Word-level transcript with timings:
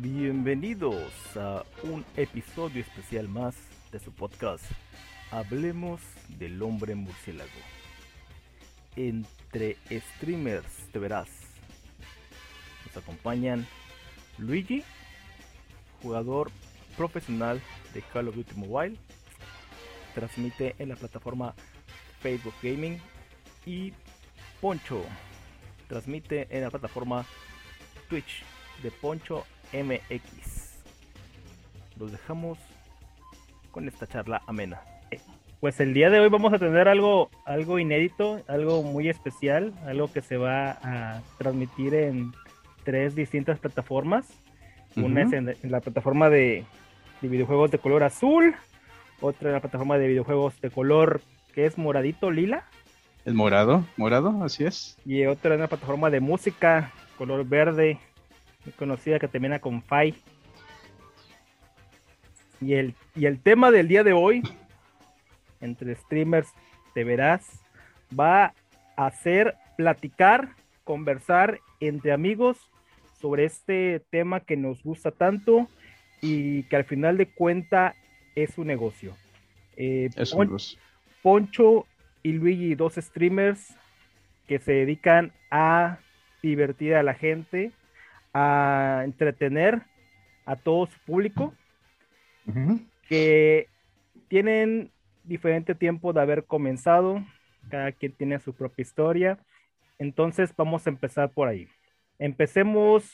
Bienvenidos 0.00 1.12
a 1.36 1.64
un 1.82 2.04
episodio 2.16 2.82
especial 2.82 3.28
más 3.28 3.56
de 3.90 3.98
su 3.98 4.12
podcast. 4.12 4.64
Hablemos 5.32 6.00
del 6.28 6.62
hombre 6.62 6.94
murciélago. 6.94 7.50
Entre 8.94 9.76
streamers 9.90 10.86
te 10.92 11.00
verás. 11.00 11.28
Nos 12.86 12.96
acompañan 12.96 13.66
Luigi, 14.36 14.84
jugador 16.00 16.52
profesional 16.96 17.60
de 17.92 18.00
Call 18.02 18.28
of 18.28 18.36
Duty 18.36 18.54
Mobile. 18.54 18.96
Transmite 20.14 20.76
en 20.78 20.90
la 20.90 20.96
plataforma 20.96 21.56
Facebook 22.20 22.54
Gaming. 22.62 23.00
Y 23.66 23.92
Poncho, 24.60 25.02
transmite 25.88 26.46
en 26.56 26.62
la 26.62 26.70
plataforma 26.70 27.26
Twitch 28.08 28.44
de 28.80 28.92
Poncho 28.92 29.44
MX. 29.72 30.78
Los 31.98 32.12
dejamos 32.12 32.58
con 33.70 33.88
esta 33.88 34.06
charla 34.06 34.42
amena. 34.46 34.80
Pues 35.60 35.80
el 35.80 35.92
día 35.92 36.08
de 36.08 36.20
hoy 36.20 36.28
vamos 36.28 36.52
a 36.52 36.58
tener 36.58 36.86
algo, 36.86 37.30
algo 37.44 37.80
inédito, 37.80 38.42
algo 38.46 38.84
muy 38.84 39.08
especial, 39.08 39.72
algo 39.86 40.12
que 40.12 40.22
se 40.22 40.36
va 40.36 40.78
a 40.82 41.22
transmitir 41.36 41.94
en 41.94 42.32
tres 42.84 43.16
distintas 43.16 43.58
plataformas. 43.58 44.28
Una 44.94 45.22
es 45.22 45.32
en, 45.32 45.56
la 45.62 45.80
plataforma 45.80 46.30
de, 46.30 46.64
de, 47.20 47.28
videojuegos 47.28 47.72
de 47.72 47.78
color 47.78 48.04
azul, 48.04 48.54
otra 49.20 49.48
en 49.48 49.54
la 49.54 49.60
plataforma 49.60 49.98
de 49.98 50.06
videojuegos 50.06 50.60
de 50.60 50.70
color 50.70 51.20
que 51.52 51.66
es 51.66 51.76
moradito 51.76 52.30
lila. 52.30 52.64
El 53.24 53.34
morado, 53.34 53.84
morado, 53.96 54.44
así 54.44 54.64
es. 54.64 54.96
Y 55.04 55.26
otra 55.26 55.54
en 55.54 55.60
la 55.60 55.66
plataforma 55.66 56.08
de 56.08 56.20
música, 56.20 56.92
color 57.16 57.44
verde, 57.44 57.98
conocida 58.76 59.18
que 59.18 59.28
termina 59.28 59.58
con 59.60 59.82
Fai. 59.82 60.14
Y 62.60 62.74
el, 62.74 62.94
y 63.14 63.26
el 63.26 63.40
tema 63.40 63.70
del 63.70 63.88
día 63.88 64.02
de 64.02 64.12
hoy, 64.12 64.42
entre 65.60 65.94
streamers 65.94 66.52
te 66.94 67.04
verás, 67.04 67.60
va 68.18 68.54
a 68.96 69.10
ser 69.10 69.54
platicar, 69.76 70.50
conversar 70.84 71.60
entre 71.80 72.12
amigos 72.12 72.58
sobre 73.20 73.44
este 73.44 74.02
tema 74.10 74.40
que 74.40 74.56
nos 74.56 74.82
gusta 74.82 75.10
tanto 75.10 75.68
y 76.20 76.64
que 76.64 76.76
al 76.76 76.84
final 76.84 77.16
de 77.16 77.26
cuenta 77.26 77.94
es 78.34 78.58
un 78.58 78.66
negocio. 78.66 79.14
Eh, 79.76 80.10
es 80.16 80.32
un 80.32 80.56
Poncho 81.22 81.86
y 82.22 82.32
Luigi, 82.32 82.74
dos 82.74 82.94
streamers 82.94 83.76
que 84.46 84.58
se 84.58 84.72
dedican 84.72 85.32
a 85.50 85.98
divertir 86.42 86.94
a 86.94 87.02
la 87.02 87.14
gente, 87.14 87.72
a 88.40 89.04
entretener 89.04 89.82
a 90.46 90.54
todo 90.56 90.86
su 90.86 90.98
público, 91.00 91.52
que 93.08 93.66
tienen 94.28 94.90
diferente 95.24 95.74
tiempo 95.74 96.12
de 96.12 96.20
haber 96.20 96.44
comenzado, 96.44 97.22
cada 97.68 97.92
quien 97.92 98.12
tiene 98.12 98.38
su 98.38 98.54
propia 98.54 98.82
historia, 98.82 99.38
entonces 99.98 100.54
vamos 100.56 100.86
a 100.86 100.90
empezar 100.90 101.30
por 101.30 101.48
ahí. 101.48 101.68
Empecemos 102.18 103.04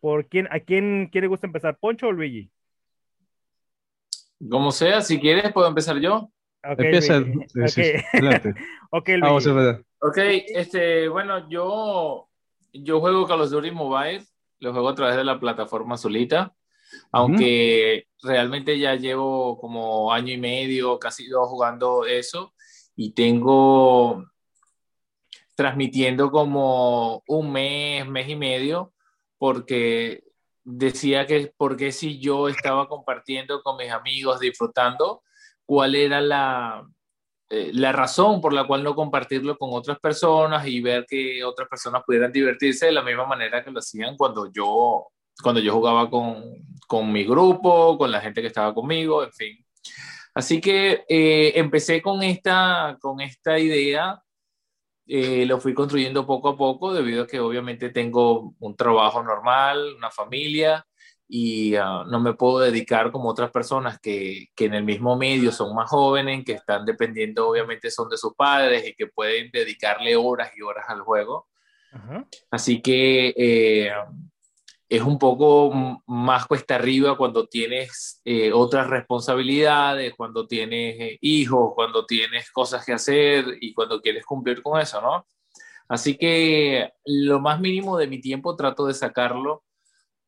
por 0.00 0.26
quién, 0.26 0.46
¿a 0.50 0.60
quién 0.60 1.08
quiere 1.10 1.26
gusta 1.26 1.46
empezar, 1.46 1.76
Poncho 1.76 2.06
o 2.06 2.12
Luigi? 2.12 2.50
Como 4.48 4.70
sea, 4.70 5.02
si 5.02 5.18
quieres 5.18 5.52
puedo 5.52 5.68
empezar 5.68 5.98
yo. 5.98 6.30
Empieza. 6.62 7.18
ok, 8.90 9.10
Vamos 9.20 9.46
a 9.46 9.52
ver. 9.52 9.84
Ok, 10.00 10.18
este, 10.54 11.08
bueno, 11.08 11.48
yo 11.50 12.27
yo 12.72 13.00
juego 13.00 13.26
Call 13.26 13.42
of 13.42 13.50
Duty 13.50 13.70
Mobile, 13.70 14.24
lo 14.60 14.72
juego 14.72 14.88
a 14.88 14.94
través 14.94 15.16
de 15.16 15.24
la 15.24 15.38
plataforma 15.38 15.96
solita, 15.96 16.54
aunque 17.12 18.06
realmente 18.22 18.78
ya 18.78 18.94
llevo 18.94 19.58
como 19.58 20.12
año 20.12 20.32
y 20.32 20.38
medio, 20.38 20.98
casi 20.98 21.26
dos 21.28 21.48
jugando 21.48 22.04
eso, 22.04 22.54
y 22.96 23.12
tengo 23.12 24.24
transmitiendo 25.54 26.30
como 26.30 27.22
un 27.26 27.52
mes, 27.52 28.06
mes 28.06 28.28
y 28.28 28.36
medio, 28.36 28.92
porque 29.38 30.24
decía 30.64 31.26
que 31.26 31.52
porque 31.56 31.92
si 31.92 32.18
yo 32.20 32.48
estaba 32.48 32.88
compartiendo 32.88 33.62
con 33.62 33.76
mis 33.76 33.90
amigos, 33.90 34.40
disfrutando, 34.40 35.22
cuál 35.64 35.94
era 35.94 36.20
la, 36.20 36.88
eh, 37.50 37.70
la 37.72 37.92
razón 37.92 38.42
por 38.42 38.52
la 38.52 38.66
cual 38.66 38.84
no 38.84 38.94
compartirlo 38.94 39.56
con 39.56 39.70
otras 39.72 39.98
personas 39.98 40.66
y 40.66 40.82
ver 40.82 41.06
que 41.08 41.42
otras 41.42 41.66
personas 41.68 42.02
pudieran 42.04 42.30
divertirse 42.30 42.86
de 42.86 42.92
la 42.92 43.02
misma 43.02 43.26
manera 43.26 43.64
que 43.64 43.70
lo 43.70 43.78
hacían 43.78 44.16
cuando 44.16 44.52
yo, 44.52 45.06
cuando 45.42 45.60
yo 45.60 45.72
jugaba 45.72 46.10
con, 46.10 46.44
con 46.86 47.10
mi 47.10 47.24
grupo, 47.24 47.96
con 47.96 48.10
la 48.10 48.20
gente 48.20 48.42
que 48.42 48.48
estaba 48.48 48.74
conmigo, 48.74 49.24
en 49.24 49.32
fin. 49.32 49.66
Así 50.34 50.60
que 50.60 51.04
eh, 51.08 51.52
empecé 51.56 52.02
con 52.02 52.22
esta, 52.22 52.98
con 53.00 53.20
esta 53.20 53.58
idea, 53.58 54.22
eh, 55.06 55.46
lo 55.46 55.58
fui 55.58 55.72
construyendo 55.72 56.26
poco 56.26 56.50
a 56.50 56.56
poco 56.56 56.92
debido 56.92 57.22
a 57.22 57.26
que 57.26 57.40
obviamente 57.40 57.88
tengo 57.88 58.54
un 58.58 58.76
trabajo 58.76 59.22
normal, 59.22 59.94
una 59.96 60.10
familia 60.10 60.86
y 61.28 61.76
ah, 61.76 62.04
no 62.08 62.20
me 62.20 62.32
puedo 62.32 62.60
dedicar 62.60 63.12
como 63.12 63.28
otras 63.28 63.50
personas 63.50 64.00
que, 64.00 64.46
que, 64.56 64.64
en 64.64 64.74
el 64.74 64.84
mismo 64.84 65.16
medio 65.16 65.52
son 65.52 65.74
más 65.74 65.90
jóvenes, 65.90 66.44
que 66.44 66.52
están 66.52 66.86
dependiendo, 66.86 67.48
obviamente 67.48 67.90
son 67.90 68.08
de 68.08 68.16
sus 68.16 68.34
padres 68.34 68.86
y 68.88 68.94
que 68.94 69.06
pueden 69.08 69.50
dedicarle 69.52 70.16
horas 70.16 70.50
y 70.56 70.62
horas 70.62 70.86
al 70.88 71.02
juego. 71.02 71.46
Así 72.50 72.80
que 72.80 73.34
eh, 73.36 73.90
es 74.88 75.02
un 75.02 75.18
poco 75.18 76.02
más 76.06 76.46
cuesta 76.46 76.76
arriba 76.76 77.16
cuando 77.16 77.46
tienes 77.46 78.20
eh, 78.24 78.52
otras 78.52 78.88
responsabilidades, 78.88 80.14
cuando 80.16 80.46
tienes 80.46 80.96
eh, 80.98 81.18
hijos, 81.20 81.72
cuando 81.74 82.06
tienes 82.06 82.50
cosas 82.50 82.84
que 82.84 82.92
hacer 82.92 83.44
y 83.60 83.74
cuando 83.74 84.00
quieres 84.00 84.24
cumplir 84.24 84.62
con 84.62 84.80
eso, 84.80 85.00
¿no? 85.00 85.26
Así 85.88 86.16
que 86.16 86.92
lo 87.04 87.40
más 87.40 87.60
mínimo 87.60 87.96
de 87.96 88.06
mi 88.06 88.20
tiempo 88.20 88.56
trato 88.56 88.86
de 88.86 88.94
sacarlo 88.94 89.64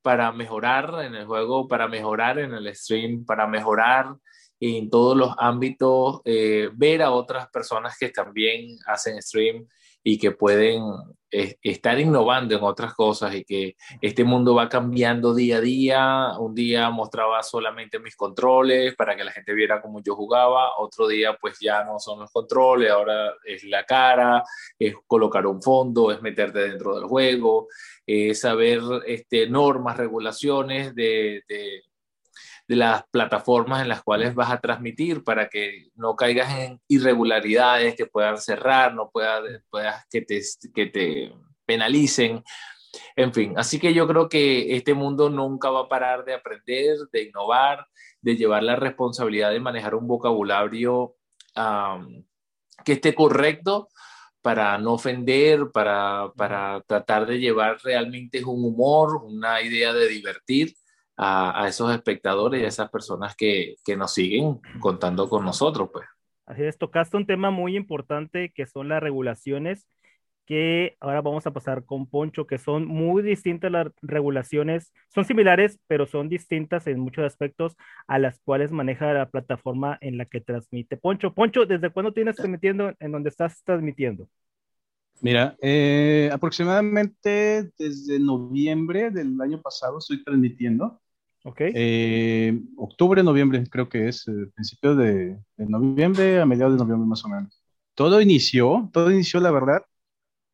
para 0.03 0.33
mejorar 0.33 1.05
en 1.05 1.15
el 1.15 1.27
juego, 1.27 1.69
para 1.69 1.89
mejorar 1.89 2.39
en 2.39 2.55
el 2.55 2.75
stream, 2.75 3.25
para 3.25 3.47
mejorar 3.47 4.15
en 4.61 4.91
todos 4.91 5.17
los 5.17 5.35
ámbitos, 5.39 6.21
eh, 6.25 6.69
ver 6.75 7.03
a 7.03 7.13
otras 7.13 7.49
personas 7.49 7.97
que 7.99 8.11
también 8.11 8.77
hacen 8.87 9.21
stream 9.23 9.67
y 10.03 10.19
que 10.19 10.31
pueden 10.31 10.83
eh, 11.33 11.57
estar 11.63 11.97
innovando 12.01 12.57
en 12.57 12.65
otras 12.65 12.93
cosas 12.95 13.33
y 13.37 13.45
que 13.45 13.77
este 14.01 14.25
mundo 14.25 14.55
va 14.55 14.69
cambiando 14.69 15.33
día 15.33 15.59
a 15.59 15.61
día. 15.61 16.39
Un 16.39 16.55
día 16.55 16.91
mostraba 16.91 17.43
solamente 17.43 18.01
mis 18.01 18.17
controles 18.17 18.97
para 18.97 19.15
que 19.17 19.23
la 19.23 19.31
gente 19.31 19.55
viera 19.55 19.81
cómo 19.81 20.03
yo 20.03 20.17
jugaba, 20.17 20.79
otro 20.79 21.07
día 21.07 21.37
pues 21.41 21.59
ya 21.61 21.85
no 21.85 22.01
son 22.01 22.21
los 22.21 22.33
controles, 22.33 22.91
ahora 22.91 23.33
es 23.45 23.63
la 23.65 23.85
cara, 23.85 24.43
es 24.79 24.95
colocar 25.07 25.47
un 25.47 25.63
fondo, 25.63 26.11
es 26.11 26.21
meterte 26.21 26.69
dentro 26.69 26.97
del 26.97 27.05
juego, 27.05 27.69
es 28.05 28.41
saber 28.41 28.81
este, 29.07 29.49
normas, 29.49 29.97
regulaciones 29.97 30.95
de, 30.97 31.45
de 31.49 31.83
de 32.71 32.77
las 32.77 33.03
plataformas 33.11 33.83
en 33.83 33.89
las 33.89 34.01
cuales 34.01 34.33
vas 34.33 34.53
a 34.53 34.61
transmitir 34.61 35.25
para 35.25 35.49
que 35.49 35.89
no 35.97 36.15
caigas 36.15 36.57
en 36.57 36.81
irregularidades 36.87 37.97
que 37.97 38.07
puedan 38.07 38.39
cerrar, 38.39 38.95
no 38.95 39.11
puedas, 39.11 39.43
puedas 39.71 40.07
que, 40.09 40.21
te, 40.23 40.41
que 40.73 40.87
te 40.87 41.33
penalicen. 41.67 42.45
En 43.17 43.35
fin, 43.35 43.55
así 43.57 43.81
que 43.81 43.93
yo 43.93 44.07
creo 44.07 44.29
que 44.29 44.77
este 44.77 44.95
mundo 44.95 45.31
nunca 45.31 45.69
va 45.69 45.81
a 45.81 45.89
parar 45.89 46.25
de 46.25 46.33
aprender, 46.33 46.97
de 47.13 47.25
innovar, 47.25 47.89
de 48.21 48.37
llevar 48.37 48.63
la 48.63 48.77
responsabilidad 48.77 49.51
de 49.51 49.59
manejar 49.59 49.97
un 49.97 50.07
vocabulario 50.07 51.17
que 52.85 52.93
esté 52.93 53.17
correcto 53.17 53.89
para 54.43 54.79
no 54.79 54.93
ofender, 54.93 55.73
para, 55.73 56.33
para 56.37 56.83
tratar 56.87 57.27
de 57.27 57.41
llevar 57.41 57.79
realmente 57.83 58.45
un 58.45 58.65
humor, 58.65 59.25
una 59.25 59.61
idea 59.61 59.93
de 59.93 60.07
divertir 60.07 60.77
a, 61.23 61.69
esos 61.69 61.93
espectadores 61.93 62.63
y 62.63 62.65
a 62.65 62.69
esas 62.69 62.89
personas 62.89 63.37
que, 63.37 63.77
que, 63.85 63.95
nos 63.95 64.15
siguen 64.15 64.59
contando 64.81 65.29
con 65.29 65.45
nosotros, 65.45 65.91
pues. 65.93 66.07
Así 66.47 66.63
es, 66.65 66.79
tocaste 66.79 67.17
un 67.17 67.27
tema 67.27 67.51
muy 67.51 67.77
importante 67.77 68.53
que 68.55 68.67
son 68.67 68.89
las 68.89 69.03
regulaciones, 69.03 69.87
que 70.47 70.97
ahora 70.99 71.21
vamos 71.21 71.47
a 71.47 71.53
pasar 71.53 71.85
con 71.85 72.07
Poncho, 72.07 72.47
que 72.47 72.57
son 72.57 72.87
muy 72.87 73.23
distintas 73.23 73.71
las 73.71 73.89
regulaciones, 74.01 74.95
son 75.15 75.27
similares, 75.27 75.79
pero 75.87 76.07
son 76.07 76.31
distintas 76.31 76.87
en 76.87 76.99
muchos 76.99 77.25
aspectos 77.25 77.77
a 78.09 78.19
las 78.19 78.41
cuales 78.41 78.73
maneja 78.73 79.13
la 79.13 79.29
plataforma 79.29 79.99
en 80.01 80.17
la 80.17 80.25
que 80.25 80.41
transmite 80.41 80.97
Poncho. 80.97 81.35
Poncho, 81.35 81.67
¿desde 81.67 81.91
cuándo 81.91 82.15
tienes 82.15 82.37
transmitiendo 82.37 82.95
en 82.99 83.13
donde 83.13 83.29
estás 83.29 83.63
transmitiendo? 83.63 84.27
Mira, 85.21 85.55
eh, 85.61 86.31
aproximadamente 86.33 87.71
desde 87.79 88.19
noviembre 88.19 89.11
del 89.11 89.39
año 89.39 89.61
pasado 89.61 89.99
estoy 89.99 90.25
transmitiendo. 90.25 90.99
Ok. 91.45 91.61
Eh, 91.75 92.61
octubre, 92.77 93.23
noviembre, 93.23 93.65
creo 93.71 93.89
que 93.89 94.09
es, 94.09 94.29
eh, 94.29 94.47
principio 94.55 94.95
de, 94.95 95.39
noviembre, 95.57 96.41
a 96.41 96.47
mediados 96.47 96.75
de 96.75 96.79
noviembre 96.79 97.09
más 97.09 97.25
o 97.25 97.29
menos. 97.29 97.63
Todo 97.95 98.21
inició, 98.21 98.91
todo 98.93 99.11
inició, 99.11 99.41
la 99.41 99.51
verdad, 99.51 99.83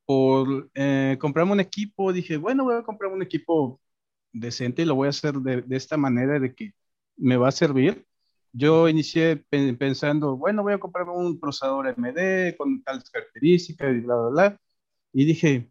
por 0.06 0.71
eh, 0.75 1.17
comprarme 1.21 1.53
un 1.53 1.61
equipo. 1.61 2.12
Dije, 2.12 2.37
bueno, 2.37 2.65
voy 2.65 2.77
a 2.77 2.83
comprar 2.83 3.12
un 3.12 3.23
equipo 3.23 3.81
decente 4.33 4.83
y 4.83 4.85
lo 4.85 4.94
voy 4.94 5.06
a 5.06 5.11
hacer 5.11 5.35
de, 5.37 5.62
de 5.62 5.77
esta 5.77 5.97
manera 5.97 6.38
de 6.38 6.55
que 6.55 6.73
me 7.17 7.37
va 7.37 7.49
a 7.49 7.53
servir. 7.53 8.06
Yo 8.53 8.88
inicié 8.88 9.37
pensando, 9.79 10.37
bueno, 10.37 10.62
voy 10.62 10.73
a 10.75 10.79
comprar 10.79 11.09
un 11.09 11.38
procesador 11.38 11.88
AMD 11.88 12.56
con 12.56 12.83
tales 12.83 13.11
características 13.11 13.94
y 13.97 14.00
bla, 14.00 14.17
bla, 14.17 14.29
bla. 14.31 14.61
Y 15.12 15.25
dije, 15.27 15.71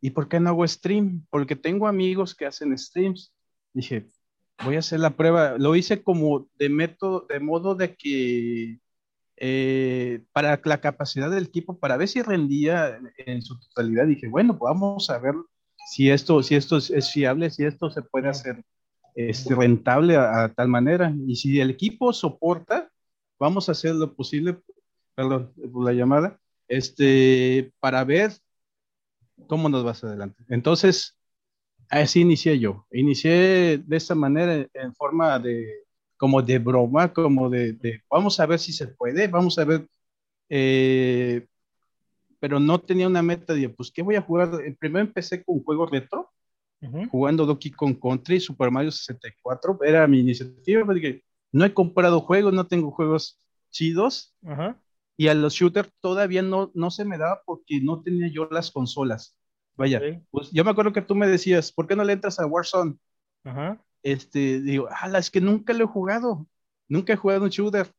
¿y 0.00 0.10
por 0.10 0.28
qué 0.28 0.40
no 0.40 0.50
hago 0.50 0.66
stream? 0.68 1.26
Porque 1.30 1.56
tengo 1.56 1.88
amigos 1.88 2.34
que 2.34 2.46
hacen 2.46 2.76
streams. 2.76 3.32
Dije, 3.72 4.06
voy 4.64 4.76
a 4.76 4.80
hacer 4.80 5.00
la 5.00 5.10
prueba. 5.10 5.56
Lo 5.58 5.76
hice 5.76 6.02
como 6.02 6.48
de 6.58 6.68
método, 6.68 7.26
de 7.28 7.40
modo 7.40 7.74
de 7.74 7.94
que 7.94 8.78
eh, 9.38 10.22
para 10.32 10.60
la 10.64 10.80
capacidad 10.80 11.30
del 11.30 11.44
equipo, 11.44 11.78
para 11.78 11.96
ver 11.96 12.08
si 12.08 12.22
rendía 12.22 12.98
en 13.18 13.42
su 13.42 13.58
totalidad. 13.58 14.06
Dije, 14.06 14.28
bueno, 14.28 14.58
pues 14.58 14.70
vamos 14.72 15.10
a 15.10 15.18
ver 15.18 15.34
si 15.90 16.10
esto, 16.10 16.42
si 16.42 16.54
esto 16.54 16.78
es, 16.78 17.12
fiable, 17.12 17.50
si 17.50 17.64
esto 17.64 17.90
se 17.90 18.02
puede 18.02 18.28
hacer 18.28 18.64
este, 19.14 19.54
rentable 19.54 20.16
a, 20.16 20.52
tal 20.54 20.68
manera. 20.68 21.14
Y 21.26 21.36
si 21.36 21.60
el 21.60 21.70
equipo 21.70 22.12
soporta, 22.12 22.90
vamos 23.38 23.68
a 23.68 23.72
hacer 23.72 23.94
lo 23.94 24.14
posible, 24.14 24.58
perdón, 25.14 25.52
por 25.72 25.84
la 25.84 25.92
llamada, 25.92 26.40
este, 26.68 27.72
para 27.78 28.04
ver 28.04 28.32
cómo 29.46 29.68
nos 29.68 29.84
vas 29.84 30.02
adelante. 30.02 30.42
Entonces, 30.48 31.15
así 31.90 32.20
inicié 32.20 32.58
yo. 32.58 32.86
Inicié 32.90 33.78
de 33.78 33.96
esta 33.96 34.14
manera 34.14 34.66
en 34.72 34.94
forma 34.94 35.38
de, 35.38 35.86
como 36.16 36.42
de 36.42 36.58
broma, 36.58 37.12
como 37.12 37.50
de, 37.50 38.02
vamos 38.10 38.40
a 38.40 38.46
ver 38.46 38.58
si 38.58 38.72
se 38.72 38.88
puede, 38.88 39.28
vamos 39.28 39.58
a 39.58 39.64
ver, 39.64 39.86
eh, 40.48 41.46
pero 42.40 42.60
no 42.60 42.80
tenía 42.80 43.06
una 43.06 43.22
meta 43.22 43.54
de, 43.54 43.68
pues, 43.68 43.90
¿qué 43.90 44.02
voy 44.02 44.16
a 44.16 44.22
jugar? 44.22 44.50
Eh, 44.64 44.74
primero 44.78 45.04
empecé 45.04 45.44
con 45.44 45.56
un 45.56 45.64
juego 45.64 45.86
retro, 45.86 46.30
jugando 47.10 47.46
Donkey 47.46 47.72
Kong 47.72 47.98
Country, 48.00 48.38
Super 48.38 48.70
Mario 48.70 48.92
64, 48.92 49.78
era 49.82 50.06
mi 50.06 50.20
iniciativa, 50.20 50.84
porque 50.84 51.22
no 51.50 51.64
he 51.64 51.74
comprado 51.74 52.20
juegos, 52.20 52.52
no 52.52 52.66
tengo 52.66 52.90
juegos 52.90 53.40
chidos, 53.70 54.34
y 55.16 55.28
a 55.28 55.34
los 55.34 55.54
shooters 55.54 55.90
todavía 56.00 56.42
no, 56.42 56.70
no 56.74 56.90
se 56.90 57.04
me 57.04 57.18
daba 57.18 57.42
porque 57.44 57.80
no 57.80 58.02
tenía 58.02 58.28
yo 58.28 58.48
las 58.50 58.70
consolas. 58.70 59.35
Vaya, 59.76 60.00
pues 60.30 60.50
yo 60.52 60.64
me 60.64 60.70
acuerdo 60.70 60.92
que 60.92 61.02
tú 61.02 61.14
me 61.14 61.28
decías, 61.28 61.70
¿por 61.70 61.86
qué 61.86 61.94
no 61.94 62.04
le 62.04 62.14
entras 62.14 62.38
a 62.40 62.46
Warzone? 62.46 62.96
Ajá 63.44 63.80
este, 64.06 64.60
digo, 64.60 64.88
ala, 64.88 65.18
es 65.18 65.32
que 65.32 65.40
nunca 65.40 65.72
lo 65.72 65.82
he 65.82 65.88
jugado, 65.88 66.46
nunca 66.86 67.12
he 67.12 67.16
jugado 67.16 67.42
un 67.42 67.50
shooter, 67.50 67.92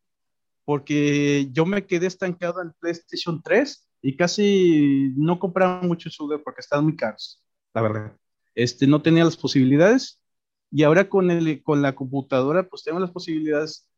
porque 0.63 1.49
yo 1.51 1.65
me 1.65 1.85
quedé 1.85 2.07
estancado 2.07 2.61
en 2.61 2.71
PlayStation 2.79 3.41
3 3.43 3.89
y 4.01 4.15
casi 4.15 5.11
no 5.17 5.37
compraba 5.37 5.81
mucho 5.81 6.09
shooter 6.09 6.41
porque 6.41 6.61
estaban 6.61 6.85
muy 6.85 6.95
caros, 6.95 7.43
la 7.73 7.81
verdad. 7.81 8.17
Este, 8.55 8.87
no 8.87 9.01
tenía 9.01 9.25
las 9.25 9.35
posibilidades 9.35 10.21
y 10.71 10.83
ahora 10.83 11.09
con, 11.09 11.29
el, 11.29 11.61
con 11.61 11.81
la 11.81 11.93
computadora 11.93 12.63
pues 12.63 12.85
tengo 12.85 12.99
las 12.99 13.11
posibilidades 13.11 13.89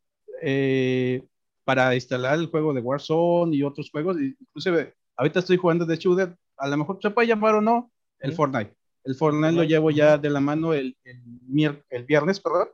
eh, 0.42 1.24
para 1.62 1.94
instalar 1.94 2.40
el 2.40 2.46
juego 2.46 2.74
de 2.74 2.80
Warzone 2.80 3.54
y 3.54 3.62
otros 3.62 3.88
juegos, 3.88 4.16
inclusive 4.20 4.94
ahorita 5.16 5.38
estoy 5.38 5.58
jugando 5.58 5.86
de 5.86 5.96
shooter, 5.96 6.36
a 6.60 6.68
lo 6.68 6.76
mejor 6.76 6.98
se 7.02 7.10
puede 7.10 7.28
llamar 7.28 7.56
o 7.56 7.60
no 7.60 7.90
el 8.20 8.32
Fortnite. 8.32 8.74
El 9.04 9.14
Fortnite 9.14 9.52
lo 9.52 9.64
llevo 9.64 9.90
ya 9.90 10.18
de 10.18 10.30
la 10.30 10.40
mano 10.40 10.74
el, 10.74 10.96
el, 11.04 12.04
viernes, 12.06 12.38
perdón. 12.40 12.68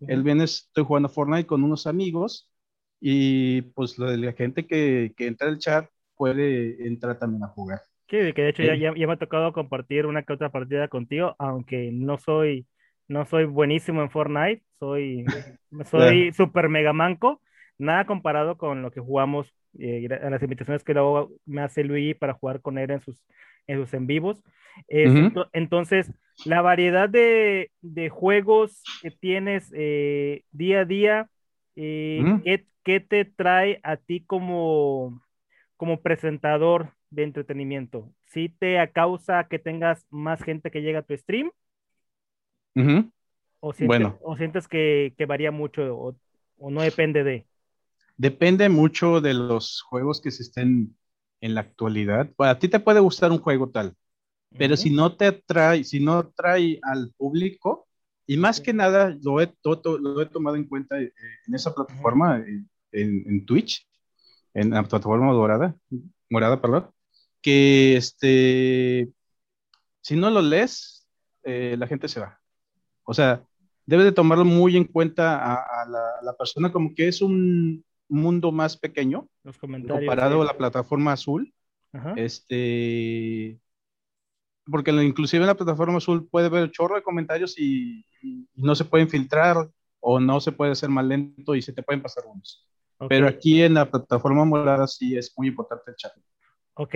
El 0.00 0.22
viernes 0.22 0.66
estoy 0.68 0.84
jugando 0.84 1.08
Fortnite 1.08 1.46
con 1.46 1.64
unos 1.64 1.86
amigos 1.86 2.50
y 3.00 3.62
pues 3.62 3.98
la 3.98 4.32
gente 4.32 4.66
que, 4.66 5.14
que 5.16 5.26
entra 5.26 5.48
al 5.48 5.58
chat 5.58 5.88
puede 6.16 6.86
entrar 6.86 7.18
también 7.18 7.42
a 7.44 7.48
jugar. 7.48 7.80
Sí, 8.10 8.32
que 8.34 8.42
de 8.42 8.48
hecho 8.48 8.62
ya, 8.62 8.74
ya, 8.74 8.92
me 8.92 9.12
ha 9.12 9.16
tocado 9.16 9.52
compartir 9.52 10.04
una 10.04 10.24
que 10.24 10.32
otra 10.32 10.50
partida 10.50 10.88
contigo, 10.88 11.36
aunque 11.38 11.90
no 11.92 12.18
soy, 12.18 12.66
no 13.08 13.24
soy 13.24 13.44
buenísimo 13.44 14.02
en 14.02 14.10
Fortnite, 14.10 14.64
soy, 14.80 15.24
soy 15.90 16.32
super 16.32 16.68
mega 16.68 16.92
manco, 16.92 17.40
nada 17.78 18.06
comparado 18.06 18.58
con 18.58 18.82
lo 18.82 18.90
que 18.90 19.00
jugamos, 19.00 19.54
eh, 19.78 20.06
las 20.08 20.42
invitaciones 20.42 20.82
que 20.84 20.94
luego 20.94 21.30
me 21.46 21.62
hace 21.62 21.84
Luigi 21.84 22.14
para 22.14 22.34
jugar 22.34 22.60
con 22.60 22.78
él 22.78 22.90
en 22.90 23.00
sus, 23.00 23.24
en 23.66 23.80
sus 23.80 23.94
en 23.94 24.06
vivos. 24.06 24.42
Entonces, 25.52 26.10
la 26.44 26.62
variedad 26.62 27.08
de, 27.08 27.70
juegos 28.10 28.82
que 29.02 29.10
tienes 29.10 29.70
eh, 29.74 30.44
día 30.52 30.80
a 30.80 30.84
día, 30.84 31.30
eh, 31.76 32.64
¿qué, 32.84 33.00
te 33.00 33.24
trae 33.24 33.80
a 33.82 33.96
ti 33.96 34.20
como, 34.20 35.20
como 35.76 36.00
presentador 36.00 36.94
de 37.10 37.24
entretenimiento? 37.24 38.12
¿Sí 38.26 38.48
te 38.48 38.76
causa 38.92 39.44
que 39.48 39.58
tengas 39.58 40.06
más 40.10 40.42
gente 40.42 40.70
que 40.70 40.82
llega 40.82 41.00
a 41.00 41.02
tu 41.02 41.16
stream? 41.16 41.50
¿O 43.62 43.72
sientes, 43.74 43.86
bueno. 43.86 44.18
o 44.22 44.36
sientes 44.36 44.66
que, 44.66 45.14
varía 45.28 45.50
mucho 45.50 45.94
o, 45.94 46.16
o 46.58 46.70
no 46.70 46.80
depende 46.80 47.24
de? 47.24 47.46
Depende 48.20 48.68
mucho 48.68 49.22
de 49.22 49.32
los 49.32 49.80
juegos 49.80 50.20
que 50.20 50.30
se 50.30 50.42
estén 50.42 50.94
en 51.40 51.54
la 51.54 51.62
actualidad. 51.62 52.30
a 52.36 52.58
ti 52.58 52.68
te 52.68 52.78
puede 52.78 53.00
gustar 53.00 53.32
un 53.32 53.38
juego 53.38 53.70
tal, 53.70 53.96
pero 54.58 54.76
si 54.76 54.90
no 54.90 55.16
te 55.16 55.28
atrae, 55.28 55.84
si 55.84 56.00
no 56.00 56.18
atrae 56.18 56.78
al 56.82 57.14
público, 57.16 57.88
y 58.26 58.36
más 58.36 58.60
que 58.60 58.74
nada 58.74 59.16
lo 59.22 59.40
he, 59.40 59.50
lo 59.64 60.20
he 60.20 60.26
tomado 60.26 60.56
en 60.56 60.68
cuenta 60.68 61.00
eh, 61.00 61.10
en 61.46 61.54
esa 61.54 61.74
plataforma, 61.74 62.36
en, 62.36 62.68
en, 62.92 63.46
Twitch, 63.46 63.88
en 64.52 64.68
la 64.68 64.82
plataforma 64.82 65.32
dorada, 65.32 65.74
morada, 66.28 66.60
perdón, 66.60 66.90
que 67.40 67.96
este, 67.96 69.10
si 70.02 70.16
no 70.16 70.28
lo 70.28 70.42
lees, 70.42 71.08
eh, 71.44 71.74
la 71.78 71.86
gente 71.86 72.06
se 72.06 72.20
va. 72.20 72.38
O 73.04 73.14
sea, 73.14 73.42
debe 73.86 74.04
de 74.04 74.12
tomarlo 74.12 74.44
muy 74.44 74.76
en 74.76 74.84
cuenta 74.84 75.42
a, 75.42 75.86
la, 76.22 76.36
persona 76.36 76.70
como 76.70 76.94
que 76.94 77.08
es 77.08 77.22
un 77.22 77.82
mundo 78.10 78.52
más 78.52 78.76
pequeño, 78.76 79.28
Los 79.44 79.58
comentarios, 79.58 79.98
comparado 79.98 80.42
a 80.42 80.44
la 80.44 80.56
plataforma 80.56 81.12
azul. 81.12 81.52
Este, 82.16 83.58
porque 84.70 84.90
inclusive 84.90 85.42
en 85.42 85.48
la 85.48 85.56
plataforma 85.56 85.98
azul 85.98 86.28
puede 86.28 86.48
ver 86.48 86.70
chorro 86.70 86.96
de 86.96 87.02
comentarios 87.02 87.58
y, 87.58 88.04
no 88.54 88.74
se 88.74 88.84
pueden 88.84 89.08
filtrar 89.08 89.70
o 90.00 90.20
no 90.20 90.40
se 90.40 90.52
puede 90.52 90.72
hacer 90.72 90.90
más 90.90 91.06
lento 91.06 91.54
y 91.54 91.62
se 91.62 91.72
te 91.72 91.82
pueden 91.82 92.02
pasar 92.02 92.24
unos. 92.26 92.68
Pero 93.08 93.26
aquí 93.26 93.62
en 93.62 93.74
la 93.74 93.90
plataforma 93.90 94.44
morada 94.44 94.86
sí 94.86 95.16
es 95.16 95.32
muy 95.38 95.48
importante 95.48 95.90
el 95.90 95.96
chat. 95.96 96.12
Ok. 96.74 96.94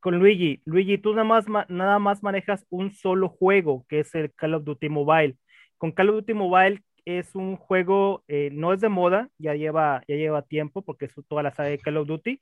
Con 0.00 0.18
Luigi, 0.18 0.60
Luigi, 0.64 0.98
tú 0.98 1.14
nada 1.14 1.22
más, 1.22 1.46
nada 1.68 2.00
más 2.00 2.24
manejas 2.24 2.66
un 2.70 2.92
solo 2.92 3.28
juego, 3.28 3.86
que 3.88 4.00
es 4.00 4.12
el 4.16 4.34
Call 4.34 4.54
of 4.54 4.64
Duty 4.64 4.88
Mobile. 4.88 5.36
Con 5.78 5.92
Call 5.92 6.08
of 6.08 6.16
Duty 6.16 6.34
Mobile 6.34 6.82
es 7.04 7.34
un 7.34 7.56
juego, 7.56 8.24
eh, 8.28 8.50
no 8.52 8.72
es 8.72 8.80
de 8.80 8.88
moda, 8.88 9.30
ya 9.38 9.54
lleva, 9.54 10.02
ya 10.08 10.16
lleva 10.16 10.42
tiempo, 10.42 10.82
porque 10.82 11.06
es 11.06 11.14
toda 11.28 11.42
la 11.42 11.52
saga 11.54 11.70
de 11.70 11.78
Call 11.78 11.96
of 11.98 12.06
Duty. 12.08 12.40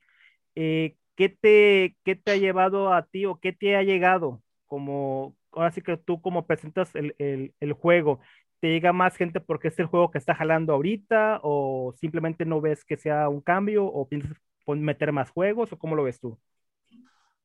Eh, 0.55 0.95
¿qué 1.15 1.29
te, 1.29 1.97
qué 2.03 2.15
te 2.15 2.31
ha 2.31 2.37
llevado 2.37 2.93
a 2.93 3.05
ti 3.05 3.25
o 3.25 3.39
qué 3.39 3.53
te 3.53 3.75
ha 3.75 3.83
llegado? 3.83 4.41
Como, 4.67 5.35
ahora 5.51 5.71
sí 5.71 5.81
que 5.81 5.97
tú 5.97 6.21
como 6.21 6.45
presentas 6.47 6.95
el, 6.95 7.15
el, 7.19 7.53
el 7.59 7.73
juego, 7.73 8.19
¿te 8.59 8.69
llega 8.69 8.93
más 8.93 9.15
gente 9.17 9.39
porque 9.41 9.69
es 9.69 9.79
el 9.79 9.85
juego 9.87 10.11
que 10.11 10.17
está 10.17 10.35
jalando 10.35 10.73
ahorita 10.73 11.39
o 11.43 11.93
simplemente 11.99 12.45
no 12.45 12.61
ves 12.61 12.85
que 12.85 12.97
sea 12.97 13.29
un 13.29 13.41
cambio 13.41 13.85
o 13.85 14.07
piensas 14.07 14.37
meter 14.67 15.11
más 15.11 15.29
juegos 15.31 15.73
o 15.73 15.77
cómo 15.79 15.95
lo 15.95 16.03
ves 16.03 16.19
tú? 16.19 16.39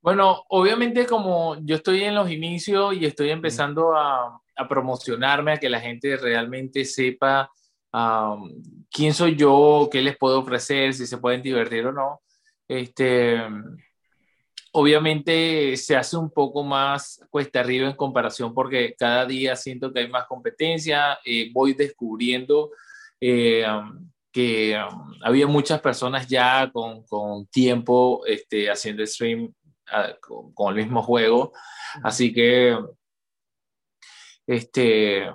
Bueno, 0.07 0.45
obviamente 0.51 1.05
como 1.05 1.57
yo 1.65 1.75
estoy 1.75 2.05
en 2.05 2.15
los 2.15 2.31
inicios 2.31 2.95
y 2.95 3.05
estoy 3.07 3.31
empezando 3.31 3.97
a, 3.97 4.41
a 4.55 4.69
promocionarme, 4.69 5.55
a 5.55 5.57
que 5.57 5.69
la 5.69 5.81
gente 5.81 6.17
realmente 6.17 6.85
sepa 6.85 7.51
quién 8.89 9.13
soy 9.13 9.35
yo, 9.35 9.89
qué 9.91 10.01
les 10.03 10.17
puedo 10.17 10.39
ofrecer, 10.39 10.95
si 10.95 11.09
se 11.09 11.19
pueden 11.19 11.43
divertir 11.43 11.87
o 11.87 11.93
no, 11.93 12.21
este, 12.69 13.37
obviamente 14.71 15.77
se 15.77 15.97
hace 15.97 16.17
un 16.17 16.31
poco 16.31 16.63
más 16.63 17.21
cuesta 17.29 17.59
arriba 17.59 17.89
en 17.89 17.97
comparación 17.97 18.55
porque 18.55 18.95
cada 18.97 19.27
día 19.27 19.57
siento 19.57 19.93
que 19.93 19.99
hay 19.99 20.09
más 20.09 20.29
competencia, 20.29 21.19
eh, 21.25 21.51
voy 21.53 21.75
descubriendo 21.75 22.71
eh, 23.21 23.67
que 24.31 24.81
había 25.25 25.49
muchas 25.49 25.81
personas 25.81 26.29
ya 26.29 26.71
con, 26.73 27.03
con 27.07 27.49
tiempo 27.49 28.25
este, 28.25 28.71
haciendo 28.71 29.05
stream 29.05 29.53
con, 30.21 30.53
con, 30.53 30.77
el 30.77 30.85
mismo 30.85 31.03
juego, 31.03 31.53
así 32.03 32.33
que 32.33 32.79
este, 34.47 35.29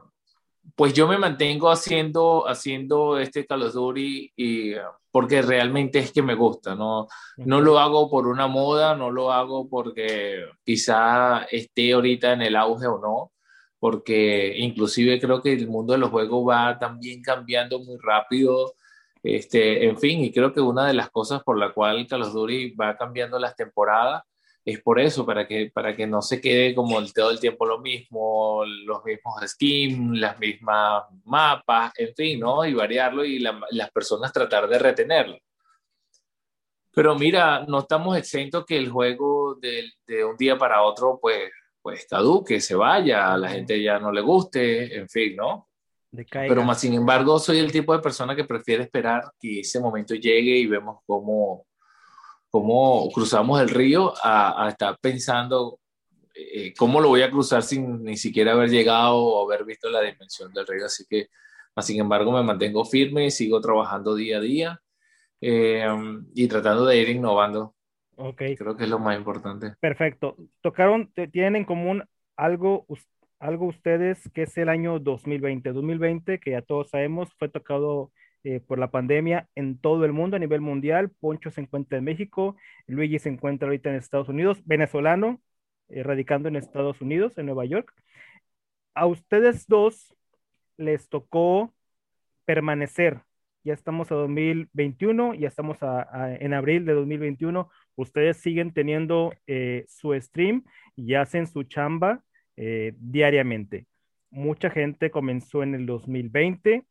pues 0.75 0.93
yo 0.93 1.07
me 1.07 1.17
mantengo 1.17 1.69
haciendo, 1.69 2.47
haciendo 2.47 3.19
este 3.19 3.45
Call 3.45 3.63
of 3.63 3.73
Duty 3.73 4.31
y, 4.35 4.73
porque 5.11 5.41
realmente 5.41 5.99
es 5.99 6.11
que 6.11 6.21
me 6.21 6.35
gusta, 6.35 6.75
¿no? 6.75 7.07
no 7.37 7.61
lo 7.61 7.79
hago 7.79 8.09
por 8.09 8.27
una 8.27 8.47
moda, 8.47 8.95
no 8.95 9.11
lo 9.11 9.31
hago 9.31 9.67
porque 9.69 10.45
quizá 10.63 11.43
esté 11.51 11.93
ahorita 11.93 12.33
en 12.33 12.43
el 12.43 12.55
auge 12.55 12.87
o 12.87 12.99
no, 12.99 13.31
porque 13.79 14.55
inclusive 14.57 15.19
creo 15.19 15.41
que 15.41 15.53
el 15.53 15.67
mundo 15.67 15.93
de 15.93 15.99
los 15.99 16.11
juegos 16.11 16.47
va 16.47 16.79
también 16.79 17.21
cambiando 17.21 17.79
muy 17.79 17.97
rápido, 18.01 18.73
este, 19.23 19.85
en 19.87 19.97
fin, 19.99 20.23
y 20.23 20.31
creo 20.31 20.53
que 20.53 20.61
una 20.61 20.87
de 20.87 20.93
las 20.93 21.09
cosas 21.11 21.43
por 21.43 21.57
la 21.57 21.73
cual 21.73 22.07
Call 22.07 22.23
of 22.23 22.33
Duty 22.33 22.71
va 22.75 22.97
cambiando 22.97 23.37
las 23.39 23.55
temporadas 23.55 24.23
es 24.63 24.81
por 24.81 24.99
eso, 24.99 25.25
para 25.25 25.47
que, 25.47 25.71
para 25.73 25.95
que 25.95 26.05
no 26.05 26.21
se 26.21 26.39
quede 26.39 26.75
como 26.75 26.99
el, 26.99 27.13
todo 27.13 27.31
el 27.31 27.39
tiempo 27.39 27.65
lo 27.65 27.79
mismo, 27.79 28.63
los 28.65 29.03
mismos 29.03 29.41
skins, 29.47 30.19
las 30.19 30.37
mismas 30.39 31.03
mapas, 31.25 31.93
en 31.97 32.13
fin, 32.15 32.39
¿no? 32.39 32.65
Y 32.65 32.73
variarlo 32.73 33.25
y 33.25 33.39
las 33.39 33.91
personas 33.91 34.31
tratar 34.31 34.67
de 34.67 34.77
retenerlo. 34.77 35.37
Pero 36.93 37.17
mira, 37.17 37.65
no 37.67 37.79
estamos 37.79 38.17
exentos 38.17 38.65
que 38.65 38.77
el 38.77 38.89
juego 38.89 39.55
de, 39.55 39.89
de, 40.05 40.25
un 40.25 40.35
día 40.37 40.57
para 40.57 40.83
otro, 40.83 41.17
pues, 41.21 41.49
pues 41.81 42.05
caduque, 42.07 42.59
se 42.59 42.75
vaya, 42.75 43.33
a 43.33 43.37
la 43.37 43.49
gente 43.49 43.81
ya 43.81 43.97
no 43.97 44.11
le 44.11 44.21
guste, 44.21 44.95
en 44.95 45.09
fin, 45.09 45.35
¿no? 45.37 45.69
Pero 46.49 46.63
más 46.63 46.81
sin 46.81 46.93
embargo, 46.93 47.39
soy 47.39 47.59
el 47.59 47.71
tipo 47.71 47.93
de 47.93 47.99
persona 47.99 48.35
que 48.35 48.43
prefiere 48.43 48.83
esperar 48.83 49.31
que 49.39 49.61
ese 49.61 49.79
momento 49.79 50.13
llegue 50.13 50.57
y 50.57 50.65
vemos 50.65 50.99
cómo, 51.05 51.65
cómo 52.51 53.09
cruzamos 53.11 53.61
el 53.61 53.69
río 53.69 54.13
a, 54.21 54.67
estar 54.69 54.97
pensando 54.99 55.79
eh, 56.35 56.73
cómo 56.77 56.99
lo 56.99 57.07
voy 57.07 57.21
a 57.21 57.31
cruzar 57.31 57.63
sin 57.63 58.03
ni 58.03 58.17
siquiera 58.17 58.51
haber 58.51 58.69
llegado 58.69 59.15
o 59.15 59.45
haber 59.45 59.65
visto 59.65 59.89
la 59.89 60.01
dimensión 60.01 60.53
del 60.53 60.67
río. 60.67 60.85
Así 60.85 61.05
que, 61.09 61.29
más 61.75 61.85
sin 61.85 61.99
embargo, 61.99 62.31
me 62.31 62.43
mantengo 62.43 62.83
firme, 62.85 63.31
sigo 63.31 63.61
trabajando 63.61 64.15
día 64.15 64.37
a 64.37 64.41
día 64.41 64.81
eh, 65.39 65.87
y 66.35 66.47
tratando 66.47 66.85
de 66.85 66.97
ir 66.97 67.09
innovando. 67.09 67.73
Okay. 68.17 68.55
Creo 68.55 68.75
que 68.75 68.83
es 68.83 68.89
lo 68.89 68.99
más 68.99 69.17
importante. 69.17 69.73
Perfecto. 69.79 70.35
Tocaron, 70.61 71.11
tienen 71.31 71.55
en 71.55 71.65
común 71.65 72.03
algo, 72.35 72.85
algo 73.39 73.65
ustedes 73.65 74.29
que 74.33 74.43
es 74.43 74.57
el 74.57 74.69
año 74.69 74.99
2020. 74.99 75.71
2020, 75.71 76.39
que 76.39 76.51
ya 76.51 76.61
todos 76.61 76.89
sabemos, 76.89 77.29
fue 77.39 77.49
tocado 77.49 78.11
eh, 78.43 78.59
por 78.59 78.79
la 78.79 78.89
pandemia 78.89 79.47
en 79.53 79.77
todo 79.77 80.03
el 80.03 80.13
mundo 80.13 80.35
a 80.35 80.39
nivel 80.39 80.61
mundial. 80.61 81.11
Poncho 81.19 81.51
se 81.51 81.61
encuentra 81.61 81.99
en 81.99 82.05
México, 82.05 82.55
Luigi 82.87 83.19
se 83.19 83.29
encuentra 83.29 83.67
ahorita 83.67 83.91
en 83.91 83.97
Estados 83.97 84.29
Unidos, 84.29 84.63
venezolano, 84.65 85.39
eh, 85.89 86.01
radicando 86.01 86.49
en 86.49 86.55
Estados 86.55 87.01
Unidos, 87.01 87.37
en 87.37 87.45
Nueva 87.45 87.65
York. 87.65 87.93
A 88.95 89.05
ustedes 89.05 89.67
dos 89.67 90.15
les 90.77 91.07
tocó 91.07 91.71
permanecer. 92.45 93.21
Ya 93.63 93.73
estamos 93.73 94.11
a 94.11 94.15
2021, 94.15 95.35
ya 95.35 95.47
estamos 95.47 95.77
en 96.39 96.53
abril 96.55 96.85
de 96.85 96.93
2021. 96.93 97.69
Ustedes 97.95 98.37
siguen 98.37 98.73
teniendo 98.73 99.33
eh, 99.45 99.85
su 99.87 100.19
stream 100.19 100.63
y 100.95 101.13
hacen 101.13 101.45
su 101.45 101.63
chamba 101.63 102.23
diariamente. 102.55 103.85
Mucha 104.31 104.69
gente 104.69 105.11
comenzó 105.11 105.63
en 105.63 105.75
el 105.75 105.85
2020 105.85 106.85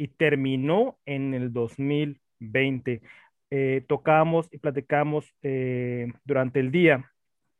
y 0.00 0.08
terminó 0.08 0.98
en 1.04 1.34
el 1.34 1.52
2020. 1.52 3.02
Eh, 3.50 3.84
tocamos 3.86 4.48
y 4.50 4.58
platicamos 4.58 5.34
eh, 5.42 6.10
durante 6.24 6.60
el 6.60 6.70
día 6.70 7.12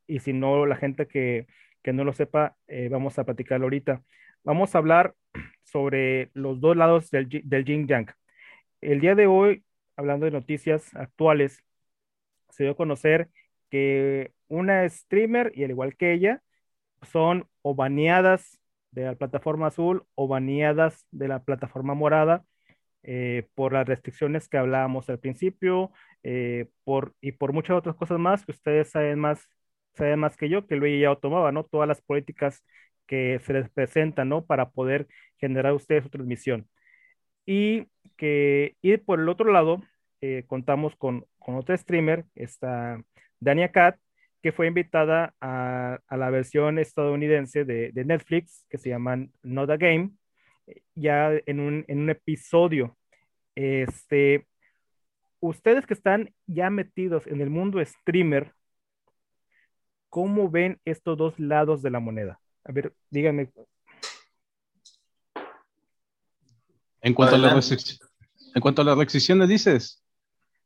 y 0.06 0.20
si 0.20 0.32
no, 0.32 0.64
la 0.64 0.76
gente 0.76 1.06
que, 1.06 1.46
que 1.82 1.92
no 1.92 2.02
lo 2.02 2.12
sepa, 2.14 2.56
vamos 2.90 3.18
a 3.18 3.24
platicarlo 3.24 3.66
ahorita. 3.66 4.02
Vamos 4.42 4.74
a 4.74 4.78
hablar 4.78 5.14
sobre 5.64 6.30
los 6.32 6.60
dos 6.60 6.76
lados 6.76 7.10
del, 7.10 7.28
del 7.28 7.64
yang. 7.64 8.10
El 8.80 9.00
día 9.00 9.14
de 9.14 9.26
hoy, 9.26 9.64
hablando 9.96 10.24
de 10.24 10.32
noticias 10.32 10.94
actuales, 10.96 11.62
se 12.48 12.64
dio 12.64 12.72
a 12.72 12.76
conocer 12.76 13.28
que 13.70 14.32
una 14.48 14.88
streamer, 14.88 15.52
y 15.54 15.64
al 15.64 15.70
igual 15.70 15.94
que 15.96 16.12
ella, 16.14 16.42
son 17.02 17.46
o 17.62 17.74
baneadas 17.74 18.59
de 18.92 19.04
la 19.04 19.14
plataforma 19.14 19.68
azul 19.68 20.04
o 20.14 20.28
baneadas 20.28 21.06
de 21.10 21.28
la 21.28 21.42
plataforma 21.42 21.94
morada 21.94 22.44
eh, 23.02 23.48
por 23.54 23.72
las 23.72 23.86
restricciones 23.86 24.48
que 24.48 24.58
hablábamos 24.58 25.08
al 25.08 25.18
principio 25.18 25.90
eh, 26.22 26.66
por, 26.84 27.14
y 27.20 27.32
por 27.32 27.52
muchas 27.52 27.76
otras 27.76 27.96
cosas 27.96 28.18
más 28.18 28.44
que 28.44 28.52
ustedes 28.52 28.90
saben 28.90 29.18
más, 29.18 29.46
saben 29.94 30.18
más 30.18 30.36
que 30.36 30.48
yo, 30.48 30.66
que 30.66 30.76
Luis 30.76 31.00
ya 31.00 31.14
tomaba, 31.16 31.52
¿no? 31.52 31.64
Todas 31.64 31.88
las 31.88 32.02
políticas 32.02 32.62
que 33.06 33.40
se 33.44 33.52
les 33.54 33.70
presentan, 33.70 34.28
¿no? 34.28 34.44
Para 34.44 34.70
poder 34.70 35.08
generar 35.38 35.72
ustedes 35.72 36.04
su 36.04 36.10
transmisión. 36.10 36.68
Y 37.46 37.86
que, 38.16 38.76
y 38.82 38.96
por 38.98 39.20
el 39.20 39.28
otro 39.28 39.52
lado, 39.52 39.82
eh, 40.20 40.44
contamos 40.46 40.94
con, 40.96 41.26
con 41.38 41.56
otra 41.56 41.76
streamer, 41.76 42.26
esta 42.34 43.02
Dania 43.40 43.72
Cat, 43.72 43.98
que 44.42 44.52
fue 44.52 44.66
invitada 44.66 45.34
a, 45.40 45.98
la 46.10 46.30
versión 46.30 46.78
estadounidense 46.78 47.64
de, 47.64 47.92
Netflix, 48.04 48.64
que 48.70 48.78
se 48.78 48.88
llama 48.88 49.26
Not 49.42 49.70
a 49.70 49.76
Game, 49.76 50.12
ya 50.94 51.32
en 51.46 51.60
un, 51.60 52.10
episodio. 52.10 52.96
Este, 53.54 54.46
ustedes 55.40 55.86
que 55.86 55.94
están 55.94 56.32
ya 56.46 56.70
metidos 56.70 57.26
en 57.26 57.40
el 57.40 57.50
mundo 57.50 57.84
streamer, 57.84 58.54
¿cómo 60.08 60.50
ven 60.50 60.80
estos 60.84 61.18
dos 61.18 61.38
lados 61.38 61.82
de 61.82 61.90
la 61.90 62.00
moneda? 62.00 62.40
A 62.64 62.72
ver, 62.72 62.94
díganme. 63.10 63.50
En 67.02 67.14
cuanto, 67.14 67.34
a 67.34 67.38
la 67.38 67.60
en 68.54 68.60
cuanto 68.60 68.82
a 68.82 68.84
las 68.84 68.98
restricciones, 68.98 69.48
dices, 69.48 70.02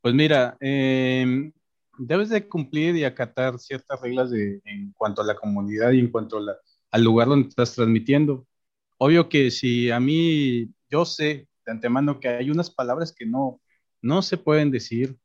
pues 0.01 0.15
mira, 0.15 0.57
eh, 0.61 1.53
debes 1.99 2.29
de 2.29 2.49
cumplir 2.49 2.97
y 2.97 3.05
acatar 3.05 3.59
ciertas 3.59 4.01
reglas 4.01 4.33
en 4.33 4.93
cuanto 4.97 5.23
a 5.23 5.27
la 5.27 5.37
comunidad 5.37 5.93
y 5.93 6.01
en 6.01 6.11
cuanto 6.11 6.41
al 6.91 7.05
lugar 7.05 7.29
donde 7.29 7.49
estás 7.49 7.75
transmitiendo. 7.75 8.47
Obvio 8.99 9.29
que 9.29 9.51
si 9.51 9.91
a 9.91 10.01
mí, 10.01 10.71
yo 10.89 11.05
sé 11.05 11.49
de 11.67 11.73
antemano 11.73 12.21
que 12.21 12.29
hay 12.29 12.51
unas 12.51 12.71
palabras 12.71 13.13
que 13.13 13.27
no, 13.27 13.61
no 14.03 14.23
se 14.23 14.37
pueden 14.37 14.71
decir 14.71 15.19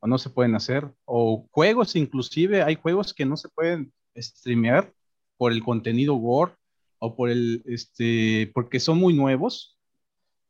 o 0.00 0.06
no 0.06 0.18
se 0.18 0.28
pueden 0.28 0.54
hacer, 0.54 0.92
o 1.06 1.48
juegos 1.50 1.96
inclusive, 1.96 2.62
hay 2.62 2.74
juegos 2.74 3.14
que 3.14 3.24
no 3.24 3.38
se 3.38 3.48
pueden 3.48 3.92
streamear 4.14 4.92
por 5.38 5.50
el 5.50 5.64
contenido 5.64 6.14
gore 6.16 6.52
o 6.98 7.16
por 7.16 7.30
el, 7.30 7.62
este, 7.66 8.50
porque 8.54 8.80
son 8.80 8.98
muy 8.98 9.14
nuevos. 9.14 9.78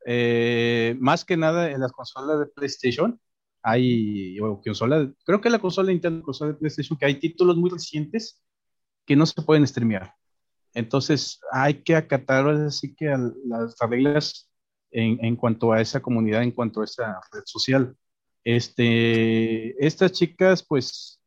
Eh, 0.07 0.97
más 0.99 1.25
que 1.25 1.37
nada 1.37 1.71
en 1.71 1.81
las 1.81 1.93
consolas 1.93 2.41
de 2.41 2.47
PlayStation, 2.47 3.21
hay, 3.65 4.37
consola, 4.63 5.11
creo 5.25 5.41
que 5.41 5.49
la 5.49 5.59
consola 5.59 5.91
Nintendo, 5.91 6.23
consola 6.23 6.53
de 6.53 6.59
PlayStation, 6.59 6.99
que 6.99 7.07
hay 7.07 7.19
títulos 7.19 7.57
muy 7.57 7.71
recientes 7.71 8.43
que 9.07 9.17
no 9.17 9.25
se 9.27 9.41
pueden 9.43 9.67
streamear. 9.67 10.15
Entonces 10.75 11.41
hay 11.51 11.83
que 11.83 11.97
acatar 11.97 12.47
así 12.49 12.95
que 12.95 13.07
las 13.47 13.77
reglas 13.89 14.51
en, 14.91 15.25
en, 15.25 15.37
cuanto 15.37 15.73
a 15.73 15.81
esa 15.81 16.01
comunidad, 16.03 16.43
en 16.43 16.53
cuanto 16.53 16.83
a 16.83 16.85
esa 16.85 17.21
red 17.33 17.43
social. 17.47 17.97
Este, 18.45 19.87
estas 19.87 20.13
chicas, 20.13 20.63
pues, 20.63 21.21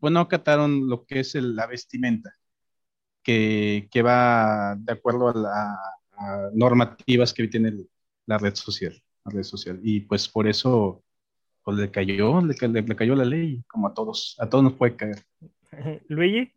bueno, 0.00 0.20
acataron 0.20 0.88
lo 0.88 1.06
que 1.06 1.20
es 1.20 1.34
la 1.36 1.66
vestimenta, 1.66 2.32
que, 3.22 3.88
que, 3.90 4.02
va 4.02 4.76
de 4.76 4.92
acuerdo 4.92 5.28
a, 5.28 5.34
las 5.34 6.54
normativas 6.54 7.32
que 7.32 7.46
tiene 7.48 7.72
la 8.26 8.38
red 8.38 8.54
social 8.56 9.00
red 9.30 9.42
social. 9.42 9.78
Y 9.82 10.00
pues 10.00 10.28
por 10.28 10.46
eso 10.46 11.02
pues, 11.62 11.76
le 11.76 11.90
cayó, 11.90 12.40
le, 12.40 12.54
le, 12.54 12.96
cayó 12.96 13.14
la 13.14 13.24
ley, 13.24 13.62
como 13.68 13.88
a 13.88 13.94
todos, 13.94 14.36
a 14.38 14.48
todos 14.48 14.64
nos 14.64 14.72
puede 14.74 14.96
caer. 14.96 15.24
Luigi. 16.08 16.52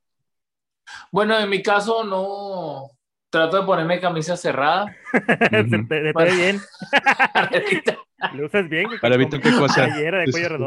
Bueno, 1.12 1.38
en 1.38 1.50
mi 1.50 1.62
caso 1.62 2.04
no 2.04 2.92
trato 3.30 3.60
de 3.60 3.66
ponerme 3.66 4.00
camisa 4.00 4.38
cerrada. 4.38 4.96
te, 5.50 5.64
te, 5.64 6.36
bien. 6.36 6.62
Lo 8.36 8.46
usas 8.46 8.70
bien. 8.70 8.88
Para 9.02 9.16
evitar 9.16 9.42
qué 9.42 9.52
cosa. 9.52 9.88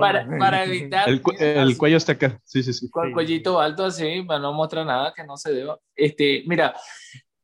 Para, 0.00 0.26
para, 0.38 0.64
evitar. 0.64 1.08
El, 1.08 1.22
el 1.38 1.78
cuello 1.78 1.96
está 1.96 2.12
acá. 2.12 2.40
Sí, 2.44 2.62
sí, 2.62 2.72
sí. 2.72 2.90
Con 2.90 3.08
el 3.08 3.12
cuellito 3.12 3.60
alto 3.60 3.84
así, 3.84 4.22
para 4.22 4.40
no 4.40 4.52
mostrar 4.52 4.84
nada 4.84 5.12
que 5.14 5.24
no 5.24 5.36
se 5.36 5.52
deba. 5.52 5.78
Este, 5.94 6.42
mira, 6.46 6.74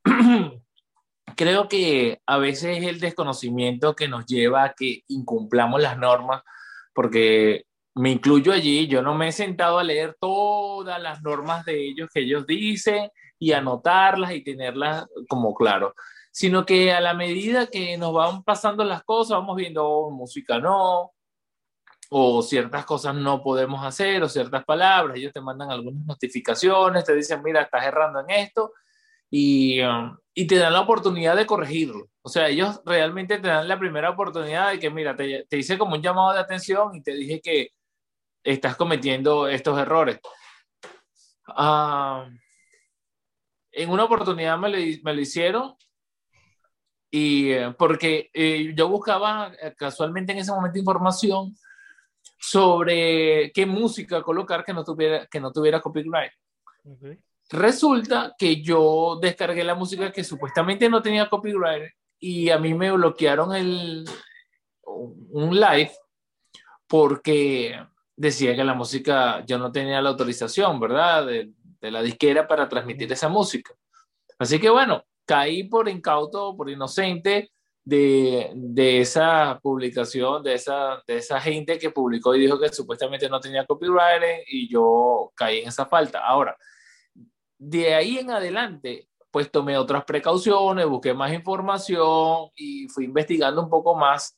creo 1.37 1.69
que 1.69 2.21
a 2.27 2.39
veces 2.39 2.79
es 2.79 2.85
el 2.85 3.01
desconocimiento 3.01 3.95
que 3.95 4.09
nos 4.09 4.27
lleva 4.27 4.65
a 4.65 4.75
que 4.75 5.03
incumplamos 5.09 5.81
las 5.81 5.99
normas, 5.99 6.43
porque 6.95 7.65
me 7.95 8.11
incluyo 8.11 8.53
allí, 8.53 8.87
yo 8.87 9.03
no 9.03 9.15
me 9.15 9.29
he 9.29 9.33
sentado 9.33 9.79
a 9.79 9.85
leer 9.85 10.17
todas 10.21 11.01
las 11.01 11.23
normas 11.23 11.65
de 11.65 11.89
ellos 11.89 12.09
que 12.13 12.21
ellos 12.21 12.47
dicen 12.47 13.11
y 13.39 13.53
anotarlas 13.53 14.33
y 14.33 14.45
tenerlas 14.45 15.07
como 15.29 15.55
claro, 15.55 15.95
sino 16.31 16.65
que 16.65 16.93
a 16.93 17.01
la 17.01 17.15
medida 17.15 17.67
que 17.67 17.97
nos 17.99 18.13
van 18.13 18.43
pasando 18.45 18.85
las 18.85 19.03
cosas, 19.03 19.39
vamos 19.39 19.57
viendo 19.57 19.87
oh, 19.87 20.11
música 20.11 20.59
no, 20.59 21.13
o 22.11 22.43
ciertas 22.43 22.85
cosas 22.85 23.15
no 23.15 23.43
podemos 23.43 23.85
hacer, 23.85 24.23
o 24.23 24.29
ciertas 24.29 24.65
palabras, 24.65 25.17
ellos 25.17 25.33
te 25.33 25.41
mandan 25.41 25.71
algunas 25.71 26.05
notificaciones, 26.07 27.05
te 27.05 27.15
dicen, 27.15 27.43
mira, 27.43 27.63
estás 27.63 27.85
errando 27.85 28.21
en 28.21 28.31
esto, 28.31 28.73
y, 29.31 29.81
um, 29.83 30.17
y 30.35 30.47
te 30.47 30.57
dan 30.57 30.73
la 30.73 30.81
oportunidad 30.81 31.37
de 31.37 31.47
corregirlo. 31.47 32.09
O 32.23 32.29
sea, 32.29 32.49
ellos 32.49 32.81
realmente 32.85 33.39
te 33.39 33.49
dan 33.49 33.69
la 33.69 33.79
primera 33.79 34.11
oportunidad 34.11 34.71
de 34.73 34.79
que, 34.79 34.91
mira, 34.91 35.17
te, 35.17 35.47
te 35.49 35.57
hice 35.57 35.79
como 35.79 35.95
un 35.95 36.03
llamado 36.03 36.33
de 36.33 36.41
atención 36.41 36.95
y 36.95 37.03
te 37.03 37.15
dije 37.15 37.41
que 37.41 37.69
estás 38.43 38.77
cometiendo 38.77 39.49
estos 39.49 39.79
errores. 39.79 40.19
Ah, 41.49 42.29
en 43.73 43.91
una 43.91 44.05
oportunidad 44.05 44.59
me 44.59 44.69
lo, 44.69 44.77
me 45.03 45.15
lo 45.15 45.21
hicieron 45.21 45.77
y 47.11 47.51
eh, 47.51 47.75
porque 47.77 48.31
eh, 48.33 48.73
yo 48.75 48.89
buscaba 48.89 49.53
eh, 49.61 49.75
casualmente 49.77 50.33
en 50.33 50.39
ese 50.39 50.53
momento 50.53 50.79
información 50.79 51.57
sobre 52.39 53.51
qué 53.53 53.67
música 53.67 54.23
colocar 54.23 54.65
que 54.65 54.73
no 54.73 54.85
tuviera, 54.85 55.27
que 55.27 55.41
no 55.41 55.53
tuviera 55.53 55.81
copyright. 55.81 56.33
Resulta 57.51 58.35
que 58.39 58.63
yo 58.63 59.19
descargué 59.21 59.65
la 59.65 59.75
música 59.75 60.13
que 60.13 60.23
supuestamente 60.23 60.89
no 60.89 61.03
tenía 61.03 61.29
copyright 61.29 61.93
y 62.19 62.51
a 62.51 62.59
mí 62.59 62.75
me 62.75 62.93
bloquearon 62.93 63.55
el, 63.55 64.05
un 64.85 65.59
live 65.59 65.91
porque 66.87 67.77
decía 68.17 68.55
que 68.55 68.65
la 68.65 68.75
música, 68.75 69.45
yo 69.47 69.59
no 69.59 69.73
tenía 69.73 70.01
la 70.01 70.11
autorización, 70.11 70.79
¿verdad? 70.79 71.27
De, 71.27 71.53
de 71.81 71.91
la 71.91 72.03
disquera 72.03 72.47
para 72.47 72.69
transmitir 72.69 73.11
esa 73.13 73.29
música. 73.29 73.75
Así 74.39 74.61
que 74.61 74.71
bueno, 74.71 75.05
caí 75.25 75.65
por 75.65 75.89
incauto, 75.89 76.57
por 76.57 76.71
inocente 76.71 77.51
de, 77.85 78.51
de, 78.55 79.01
esa 79.01 79.59
publicación, 79.63 80.43
de 80.43 80.55
esa, 80.55 81.03
de 81.07 81.17
esa 81.17 81.41
gente 81.41 81.79
que 81.79 81.91
publicó 81.91 82.35
y 82.35 82.41
dijo 82.41 82.59
que 82.61 82.69
supuestamente 82.69 83.29
no 83.29 83.41
tenía 83.41 83.67
copyright 83.67 84.45
y 84.49 84.69
yo 84.69 85.33
caí 85.35 85.61
en 85.61 85.69
esa 85.69 85.87
falta. 85.87 86.21
Ahora, 86.21 86.57
de 87.61 87.95
ahí 87.95 88.19
en 88.19 88.31
adelante, 88.31 89.07
pues 89.31 89.51
tomé 89.51 89.77
otras 89.77 90.05
precauciones, 90.05 90.87
busqué 90.87 91.13
más 91.13 91.33
información 91.33 92.49
y 92.57 92.89
fui 92.89 93.05
investigando 93.05 93.63
un 93.63 93.69
poco 93.69 93.95
más 93.95 94.37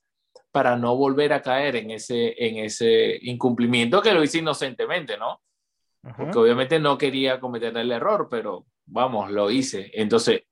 para 0.50 0.76
no 0.76 0.96
volver 0.96 1.32
a 1.32 1.40
caer 1.40 1.76
en 1.76 1.92
ese, 1.92 2.34
en 2.36 2.64
ese 2.64 3.16
incumplimiento 3.22 4.02
que 4.02 4.12
lo 4.12 4.24
hice 4.24 4.38
inocentemente, 4.38 5.16
¿no? 5.16 5.40
Porque 6.16 6.36
obviamente 6.36 6.80
no 6.80 6.98
quería 6.98 7.38
cometer 7.38 7.76
el 7.76 7.92
error, 7.92 8.26
pero 8.28 8.66
vamos, 8.86 9.30
lo 9.30 9.52
hice. 9.52 9.92
Entonces, 9.94 10.42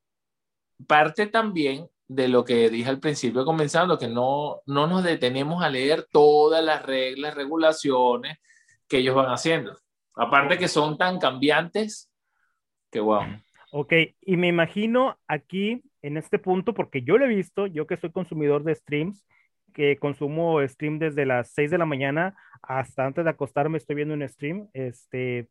parte 0.87 1.27
también 1.27 1.89
de 2.07 2.29
lo 2.29 2.45
que 2.45 2.71
dije 2.71 2.89
al 2.89 3.01
principio 3.01 3.45
comenzando, 3.45 3.99
que 3.99 4.07
no, 4.07 4.61
no 4.67 4.87
nos 4.87 5.03
detenemos 5.03 5.65
a 5.65 5.69
leer 5.69 6.07
todas 6.11 6.65
las 6.65 6.87
reglas, 6.87 7.35
regulaciones 7.35 8.39
que 8.87 8.99
ellos 8.99 9.17
van 9.17 9.33
haciendo. 9.33 9.77
Aparte 10.15 10.57
que 10.57 10.69
son 10.69 10.97
tan 10.97 11.19
cambiantes 11.19 12.10
Qué 12.91 13.01
guau. 13.01 13.23
Ok, 13.73 13.93
y 14.21 14.37
me 14.37 14.49
imagino 14.49 15.19
aquí, 15.29 15.83
en 16.03 16.17
este 16.17 16.39
punto, 16.39 16.75
porque 16.75 17.03
yo 17.03 17.19
lo 17.19 17.25
he 17.25 17.29
visto, 17.29 17.67
yo 17.67 17.87
que 17.87 17.97
soy 17.97 18.11
consumidor 18.11 18.65
de 18.65 18.75
streams, 18.75 19.25
que 19.73 19.97
consumo 19.97 20.67
stream 20.67 20.99
desde 20.99 21.25
las 21.25 21.53
6 21.53 21.71
de 21.71 21.79
la 21.79 21.87
mañana 21.87 22.37
hasta 22.63 23.07
antes 23.07 23.25
de 23.25 23.31
acostarme, 23.31 23.79
estoy 23.79 23.97
viendo 23.97 24.15
un 24.15 24.29
stream 24.29 24.69
este, 24.73 25.49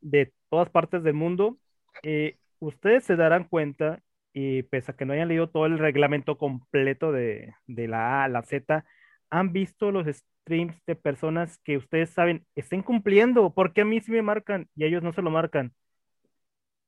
de 0.00 0.32
todas 0.48 0.70
partes 0.70 1.02
del 1.02 1.14
mundo. 1.14 1.58
Eh, 2.02 2.38
ustedes 2.58 3.04
se 3.04 3.16
darán 3.16 3.44
cuenta, 3.44 4.00
y 4.32 4.62
pese 4.64 4.92
a 4.92 4.96
que 4.96 5.04
no 5.04 5.12
hayan 5.12 5.28
leído 5.28 5.50
todo 5.50 5.66
el 5.66 5.78
reglamento 5.78 6.38
completo 6.38 7.12
de, 7.12 7.54
de 7.66 7.88
la 7.88 8.22
A 8.22 8.24
a 8.24 8.28
la 8.28 8.42
Z, 8.42 8.84
han 9.30 9.52
visto 9.52 9.90
los 9.90 10.06
streams 10.06 10.76
de 10.86 10.94
personas 10.94 11.58
que 11.64 11.76
ustedes 11.76 12.10
saben 12.10 12.46
estén 12.54 12.82
cumpliendo, 12.82 13.52
porque 13.52 13.82
a 13.82 13.84
mí 13.84 14.00
sí 14.00 14.10
me 14.12 14.22
marcan 14.22 14.68
y 14.74 14.84
a 14.84 14.86
ellos 14.86 15.02
no 15.02 15.12
se 15.12 15.22
lo 15.22 15.30
marcan. 15.30 15.72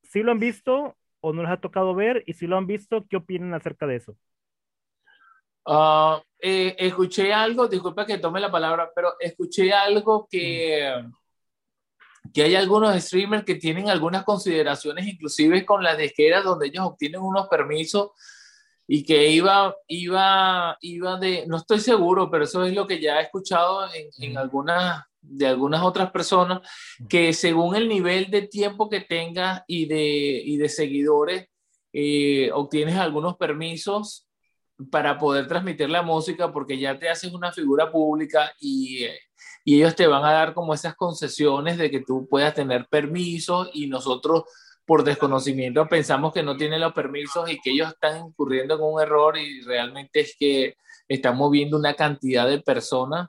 ¿Sí 0.09 0.23
lo 0.23 0.33
han 0.33 0.41
visto 0.41 0.97
o 1.21 1.33
no 1.33 1.43
les 1.43 1.51
ha 1.51 1.61
tocado 1.61 1.95
ver? 1.95 2.25
Y 2.27 2.33
si 2.33 2.47
lo 2.47 2.57
han 2.57 2.67
visto, 2.67 3.05
¿qué 3.09 3.17
opinan 3.17 3.55
acerca 3.55 3.87
de 3.87 3.97
eso? 3.97 4.17
Ah, 5.67 6.23
eh, 6.41 6.75
escuché 6.79 7.33
algo, 7.33 7.69
disculpa 7.69 8.07
que 8.07 8.17
tome 8.17 8.41
la 8.41 8.51
palabra, 8.51 8.91
pero 8.95 9.13
escuché 9.21 9.71
algo 9.71 10.27
que, 10.31 11.05
que 12.33 12.43
hay 12.43 12.55
algunos 12.55 12.99
streamers 13.03 13.45
que 13.45 13.57
tienen 13.57 13.91
algunas 13.91 14.25
consideraciones, 14.25 15.07
inclusive 15.07 15.67
con 15.67 15.83
las 15.83 15.99
disqueras, 15.99 16.43
donde 16.43 16.69
ellos 16.69 16.87
obtienen 16.87 17.21
unos 17.21 17.47
permisos 17.49 18.13
y 18.87 19.05
que 19.05 19.31
iba, 19.31 19.75
iba, 19.89 20.79
iba 20.81 21.19
de, 21.19 21.45
no 21.47 21.59
estoy 21.59 21.81
seguro, 21.81 22.31
pero 22.31 22.45
eso 22.45 22.65
es 22.65 22.73
lo 22.75 22.87
que 22.87 22.99
ya 22.99 23.21
he 23.21 23.25
escuchado 23.25 23.87
en, 23.93 24.09
en 24.17 24.39
algunas 24.39 25.05
de 25.29 25.47
algunas 25.47 25.83
otras 25.83 26.11
personas 26.11 26.61
que 27.09 27.33
según 27.33 27.77
el 27.77 27.89
nivel 27.89 28.31
de 28.31 28.43
tiempo 28.43 28.89
que 28.89 29.01
tengas 29.01 29.63
y 29.67 29.87
de, 29.87 30.43
y 30.45 30.57
de 30.57 30.69
seguidores, 30.69 31.49
eh, 31.93 32.51
obtienes 32.53 32.97
algunos 32.97 33.37
permisos 33.37 34.27
para 34.91 35.19
poder 35.19 35.49
transmitir 35.49 35.91
la 35.91 36.03
música 36.03 36.53
porque 36.53 36.79
ya 36.79 36.99
te 36.99 37.09
haces 37.09 37.33
una 37.33 37.53
figura 37.53 37.91
pública 37.91 38.53
y, 38.61 39.07
y 39.65 39.77
ellos 39.77 39.97
te 39.97 40.07
van 40.07 40.25
a 40.25 40.33
dar 40.33 40.55
como 40.55 40.75
esas 40.75 40.95
concesiones 40.95 41.79
de 41.79 41.91
que 41.91 42.01
tú 42.01 42.29
puedas 42.29 42.55
tener 42.55 42.87
permisos 42.89 43.71
y 43.75 43.89
nosotros 43.89 44.45
por 44.87 45.05
desconocimiento 45.05 45.87
pensamos 45.89 46.33
que 46.33 46.43
no 46.43 46.57
tienen 46.57 46.81
los 46.81 46.95
permisos 46.95 47.51
y 47.51 47.61
que 47.61 47.73
ellos 47.73 47.89
están 47.89 48.29
incurriendo 48.29 48.77
en 48.77 48.83
un 48.83 49.03
error 49.03 49.37
y 49.37 49.61
realmente 49.63 50.21
es 50.21 50.37
que 50.39 50.77
están 51.09 51.37
moviendo 51.37 51.77
una 51.77 51.95
cantidad 51.95 52.49
de 52.49 52.61
personas 52.61 53.29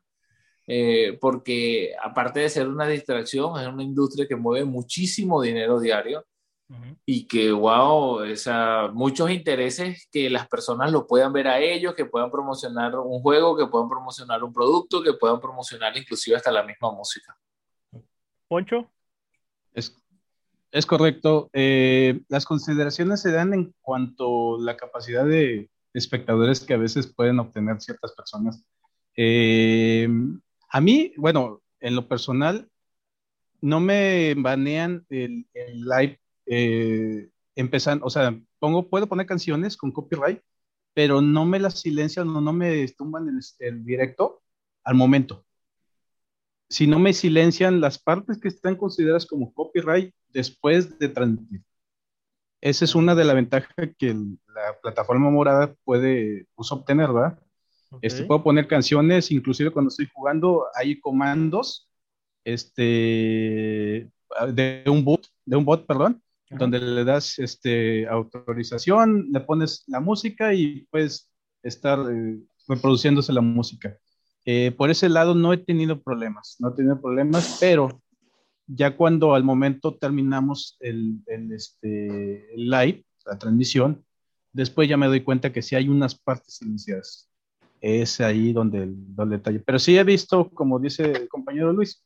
eh, 0.72 1.18
porque 1.20 1.96
aparte 2.00 2.42
de 2.42 2.50
ser 2.50 2.68
una 2.68 2.86
distracción, 2.86 3.60
es 3.60 3.68
una 3.68 3.82
industria 3.82 4.28
que 4.28 4.36
mueve 4.36 4.66
muchísimo 4.66 5.42
dinero 5.42 5.80
diario 5.80 6.24
y 7.04 7.26
que, 7.26 7.52
wow, 7.52 8.22
esa, 8.22 8.90
muchos 8.94 9.32
intereses 9.32 10.08
que 10.12 10.30
las 10.30 10.48
personas 10.48 10.92
lo 10.92 11.08
puedan 11.08 11.34
ver 11.34 11.48
a 11.48 11.60
ellos, 11.60 11.96
que 11.96 12.06
puedan 12.06 12.30
promocionar 12.30 12.96
un 12.96 13.20
juego, 13.22 13.58
que 13.58 13.66
puedan 13.66 13.90
promocionar 13.90 14.44
un 14.44 14.54
producto, 14.54 15.02
que 15.02 15.14
puedan 15.14 15.40
promocionar 15.40 15.98
inclusive 15.98 16.38
hasta 16.38 16.52
la 16.52 16.62
misma 16.62 16.92
música. 16.92 17.36
Poncho. 18.48 18.92
Es, 19.74 19.98
es 20.70 20.86
correcto. 20.86 21.50
Eh, 21.52 22.22
las 22.28 22.46
consideraciones 22.46 23.24
se 23.24 23.32
dan 23.32 23.56
en 23.56 23.74
cuanto 23.82 24.58
a 24.58 24.62
la 24.62 24.78
capacidad 24.78 25.26
de 25.26 25.72
espectadores 25.96 26.60
que 26.60 26.76
a 26.76 26.78
veces 26.78 27.08
pueden 27.08 27.40
obtener 27.40 27.82
ciertas 27.82 28.12
personas. 28.12 28.64
Eh, 29.18 30.08
a 30.70 30.82
mí, 30.82 31.14
bueno, 31.18 31.62
en 31.80 31.96
lo 31.96 32.08
personal, 32.08 32.70
no 33.62 33.80
me 33.80 34.36
banean 34.36 35.06
el, 35.10 35.46
live 35.54 36.20
eh, 36.46 37.30
empezando, 37.56 38.06
o 38.06 38.10
sea, 38.10 38.40
pongo, 38.60 38.90
puedo 38.90 39.08
poner 39.08 39.26
canciones 39.26 39.78
con 39.78 39.92
copyright, 39.92 40.42
pero 40.94 41.22
no 41.22 41.46
me 41.46 41.60
las 41.60 41.80
silencian 41.82 42.30
o 42.30 42.42
no 42.42 42.54
me 42.54 42.88
tumban 42.90 43.28
el, 43.30 43.40
el 43.60 43.84
directo 43.86 44.42
al 44.84 44.96
momento. 44.96 45.46
Si 46.70 46.88
no 46.88 47.00
me 47.00 47.14
silencian 47.14 47.82
las 47.82 47.98
partes 47.98 48.40
que 48.40 48.48
están 48.48 48.76
consideradas 48.76 49.26
como 49.26 49.54
copyright 49.54 50.14
después 50.30 51.00
de 51.00 51.10
transmitir. 51.10 51.64
Esa 52.62 52.86
es 52.86 52.96
una 52.96 53.16
de 53.16 53.24
las 53.26 53.36
ventajas 53.36 53.74
que 53.98 54.14
la 54.14 54.80
plataforma 54.82 55.30
morada 55.30 55.74
puede 55.84 56.48
pues, 56.56 56.72
obtener, 56.72 57.08
¿verdad? 57.12 57.40
Este, 58.02 58.24
puedo 58.24 58.44
poner 58.44 58.68
canciones, 58.68 59.32
inclusive 59.32 59.72
cuando 59.72 59.90
estoy 59.90 60.08
jugando, 60.14 60.68
hay 60.76 61.00
comandos 61.00 61.90
este, 62.44 64.10
de 64.54 64.84
un 64.88 65.04
bot, 65.04 65.26
de 65.46 65.56
un 65.56 65.66
bot, 65.66 65.86
perdón, 65.86 66.22
donde 66.52 66.80
le 66.80 67.04
das 67.04 67.40
este, 67.40 68.08
autorización, 68.08 69.30
le 69.32 69.40
pones 69.42 69.84
la 69.88 70.00
música 70.00 70.54
y 70.54 70.88
puedes 70.92 71.32
estar 71.64 72.00
eh, 72.12 72.40
reproduciéndose 72.68 73.34
la 73.34 73.42
música. 73.42 73.98
Eh, 74.46 74.72
por 74.72 74.90
ese 74.90 75.10
lado 75.10 75.36
no 75.36 75.54
he 75.54 75.58
tenido 75.58 76.02
problemas, 76.02 76.56
no 76.60 76.70
he 76.70 76.76
tenido 76.76 77.02
problemas, 77.02 77.58
pero 77.60 78.02
ya 78.66 78.96
cuando 78.96 79.36
al 79.36 79.44
momento 79.44 79.96
terminamos 79.96 80.78
el, 80.80 81.22
el, 81.28 81.52
este, 81.52 82.54
el 82.54 82.70
live, 82.70 83.06
la 83.26 83.38
transmisión, 83.38 84.06
después 84.54 84.88
ya 84.88 84.98
me 84.98 85.08
doy 85.08 85.22
cuenta 85.22 85.52
que 85.52 85.62
sí 85.62 85.76
hay 85.76 85.90
unas 85.90 86.16
partes 86.16 86.62
iniciadas 86.62 87.29
es 87.82 88.20
ahí 88.22 88.54
donde 88.54 88.84
el, 88.84 89.16
detalle. 89.30 89.60
Pero 89.60 89.80
sí 89.80 89.98
he 89.98 90.04
visto, 90.04 90.50
como 90.52 90.80
dice 90.80 91.12
el 91.12 91.28
compañero 91.28 91.74
Luis, 91.74 92.04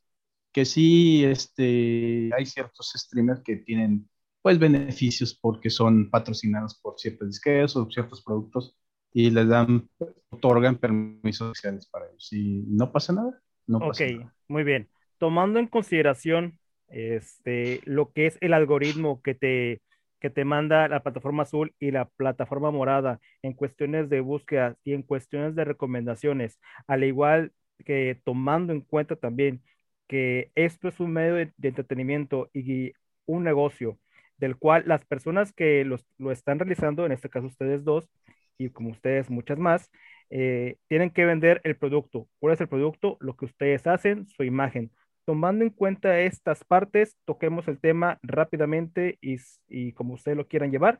que 0.51 0.65
sí 0.65 1.23
este, 1.25 2.29
hay 2.35 2.45
ciertos 2.45 2.93
streamers 2.95 3.41
que 3.41 3.57
tienen 3.57 4.07
pues 4.41 4.59
beneficios 4.59 5.33
porque 5.33 5.69
son 5.69 6.09
patrocinados 6.09 6.79
por 6.79 6.99
ciertas 6.99 7.29
disqueras 7.29 7.75
o 7.75 7.89
ciertos 7.89 8.21
productos 8.21 8.77
y 9.13 9.29
les 9.29 9.47
dan, 9.47 9.89
otorgan 10.29 10.77
permisos 10.77 11.49
sociales 11.55 11.87
para 11.87 12.07
ellos. 12.07 12.31
Y 12.33 12.63
no 12.67 12.91
pasa 12.91 13.13
nada. 13.13 13.39
No 13.65 13.79
pasa 13.79 14.03
ok, 14.03 14.29
muy 14.47 14.63
bien. 14.63 14.89
Tomando 15.17 15.59
en 15.59 15.67
consideración 15.67 16.59
este, 16.87 17.81
lo 17.85 18.11
que 18.11 18.27
es 18.27 18.37
el 18.41 18.53
algoritmo 18.53 19.21
que 19.21 19.33
te 19.33 19.81
que 20.23 20.29
te 20.29 20.45
manda 20.45 20.87
la 20.87 21.03
plataforma 21.03 21.43
azul 21.43 21.75
y 21.79 21.91
la 21.91 22.05
plataforma 22.05 22.71
morada 22.71 23.19
en 23.43 23.53
cuestiones 23.53 24.09
de 24.09 24.21
búsqueda 24.21 24.77
y 24.85 24.93
en 24.93 25.03
cuestiones 25.03 25.53
de 25.55 25.65
recomendaciones, 25.65 26.59
al 26.87 27.03
igual 27.03 27.51
que 27.85 28.19
tomando 28.23 28.71
en 28.73 28.81
cuenta 28.81 29.17
también 29.17 29.61
que 30.07 30.51
esto 30.55 30.87
es 30.87 30.99
un 31.01 31.11
medio 31.11 31.35
de, 31.35 31.51
entretenimiento 31.61 32.49
y 32.53 32.93
un 33.25 33.43
negocio 33.43 33.99
del 34.37 34.57
cual 34.57 34.83
las 34.87 35.05
personas 35.05 35.51
que 35.53 35.83
lo 35.83 36.31
están 36.31 36.59
realizando, 36.59 37.05
en 37.05 37.11
este 37.11 37.29
caso 37.29 37.47
ustedes 37.47 37.83
dos, 37.83 38.09
y 38.57 38.69
como 38.69 38.91
ustedes 38.91 39.29
muchas 39.29 39.59
más, 39.59 39.91
eh, 40.29 40.77
tienen 40.87 41.09
que 41.11 41.25
vender 41.25 41.59
el 41.65 41.75
producto. 41.77 42.29
¿Cuál 42.39 42.53
es 42.53 42.61
el 42.61 42.69
producto? 42.69 43.17
Lo 43.19 43.35
que 43.35 43.45
ustedes 43.45 43.87
hacen, 43.87 44.27
su 44.27 44.43
imagen 44.43 44.91
tomando 45.25 45.63
en 45.63 45.69
cuenta 45.69 46.19
estas 46.19 46.63
partes, 46.63 47.17
toquemos 47.25 47.67
el 47.67 47.79
tema 47.79 48.19
rápidamente 48.21 49.17
y, 49.21 49.91
como 49.93 50.15
ustedes 50.15 50.37
lo 50.37 50.47
quieran 50.47 50.71
llevar. 50.71 50.99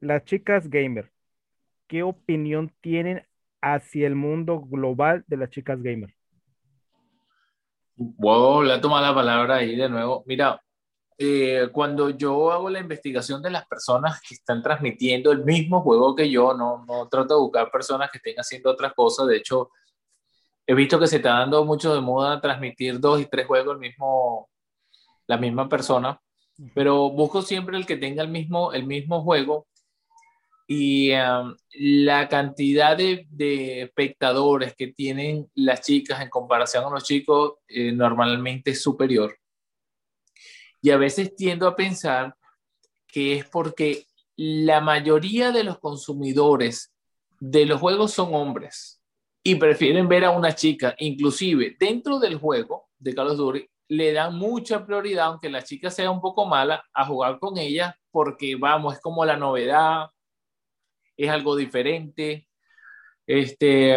Las 0.00 0.24
chicas 0.24 0.68
gamer, 0.68 1.12
¿qué 1.86 2.02
opinión 2.02 2.72
tienen 2.80 3.26
hacia 3.60 4.06
el 4.06 4.14
mundo 4.14 4.60
global 4.60 5.24
de 5.26 5.36
las 5.36 5.50
chicas 5.50 5.82
gamer? 5.82 6.14
Wow, 7.96 8.62
le 8.62 8.78
tomado 8.78 9.06
la 9.06 9.14
palabra 9.14 9.56
ahí 9.56 9.76
de 9.76 9.88
nuevo. 9.88 10.24
Mira, 10.26 10.60
eh, 11.18 11.68
cuando 11.70 12.10
yo 12.10 12.50
hago 12.50 12.68
la 12.68 12.80
investigación 12.80 13.42
de 13.42 13.50
las 13.50 13.66
personas 13.66 14.20
que 14.26 14.34
están 14.34 14.62
transmitiendo 14.62 15.30
el 15.30 15.44
mismo 15.44 15.82
juego 15.82 16.16
que 16.16 16.28
yo, 16.28 16.54
no, 16.54 16.84
no 16.86 17.08
trato 17.08 17.34
de 17.34 17.40
buscar 17.40 17.70
personas 17.70 18.10
que 18.10 18.18
estén 18.18 18.36
haciendo 18.36 18.70
otras 18.70 18.94
cosas. 18.94 19.28
De 19.28 19.36
hecho, 19.36 19.70
he 20.66 20.74
visto 20.74 20.98
que 20.98 21.06
se 21.06 21.16
está 21.16 21.30
dando 21.30 21.64
mucho 21.64 21.94
de 21.94 22.00
moda 22.00 22.40
transmitir 22.40 23.00
dos 23.00 23.20
y 23.20 23.26
tres 23.26 23.46
juegos 23.46 23.74
el 23.74 23.80
mismo, 23.80 24.48
la 25.26 25.36
misma 25.36 25.68
persona, 25.68 26.20
pero 26.74 27.10
busco 27.10 27.42
siempre 27.42 27.76
el 27.76 27.86
que 27.86 27.96
tenga 27.96 28.22
el 28.22 28.28
mismo, 28.28 28.72
el 28.72 28.86
mismo 28.86 29.22
juego 29.22 29.66
y 30.68 31.12
um, 31.12 31.54
la 31.72 32.28
cantidad 32.28 32.96
de, 32.96 33.82
espectadores 33.82 34.74
que 34.74 34.88
tienen 34.88 35.50
las 35.54 35.82
chicas 35.82 36.20
en 36.22 36.30
comparación 36.30 36.84
con 36.84 36.94
los 36.94 37.04
chicos 37.04 37.54
eh, 37.68 37.92
normalmente 37.92 38.70
es 38.70 38.82
superior. 38.82 39.36
Y 40.80 40.90
a 40.90 40.96
veces 40.96 41.34
tiendo 41.36 41.66
a 41.66 41.76
pensar 41.76 42.34
que 43.06 43.34
es 43.34 43.44
porque 43.48 44.06
la 44.36 44.80
mayoría 44.80 45.52
de 45.52 45.64
los 45.64 45.78
consumidores 45.78 46.94
de 47.38 47.66
los 47.66 47.80
juegos 47.80 48.12
son 48.12 48.34
hombres 48.34 49.01
y 49.42 49.56
prefieren 49.56 50.08
ver 50.08 50.24
a 50.24 50.30
una 50.30 50.54
chica, 50.54 50.94
inclusive 50.98 51.76
dentro 51.78 52.18
del 52.18 52.36
juego 52.36 52.90
de 52.98 53.14
Carlos 53.14 53.36
Duty, 53.36 53.68
le 53.88 54.12
dan 54.12 54.36
mucha 54.36 54.86
prioridad, 54.86 55.26
aunque 55.26 55.50
la 55.50 55.62
chica 55.62 55.90
sea 55.90 56.10
un 56.10 56.20
poco 56.20 56.46
mala, 56.46 56.84
a 56.94 57.04
jugar 57.04 57.38
con 57.38 57.58
ella 57.58 57.96
porque, 58.10 58.56
vamos, 58.56 58.94
es 58.94 59.00
como 59.00 59.24
la 59.24 59.36
novedad, 59.36 60.06
es 61.16 61.28
algo 61.28 61.56
diferente. 61.56 62.48
Este, 63.26 63.96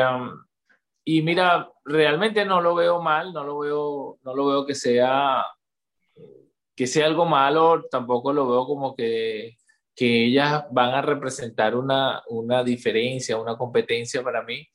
y 1.03 1.21
mira, 1.21 1.71
realmente 1.83 2.45
no 2.45 2.61
lo 2.61 2.75
veo 2.75 3.01
mal, 3.01 3.31
no 3.31 3.43
lo 3.43 3.59
veo, 3.59 4.17
no 4.23 4.35
lo 4.35 4.47
veo 4.47 4.65
que 4.65 4.75
sea, 4.75 5.45
que 6.75 6.87
sea 6.87 7.05
algo 7.05 7.25
malo, 7.25 7.85
tampoco 7.89 8.33
lo 8.33 8.49
veo 8.49 8.65
como 8.65 8.95
que, 8.95 9.57
que 9.95 10.25
ellas 10.25 10.65
van 10.71 10.93
a 10.93 11.01
representar 11.01 11.75
una, 11.75 12.23
una 12.29 12.63
diferencia, 12.63 13.37
una 13.37 13.57
competencia 13.57 14.23
para 14.23 14.43
mí. 14.43 14.67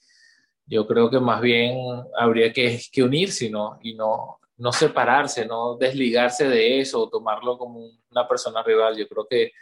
Yo 0.70 0.86
creo 0.86 1.10
que 1.10 1.18
más 1.18 1.40
bien 1.40 1.76
habría 2.16 2.52
que, 2.52 2.80
que 2.92 3.02
unirse 3.02 3.50
¿no? 3.50 3.80
y 3.82 3.94
no, 3.94 4.38
no 4.56 4.72
separarse, 4.72 5.44
no 5.44 5.76
desligarse 5.76 6.48
de 6.48 6.80
eso, 6.80 7.08
tomarlo 7.08 7.58
como 7.58 7.90
una 8.08 8.28
persona 8.28 8.62
rival. 8.62 8.96
Yo 8.96 9.08
creo 9.08 9.26
que 9.28 9.52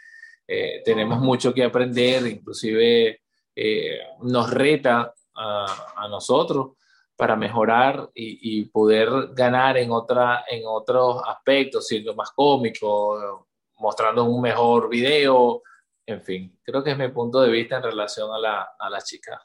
eh, 0.47 0.83
tenemos 0.85 1.19
mucho 1.19 1.51
que 1.51 1.63
aprender, 1.63 2.27
inclusive 2.27 3.21
eh, 3.55 3.99
nos 4.21 4.51
reta 4.51 5.11
a, 5.33 6.07
nosotros 6.09 6.77
para 7.15 7.35
mejorar 7.35 8.09
y, 8.13 8.65
poder 8.65 9.09
ganar 9.33 9.77
en, 9.77 9.91
otra, 9.91 10.45
en 10.47 10.61
otros 10.65 11.23
aspectos, 11.25 11.87
siendo 11.87 12.13
más 12.13 12.31
cómico, 12.31 13.47
mostrando 13.77 14.25
un 14.25 14.41
mejor 14.41 14.89
video, 14.89 15.63
en 16.05 16.21
fin, 16.21 16.59
creo 16.61 16.83
que 16.83 16.91
es 16.91 16.97
mi 16.97 17.07
punto 17.07 17.41
de 17.41 17.49
vista 17.49 17.77
en 17.77 17.83
relación 17.83 18.31
a 18.31 18.37
la, 18.37 18.69
a 18.77 18.89
la 18.89 19.01
chica. 19.01 19.41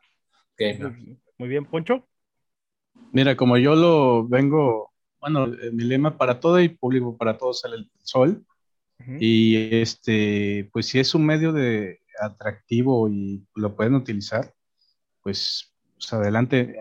Muy 1.44 1.50
bien, 1.50 1.66
Poncho. 1.66 2.08
Mira, 3.12 3.36
como 3.36 3.58
yo 3.58 3.74
lo 3.74 4.26
vengo, 4.26 4.94
bueno, 5.20 5.46
mi 5.74 5.84
lema 5.84 6.16
para 6.16 6.40
todo 6.40 6.58
y 6.58 6.70
público, 6.70 7.18
para 7.18 7.36
todos 7.36 7.60
sale 7.60 7.76
el 7.76 7.90
sol. 8.02 8.46
Y 9.20 9.76
este, 9.76 10.70
pues 10.72 10.86
si 10.86 11.00
es 11.00 11.14
un 11.14 11.26
medio 11.26 11.52
de 11.52 12.00
atractivo 12.18 13.10
y 13.10 13.46
lo 13.56 13.76
pueden 13.76 13.94
utilizar, 13.94 14.54
pues, 15.20 15.70
pues 15.98 16.10
adelante. 16.14 16.78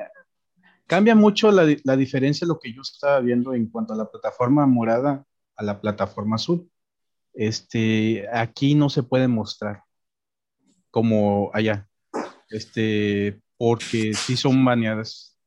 Cambia 0.87 1.13
mucho 1.13 1.51
la, 1.51 1.65
la 1.83 1.97
diferencia 1.97 2.47
lo 2.47 2.57
que 2.57 2.71
yo 2.71 2.83
estaba 2.83 3.19
viendo 3.19 3.53
en 3.53 3.67
cuanto 3.67 3.91
a 3.91 3.97
la 3.97 4.09
plataforma 4.09 4.65
morada 4.65 5.25
a 5.57 5.63
la 5.63 5.81
plataforma 5.81 6.37
azul. 6.37 6.71
Este, 7.33 8.29
aquí 8.31 8.75
no 8.75 8.89
se 8.89 9.03
puede 9.03 9.27
mostrar 9.27 9.83
como 10.89 11.51
allá. 11.53 11.89
Este, 12.49 13.42
porque 13.57 14.13
sí 14.13 14.37
son 14.37 14.63
baneadas. 14.63 15.37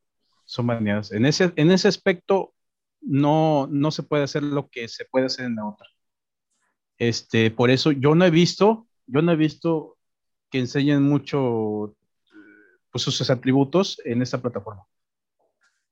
Son 0.45 0.67
baneadas. 0.67 1.11
En 1.11 1.25
ese, 1.25 1.51
en 1.55 1.71
ese 1.71 1.87
aspecto 1.87 2.53
no, 3.01 3.67
no 3.67 3.91
se 3.91 4.03
puede 4.03 4.23
hacer 4.23 4.43
lo 4.43 4.69
que 4.69 4.87
se 4.87 5.05
puede 5.05 5.27
hacer 5.27 5.45
en 5.45 5.55
la 5.55 5.67
otra. 5.67 5.87
Este, 6.97 7.51
por 7.51 7.69
eso 7.69 7.91
yo 7.91 8.15
no 8.15 8.25
he 8.25 8.31
visto, 8.31 8.87
yo 9.05 9.21
no 9.21 9.31
he 9.31 9.35
visto 9.35 9.97
que 10.49 10.59
enseñen 10.59 11.03
mucho 11.03 11.95
pues, 12.91 13.03
sus 13.03 13.29
atributos 13.29 14.01
en 14.05 14.21
esta 14.21 14.41
plataforma. 14.41 14.83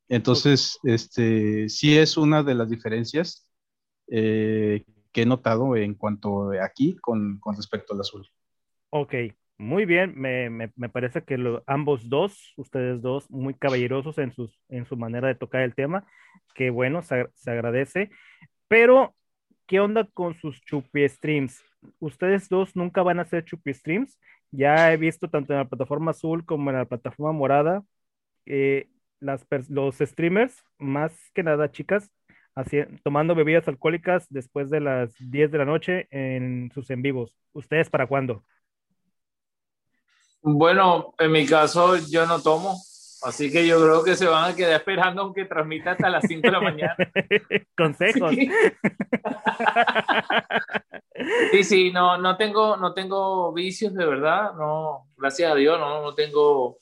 Entonces, 0.07 0.79
este, 0.83 1.67
sí 1.69 1.97
es 1.97 2.17
una 2.17 2.43
de 2.43 2.55
las 2.55 2.69
diferencias 2.69 3.51
eh, 4.07 4.83
que 5.11 5.23
he 5.23 5.25
notado 5.25 5.75
en 5.75 5.95
cuanto 5.95 6.51
aquí 6.61 6.95
con, 6.95 7.39
con 7.39 7.55
respecto 7.55 7.93
al 7.93 8.01
azul. 8.01 8.27
Ok, 8.91 9.13
muy 9.57 9.85
bien, 9.85 10.13
me, 10.17 10.49
me, 10.49 10.71
me 10.75 10.89
parece 10.89 11.23
que 11.23 11.37
ambos 11.67 12.09
dos, 12.09 12.53
ustedes 12.57 13.01
dos, 13.01 13.29
muy 13.31 13.53
caballerosos 13.53 14.17
en, 14.17 14.33
sus, 14.33 14.59
en 14.69 14.85
su 14.85 14.97
manera 14.97 15.27
de 15.27 15.35
tocar 15.35 15.61
el 15.61 15.75
tema, 15.75 16.05
que 16.55 16.69
bueno, 16.69 17.01
se, 17.03 17.27
agradece, 17.45 18.09
pero 18.67 19.15
¿qué 19.67 19.79
onda 19.79 20.05
con 20.13 20.35
sus 20.35 20.61
chupi 20.61 21.07
streams? 21.07 21.63
Ustedes 21.99 22.49
dos 22.49 22.75
nunca 22.75 23.03
van 23.03 23.19
a 23.19 23.23
hacer 23.23 23.45
chupi 23.45 23.73
streams. 23.73 24.19
Ya 24.51 24.93
he 24.93 24.97
visto 24.97 25.29
tanto 25.29 25.53
en 25.53 25.59
la 25.59 25.65
plataforma 25.69 26.11
azul 26.11 26.45
como 26.45 26.69
en 26.71 26.77
la 26.77 26.85
plataforma 26.85 27.31
morada, 27.33 27.83
eh, 28.45 28.89
las, 29.19 29.45
los 29.69 29.97
streamers, 29.97 30.63
más 30.79 31.13
que 31.33 31.43
nada 31.43 31.71
chicas, 31.71 32.11
tomando 33.03 33.35
bebidas 33.35 33.67
alcohólicas 33.67 34.27
después 34.29 34.69
de 34.69 34.79
las 34.81 35.13
10 35.19 35.51
de 35.51 35.57
la 35.57 35.65
noche 35.65 36.07
en 36.11 36.71
sus 36.73 36.89
en 36.89 37.01
vivos. 37.01 37.35
¿Ustedes 37.53 37.89
para 37.89 38.07
cuándo? 38.07 38.43
Bueno, 40.47 41.15
en 41.17 41.31
mi 41.31 41.43
caso 41.47 41.97
yo 41.97 42.27
no 42.27 42.39
tomo. 42.39 42.79
Así 43.23 43.51
que 43.51 43.65
yo 43.65 43.81
creo 43.81 44.03
que 44.03 44.15
se 44.15 44.27
van 44.27 44.51
a 44.51 44.55
quedar 44.55 44.73
esperando 44.73 45.23
aunque 45.23 45.45
transmita 45.45 45.93
hasta 45.93 46.07
las 46.07 46.23
5 46.27 46.41
de 46.43 46.51
la 46.51 46.61
mañana. 46.61 46.95
Consejos. 47.75 48.35
Sí. 51.51 51.63
sí, 51.63 51.91
no, 51.91 52.19
no 52.19 52.37
tengo, 52.37 52.77
no 52.77 52.93
tengo 52.93 53.51
vicios 53.53 53.95
de 53.95 54.05
verdad, 54.05 54.53
no, 54.53 55.07
gracias 55.17 55.51
a 55.51 55.55
Dios, 55.55 55.79
no, 55.79 56.03
no 56.03 56.13
tengo 56.13 56.77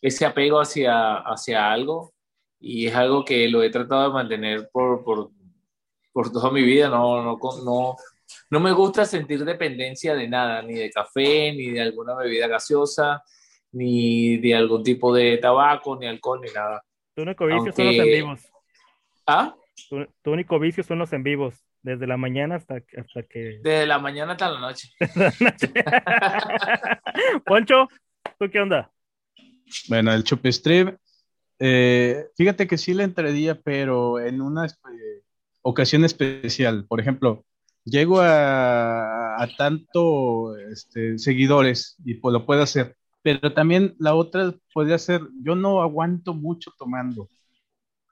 ese 0.00 0.24
apego 0.24 0.60
hacia, 0.60 1.16
hacia 1.16 1.72
algo 1.72 2.12
y 2.60 2.86
es 2.86 2.94
algo 2.94 3.24
que 3.24 3.48
lo 3.48 3.64
he 3.64 3.70
tratado 3.70 4.04
de 4.04 4.14
mantener 4.14 4.70
por, 4.70 5.02
por, 5.02 5.30
por 6.12 6.30
toda 6.30 6.52
mi 6.52 6.62
vida, 6.62 6.88
no, 6.88 7.20
no, 7.24 7.36
no, 7.64 7.96
no 8.50 8.60
me 8.60 8.72
gusta 8.72 9.04
sentir 9.04 9.44
dependencia 9.44 10.14
de 10.14 10.28
nada, 10.28 10.62
ni 10.62 10.74
de 10.74 10.90
café, 10.90 11.52
ni 11.52 11.70
de 11.70 11.80
alguna 11.80 12.14
bebida 12.14 12.46
gaseosa, 12.46 13.22
ni 13.72 14.38
de 14.38 14.54
algún 14.54 14.82
tipo 14.82 15.14
de 15.14 15.38
tabaco, 15.38 15.96
ni 15.96 16.06
alcohol, 16.06 16.40
ni 16.40 16.52
nada. 16.52 16.82
Tu 17.14 17.22
único 17.22 17.46
vicio 17.46 17.72
son 17.72 17.86
los 17.86 17.96
en 17.96 18.04
vivos. 18.04 18.40
¿Ah? 19.26 19.54
Tu, 19.88 20.30
único 20.30 20.58
vicio 20.58 20.82
son 20.82 20.98
los 20.98 21.12
en 21.12 21.22
vivos, 21.22 21.54
desde 21.82 22.06
la 22.06 22.16
mañana 22.16 22.56
hasta, 22.56 22.76
hasta 22.76 23.22
que... 23.22 23.60
Desde 23.62 23.86
la 23.86 23.98
mañana 23.98 24.32
hasta 24.32 24.50
la 24.50 24.60
noche. 24.60 24.88
Poncho, 27.46 27.88
¿tú 28.38 28.50
qué 28.50 28.60
onda? 28.60 28.90
Bueno, 29.88 30.12
el 30.12 30.24
Chupestream, 30.24 30.96
eh, 31.58 32.26
fíjate 32.36 32.66
que 32.66 32.78
sí 32.78 32.94
le 32.94 33.04
entraría, 33.04 33.60
pero 33.60 34.18
en 34.18 34.40
una 34.40 34.66
ocasión 35.62 36.04
especial. 36.04 36.84
Por 36.86 37.00
ejemplo, 37.00 37.44
llego 37.84 38.20
a, 38.20 39.48
tanto 39.58 40.56
este, 40.56 41.18
seguidores 41.18 41.96
y 42.04 42.14
pues 42.14 42.32
lo 42.32 42.46
puedo 42.46 42.62
hacer 42.62 42.96
pero 43.22 43.52
también 43.52 43.94
la 43.98 44.14
otra 44.14 44.54
podría 44.74 44.98
ser, 44.98 45.22
yo 45.42 45.54
no 45.54 45.80
aguanto 45.80 46.34
mucho 46.34 46.72
tomando. 46.76 47.28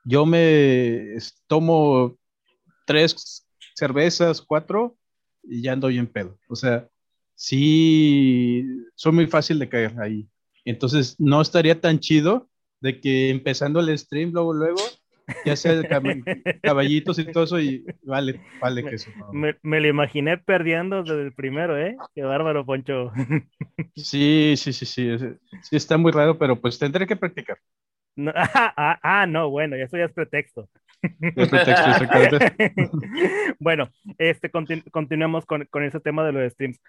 Yo 0.05 0.25
me 0.25 1.17
tomo 1.47 2.17
tres 2.87 3.45
cervezas, 3.75 4.41
cuatro, 4.41 4.97
y 5.43 5.63
ya 5.63 5.73
ando 5.73 5.91
en 5.91 6.07
pedo. 6.07 6.39
O 6.49 6.55
sea, 6.55 6.89
sí, 7.35 8.65
soy 8.95 9.13
muy 9.13 9.27
fácil 9.27 9.59
de 9.59 9.69
caer 9.69 10.01
ahí. 10.01 10.29
Entonces, 10.65 11.17
no 11.19 11.41
estaría 11.41 11.81
tan 11.81 11.99
chido 11.99 12.49
de 12.81 13.01
que 13.01 13.31
empezando 13.31 13.81
el 13.81 13.99
stream, 13.99 14.31
luego, 14.33 14.55
luego, 14.55 14.81
ya 15.45 15.57
sea 15.57 15.83
caballitos 16.63 17.19
y 17.19 17.31
todo 17.33 17.45
eso, 17.45 17.61
y 17.61 17.85
vale, 18.03 18.41
vale 18.61 18.85
que 18.85 18.97
eso. 18.97 19.11
Me, 19.33 19.57
me, 19.63 19.81
lo 19.81 19.89
imaginé 19.89 20.39
perdiendo 20.39 21.03
desde 21.03 21.23
el 21.23 21.33
primero, 21.33 21.79
¿eh? 21.79 21.97
Qué 22.15 22.23
bárbaro, 22.23 22.65
Poncho. 22.65 23.13
Sí, 23.97 24.55
sí, 24.57 24.73
sí, 24.73 24.87
sí, 24.87 25.19
sí, 25.63 25.77
está 25.77 25.99
muy 25.99 26.13
raro, 26.13 26.39
pero 26.39 26.59
pues 26.59 26.79
tendré 26.79 27.07
que 27.07 27.17
practicar. 27.17 27.59
ah, 28.35 28.73
ah, 28.77 28.99
ah, 29.03 29.27
no, 29.27 29.51
bueno, 29.51 29.77
eso 29.77 29.97
ya 29.97 30.05
es 30.05 30.13
pretexto. 30.13 30.69
Es 31.03 31.49
pretexto, 31.49 32.39
bueno, 33.59 33.91
este, 34.19 34.51
continuemos 34.51 35.47
con, 35.47 35.65
con 35.67 35.83
ese 35.83 36.01
tema 36.01 36.25
de 36.25 36.33
los 36.33 36.53
streams. 36.53 36.81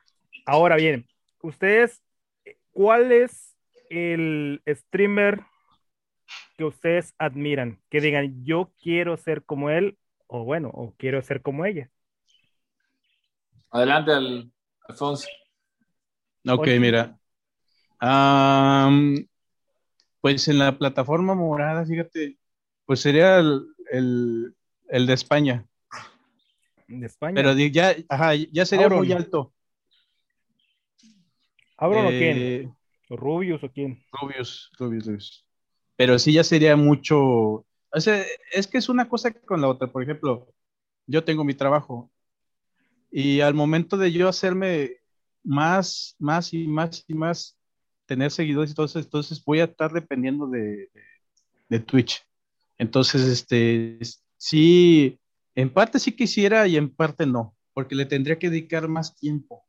Ahora 0.46 0.76
bien, 0.76 1.06
ustedes, 1.42 2.02
¿cuál 2.72 3.12
es 3.12 3.56
el 3.90 4.62
streamer 4.68 5.42
que 6.62 6.76
ustedes 6.76 7.16
admiran, 7.18 7.80
que 7.90 8.02
digan, 8.02 8.46
yo 8.46 8.72
quiero 8.80 9.18
ser 9.18 9.44
como 9.44 9.72
él, 9.72 9.98
o 10.28 10.44
bueno, 10.44 10.70
o 10.72 10.94
quiero 10.96 11.20
ser 11.24 11.42
como 11.42 11.66
ella. 11.66 11.90
Adelante, 13.72 14.12
Alfonso. 14.88 15.28
Ok, 16.48 16.68
mira. 16.80 17.18
pues 20.22 20.48
en 20.48 20.60
la 20.60 20.78
plataforma 20.78 21.34
morada, 21.34 21.84
fíjate, 21.84 22.38
pues 22.86 23.00
sería 23.00 23.40
el, 23.40 24.54
de 24.88 25.14
España. 25.14 25.66
De 26.88 27.08
España. 27.08 27.34
Pero 27.34 27.54
ya, 27.54 27.96
ya 28.52 28.66
sería 28.68 28.88
muy 28.88 29.12
alto. 29.12 29.52
¿Abron 31.78 32.06
o 32.06 32.10
quién? 32.10 32.38
Eh, 32.38 32.72
¿Rubius 33.10 33.64
o 33.64 33.72
quién? 33.72 34.06
Rubius, 34.12 34.70
Rubius, 34.78 35.06
Rubius. 35.08 35.51
Pero 36.02 36.18
sí 36.18 36.34
ya 36.34 36.44
sería 36.44 36.76
mucho. 36.76 37.64
Es 37.94 38.66
que 38.66 38.80
es 38.80 38.90
una 38.90 39.08
cosa 39.08 39.32
con 39.32 39.62
la 39.62 39.68
otra. 39.68 39.92
Por 39.92 40.02
ejemplo, 40.02 40.52
yo 41.06 41.24
tengo 41.24 41.44
mi 41.44 41.54
trabajo 41.54 42.10
y 43.12 43.42
al 43.42 43.54
momento 43.54 43.98
de 43.98 44.12
yo 44.12 44.28
hacerme 44.28 44.98
más, 45.44 46.16
más 46.18 46.56
y 46.56 46.66
más 46.68 47.06
y 47.08 47.14
más, 47.14 47.56
tener 48.08 48.32
seguidores 48.32 48.72
eso, 48.72 48.98
entonces 48.98 49.46
voy 49.46 49.60
a 49.60 49.66
estar 49.66 49.94
dependiendo 49.94 50.48
de, 50.48 50.90
de, 51.70 51.80
Twitch. 51.82 52.26
Entonces, 52.80 53.22
este, 53.22 54.00
sí, 54.38 55.20
en 55.54 55.72
parte 55.72 56.00
sí 56.00 56.14
quisiera 56.14 56.66
y 56.66 56.78
en 56.78 56.90
parte 56.90 57.28
no, 57.28 57.56
porque 57.76 57.94
le 57.94 58.08
tendría 58.08 58.40
que 58.40 58.50
dedicar 58.50 58.88
más 58.88 59.16
tiempo. 59.16 59.64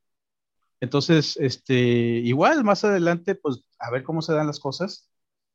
Entonces, 0.81 1.37
este, 1.37 1.75
igual 1.75 2.64
más 2.64 2.85
adelante, 2.85 3.35
pues 3.35 3.62
a 3.79 3.90
ver 3.90 4.03
cómo 4.03 4.23
se 4.23 4.33
dan 4.33 4.47
las 4.47 4.61
cosas. 4.61 5.12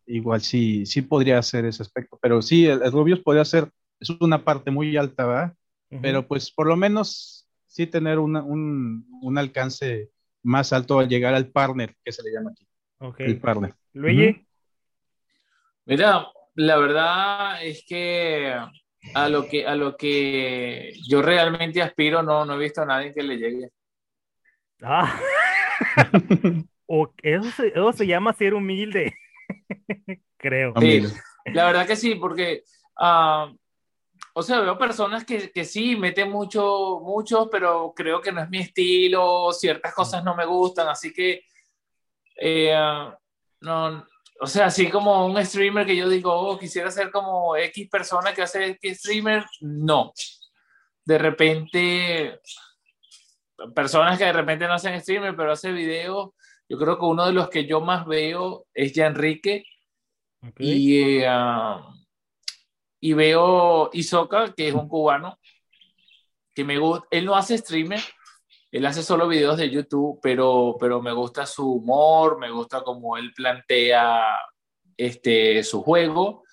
Igual 0.07 0.41
sí, 0.41 0.85
sí 0.85 1.01
podría 1.01 1.37
hacer 1.37 1.65
ese 1.65 1.83
aspecto, 1.83 2.17
pero 2.21 2.41
sí, 2.41 2.65
el, 2.65 2.91
Rubius 2.91 3.19
podría 3.19 3.43
ser, 3.43 3.69
es 3.99 4.09
una 4.09 4.43
parte 4.43 4.71
muy 4.71 4.95
alta, 4.95 5.25
¿verdad? 5.25 5.53
Pero 6.01 6.27
pues 6.27 6.51
por 6.51 6.67
lo 6.67 6.75
menos 6.75 7.47
sí 7.65 7.87
tener 7.87 8.17
un, 8.17 9.37
alcance 9.37 10.09
más 10.43 10.71
alto 10.71 10.99
al 10.99 11.09
llegar 11.09 11.33
al 11.33 11.49
partner, 11.49 11.93
que 12.03 12.11
se 12.11 12.23
le 12.23 12.31
llama 12.31 12.51
aquí. 12.51 12.67
El 13.19 13.39
partner. 13.39 13.73
Luigi. 13.93 14.45
Mira, 15.85 16.27
la 16.55 16.77
verdad 16.77 17.63
es 17.63 17.83
que 17.85 18.53
a 19.13 19.29
lo 19.29 19.47
que 19.47 19.65
a 19.65 19.75
lo 19.75 19.95
que 19.95 20.93
yo 21.07 21.21
realmente 21.21 21.81
aspiro 21.81 22.23
no, 22.23 22.45
no 22.45 22.55
he 22.55 22.59
visto 22.59 22.81
a 22.81 22.85
nadie 22.85 23.13
que 23.13 23.23
le 23.23 23.37
llegue. 23.37 23.69
Ah. 24.81 25.19
o 26.87 27.13
eso, 27.21 27.51
se, 27.51 27.67
eso 27.67 27.93
se 27.93 28.07
llama 28.07 28.33
ser 28.33 28.53
humilde. 28.53 29.13
Creo. 30.37 30.73
Sí, 30.79 31.03
la 31.45 31.65
verdad 31.65 31.87
que 31.87 31.95
sí, 31.95 32.15
porque 32.15 32.63
uh, 32.99 33.55
o 34.39 34.43
sea, 34.43 34.59
veo 34.59 34.77
personas 34.77 35.25
que, 35.25 35.51
que 35.51 35.65
sí 35.65 35.95
meten 35.95 36.29
mucho, 36.29 36.99
mucho, 37.01 37.49
pero 37.49 37.91
creo 37.95 38.21
que 38.21 38.31
no 38.31 38.43
es 38.43 38.49
mi 38.49 38.59
estilo, 38.59 39.51
ciertas 39.51 39.95
cosas 39.95 40.23
no 40.23 40.35
me 40.35 40.45
gustan, 40.45 40.87
así 40.87 41.11
que, 41.11 41.41
eh, 42.39 42.71
no, 43.61 44.05
o 44.39 44.45
sea, 44.45 44.67
así 44.67 44.91
como 44.91 45.25
un 45.25 45.43
streamer 45.43 45.87
que 45.87 45.95
yo 45.95 46.07
digo, 46.07 46.31
oh, 46.31 46.59
quisiera 46.59 46.91
ser 46.91 47.09
como 47.09 47.55
X 47.55 47.89
persona 47.89 48.31
que 48.31 48.43
hace 48.43 48.67
X 48.67 48.99
streamer, 48.99 49.43
no. 49.61 50.13
De 51.03 51.17
repente, 51.17 52.39
personas 53.73 54.19
que 54.19 54.25
de 54.25 54.33
repente 54.33 54.67
no 54.67 54.73
hacen 54.73 55.01
streamer, 55.01 55.35
pero 55.35 55.53
hace 55.53 55.71
videos, 55.71 56.29
yo 56.69 56.77
creo 56.77 56.97
que 56.97 57.05
uno 57.05 57.25
de 57.25 57.33
los 57.33 57.49
que 57.49 57.65
yo 57.65 57.81
más 57.81 58.05
veo 58.05 58.65
es 58.73 58.93
ya 58.93 59.07
Enrique. 59.07 59.63
Y 60.57 61.19
eh, 61.23 61.27
y 62.99 63.13
veo 63.13 63.89
Isoka, 63.93 64.53
que 64.53 64.69
es 64.69 64.73
un 64.73 64.87
cubano, 64.87 65.39
que 66.53 66.63
me 66.63 66.77
gusta, 66.77 67.07
él 67.11 67.25
no 67.25 67.35
hace 67.35 67.57
streamer, 67.57 68.01
él 68.71 68.85
hace 68.85 69.03
solo 69.03 69.27
videos 69.27 69.57
de 69.57 69.69
YouTube, 69.69 70.19
pero, 70.21 70.75
pero 70.79 71.01
me 71.01 71.11
gusta 71.11 71.45
su 71.45 71.73
humor, 71.73 72.39
me 72.39 72.49
gusta 72.51 72.81
cómo 72.81 73.17
él 73.17 73.31
plantea 73.33 74.37
este, 74.97 75.63
su 75.63 75.83
juego, 75.83 76.43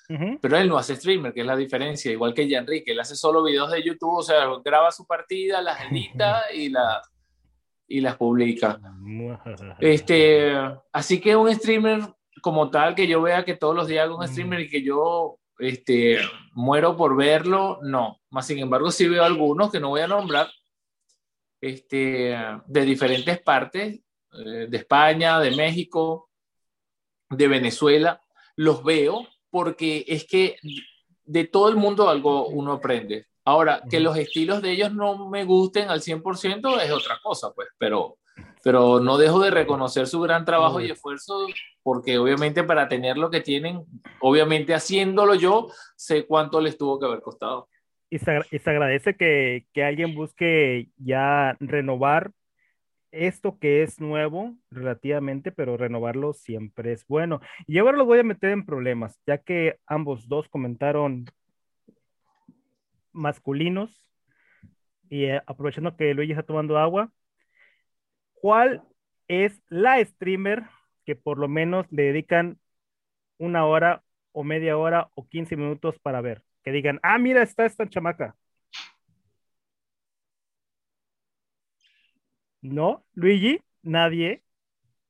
pero 0.41 0.59
él 0.59 0.69
no 0.69 0.77
hace 0.77 0.97
streamer, 0.97 1.33
que 1.33 1.41
es 1.41 1.47
la 1.47 1.57
diferencia, 1.57 2.13
igual 2.13 2.35
que 2.35 2.43
Enrique, 2.43 2.93
él 2.93 3.01
hace 3.01 3.17
solo 3.17 3.43
videos 3.43 3.71
de 3.71 3.83
YouTube, 3.83 4.19
o 4.19 4.23
sea, 4.23 4.47
graba 4.63 4.93
su 4.93 5.07
partida, 5.07 5.63
las 5.63 5.81
edita 5.91 6.43
y, 6.55 6.69
la, 6.69 7.01
y 7.87 8.01
las 8.01 8.17
publica. 8.17 8.81
Este, 9.79 10.53
así 10.93 11.21
que 11.21 11.37
un 11.37 11.53
streamer 11.55 12.01
como 12.43 12.71
tal, 12.71 12.95
que 12.95 13.07
yo 13.07 13.23
vea 13.23 13.45
que 13.45 13.57
todos 13.57 13.75
los 13.75 13.87
días 13.87 14.05
hago 14.05 14.19
un 14.19 14.29
streamer 14.29 14.61
y 14.61 14.69
que 14.69 14.83
yo 14.83 15.39
este, 15.59 16.19
muero 16.53 16.97
por 16.97 17.17
verlo, 17.17 17.79
no. 17.83 18.21
Más 18.31 18.47
sin 18.47 18.59
embargo, 18.59 18.91
sí 18.91 19.09
veo 19.09 19.25
algunos 19.25 19.71
que 19.71 19.81
no 19.81 19.91
voy 19.91 20.03
a 20.03 20.07
nombrar, 20.07 20.49
este, 21.61 22.37
de 22.67 22.83
diferentes 22.83 23.41
partes, 23.41 24.01
eh, 24.33 24.67
de 24.69 24.77
España, 24.77 25.41
de 25.41 25.53
México, 25.53 26.31
de 27.31 27.49
Venezuela, 27.49 28.21
los 28.57 28.85
veo 28.85 29.27
porque 29.51 30.05
es 30.09 30.27
que 30.27 30.57
de 31.25 31.45
todo 31.45 31.69
el 31.69 31.77
mundo 31.77 32.09
algo 32.09 32.49
uno 32.49 32.73
aprende. 32.73 33.27
Ahora, 33.45 33.83
que 33.91 34.01
los 34.01 34.17
estilos 34.17 34.63
de 34.63 34.71
ellos 34.71 34.93
no 34.95 35.29
me 35.29 35.45
gusten 35.45 35.91
al 35.91 36.01
100% 36.01 36.81
es 36.81 36.91
otra 36.91 37.19
cosa, 37.23 37.53
pues, 37.55 37.69
pero, 37.79 38.17
pero 38.63 39.01
no 39.01 39.19
dejo 39.19 39.41
de 39.41 39.51
reconocer 39.51 40.07
su 40.07 40.21
gran 40.21 40.45
trabajo 40.45 40.81
y 40.81 40.91
esfuerzo 40.91 41.47
porque 41.83 42.17
obviamente 42.19 42.65
para 42.65 42.89
tener 42.89 43.19
lo 43.19 43.31
que 43.31 43.43
tienen, 43.43 43.83
obviamente 44.21 44.75
haciéndolo 44.75 45.35
yo, 45.35 45.69
sé 45.97 46.27
cuánto 46.27 46.61
les 46.61 46.79
tuvo 46.79 46.99
que 46.99 47.07
haber 47.07 47.21
costado. 47.21 47.69
Y 48.09 48.19
se, 48.19 48.31
agradece 48.65 49.15
que, 49.15 49.67
que, 49.73 49.85
alguien 49.85 50.15
busque 50.15 50.89
ya 50.97 51.57
renovar 51.61 52.31
esto 53.11 53.59
que 53.59 53.83
es 53.83 54.01
nuevo 54.01 54.55
relativamente, 54.71 55.53
pero 55.53 55.77
renovarlo 55.77 56.33
siempre 56.33 56.93
es 56.93 57.07
bueno. 57.07 57.41
Y 57.67 57.79
ahora 57.79 57.99
los 57.99 58.07
voy 58.07 58.21
a 58.21 58.25
meter 58.25 58.51
en 58.51 58.65
problemas, 58.65 59.19
ya 59.27 59.39
que 59.39 59.79
ambos 59.87 60.29
dos 60.29 60.49
comentaron 60.49 61.27
masculinos 63.15 64.07
y 65.09 65.25
eh, 65.25 65.43
aprovechando 65.47 65.97
que 65.97 66.13
Luigi 66.15 66.33
está 66.33 66.43
tomando 66.43 66.77
agua, 66.79 67.11
¿cuál 68.35 68.83
es 69.29 69.63
la 69.69 70.05
streamer 70.05 70.65
que 71.07 71.17
por 71.17 71.39
lo 71.39 71.49
menos 71.49 71.87
le 71.91 72.05
dedican 72.05 72.59
una 73.39 73.67
hora 73.67 74.03
o 74.33 74.45
media 74.45 74.77
hora 74.77 75.11
o 75.15 75.29
15 75.29 75.57
minutos 75.57 75.99
para 76.01 76.21
ver. 76.21 76.43
Que 76.63 76.73
digan, 76.73 76.99
ah, 77.03 77.19
mira, 77.19 77.43
está 77.43 77.65
esta 77.67 77.89
chamaca. 77.89 78.37
¿No? 82.63 83.05
Luigi, 83.13 83.61
nadie. 83.83 84.43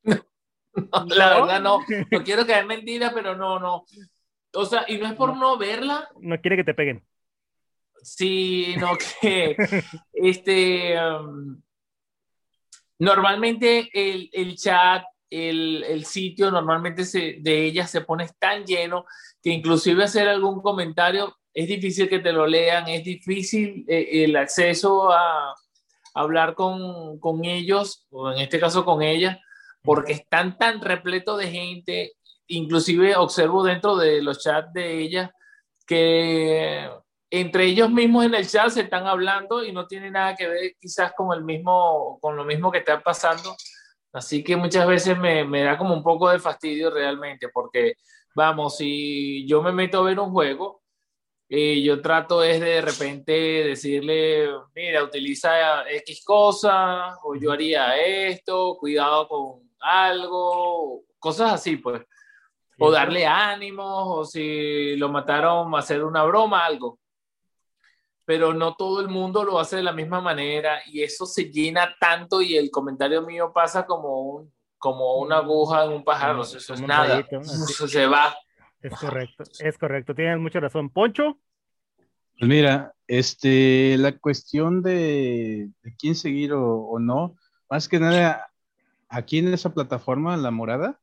la 1.07 1.39
verdad 1.39 1.61
no. 1.61 1.79
No 2.11 2.23
quiero 2.23 2.45
caer 2.45 2.65
mentira, 2.65 3.11
pero 3.13 3.35
no, 3.35 3.59
no. 3.59 3.85
O 4.53 4.65
sea, 4.65 4.85
y 4.87 4.97
no 4.97 5.07
es 5.07 5.13
por 5.13 5.35
no, 5.35 5.57
verla. 5.57 6.07
No 6.19 6.39
quiere 6.39 6.57
que 6.57 6.63
te 6.63 6.73
peguen. 6.73 7.03
Sí, 8.05 8.75
no, 8.77 8.91
que 9.19 9.57
este. 10.13 10.95
Um, 10.95 11.59
normalmente 12.99 13.89
el, 13.91 14.29
el, 14.31 14.55
chat 14.55 15.03
el, 15.31 16.05
sitio 16.05 16.51
normalmente 16.51 17.03
de 17.03 17.65
ellas 17.65 17.89
se 17.89 18.01
pone 18.01 18.29
tan 18.37 18.63
lleno 18.63 19.05
que 19.41 19.49
inclusive 19.49 20.03
hacer 20.03 20.27
algún 20.27 20.61
comentario 20.61 21.35
es 21.51 21.67
difícil 21.67 22.07
que 22.07 22.19
te 22.19 22.31
lo 22.31 22.45
lean, 22.45 22.87
es 22.87 23.03
difícil 23.03 23.83
eh, 23.87 24.23
el 24.23 24.35
acceso 24.35 25.11
a, 25.11 25.55
hablar 26.13 26.53
con, 26.53 27.19
con, 27.19 27.43
ellos, 27.43 28.05
o 28.11 28.31
en 28.31 28.39
este 28.39 28.59
caso 28.59 28.85
con 28.85 29.01
ellas, 29.01 29.37
porque 29.81 30.13
están 30.13 30.57
tan 30.57 30.79
repletos 30.79 31.39
de 31.39 31.47
gente, 31.47 32.13
inclusive 32.47 33.15
observo 33.17 33.63
dentro 33.63 33.97
de 33.97 34.21
los 34.21 34.41
chats 34.41 34.71
de 34.73 34.99
ellas 34.99 35.31
que 35.85 36.89
entre 37.39 37.65
ellos 37.65 37.89
mismos 37.89 38.25
en 38.25 38.35
el 38.35 38.47
chat 38.47 38.69
se 38.69 38.81
están 38.81 39.07
hablando 39.07 39.63
y 39.63 39.71
no 39.71 39.87
tiene 39.87 40.11
nada 40.11 40.35
que 40.35 40.47
ver 40.47 40.75
quizás 40.79 41.13
con 41.13 41.35
el 41.37 41.43
mismo, 41.43 42.19
con 42.21 42.35
lo 42.35 42.45
mismo 42.45 42.71
que 42.71 42.79
está 42.79 43.01
pasando. 43.01 43.55
Así 44.13 44.43
que 44.43 44.55
muchas 44.55 44.87
veces 44.87 45.17
me, 45.17 45.43
me, 45.43 45.63
da 45.63 45.77
como 45.77 45.93
un 45.93 46.03
poco 46.03 46.29
de 46.29 46.39
fastidio 46.39 46.89
realmente, 46.89 47.49
porque 47.49 47.95
vamos, 48.35 48.77
si 48.77 49.45
yo 49.47 49.61
me 49.61 49.71
meto 49.71 49.99
a 49.99 50.03
ver 50.03 50.19
un 50.19 50.31
juego, 50.31 50.81
y 51.47 51.83
yo 51.83 52.01
trato 52.01 52.43
es 52.43 52.59
de, 52.59 52.67
de 52.67 52.81
repente 52.81 53.31
decirle, 53.31 54.49
mira, 54.73 55.03
utiliza 55.03 55.89
X 55.89 56.23
cosa, 56.25 57.17
o 57.23 57.35
yo 57.35 57.51
haría 57.51 57.97
esto, 57.97 58.77
cuidado 58.79 59.27
con 59.27 59.69
algo, 59.79 61.03
cosas 61.19 61.53
así, 61.53 61.77
pues. 61.77 62.01
O 62.79 62.91
darle 62.91 63.25
ánimos, 63.25 64.03
o 64.07 64.25
si 64.25 64.95
lo 64.97 65.09
mataron, 65.09 65.73
hacer 65.75 66.03
una 66.03 66.23
broma, 66.23 66.65
algo 66.65 66.99
pero 68.25 68.53
no 68.53 68.75
todo 68.75 69.01
el 69.01 69.07
mundo 69.07 69.43
lo 69.43 69.59
hace 69.59 69.77
de 69.77 69.83
la 69.83 69.93
misma 69.93 70.19
manera 70.19 70.81
y 70.87 71.03
eso 71.03 71.25
se 71.25 71.51
llena 71.51 71.95
tanto 71.99 72.41
y 72.41 72.57
el 72.57 72.71
comentario 72.71 73.21
mío 73.21 73.53
pasa 73.53 73.85
como, 73.85 74.19
un, 74.19 74.53
como 74.77 75.17
una 75.17 75.37
aguja 75.37 75.85
en 75.85 75.91
un 75.91 76.03
pájaro, 76.03 76.41
eso 76.41 76.73
es 76.73 76.81
nada, 76.81 77.25
se 77.43 78.07
va. 78.07 78.35
Es 78.81 78.93
correcto, 78.99 79.43
es 79.59 79.77
correcto, 79.77 80.15
tienes 80.15 80.39
mucha 80.39 80.59
razón. 80.59 80.89
Poncho. 80.89 81.39
Pues 82.37 82.49
mira, 82.49 82.93
este, 83.07 83.95
la 83.97 84.17
cuestión 84.17 84.81
de, 84.81 85.69
quién 85.97 86.15
seguir 86.15 86.53
o, 86.53 86.97
no, 86.99 87.35
más 87.69 87.87
que 87.87 87.99
nada, 87.99 88.51
aquí 89.07 89.37
en 89.37 89.53
esa 89.53 89.73
plataforma, 89.73 90.35
La 90.35 90.51
Morada, 90.51 90.99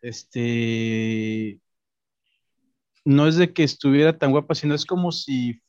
este, 0.00 1.60
no 3.04 3.28
es 3.28 3.36
de 3.36 3.52
que 3.52 3.62
estuviera 3.62 4.18
tan 4.18 4.32
guapa, 4.32 4.54
sino 4.54 4.74
es 4.74 4.84
como 4.84 5.12
si 5.12 5.62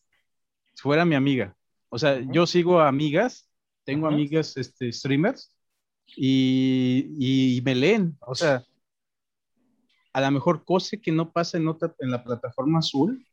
fuera 0.76 1.06
mi 1.06 1.16
amiga. 1.16 1.56
O 1.90 2.00
sea, 2.00 2.20
yo 2.32 2.48
sigo 2.48 2.82
amigas, 2.82 3.50
tengo 3.84 4.08
amigas, 4.08 4.58
este, 4.58 4.92
streamers, 4.92 5.54
y, 6.16 7.62
me 7.64 7.76
leen, 7.76 8.18
o 8.22 8.36
sea, 8.36 8.64
a 10.14 10.22
lo 10.22 10.32
mejor 10.32 10.64
cosa 10.66 10.98
que 10.98 11.12
no 11.12 11.32
pasa 11.32 11.58
en, 11.58 11.68
otra, 11.68 11.94
en 12.00 12.12
la 12.12 12.24
plataforma 12.24 12.80
azul, 12.80 13.26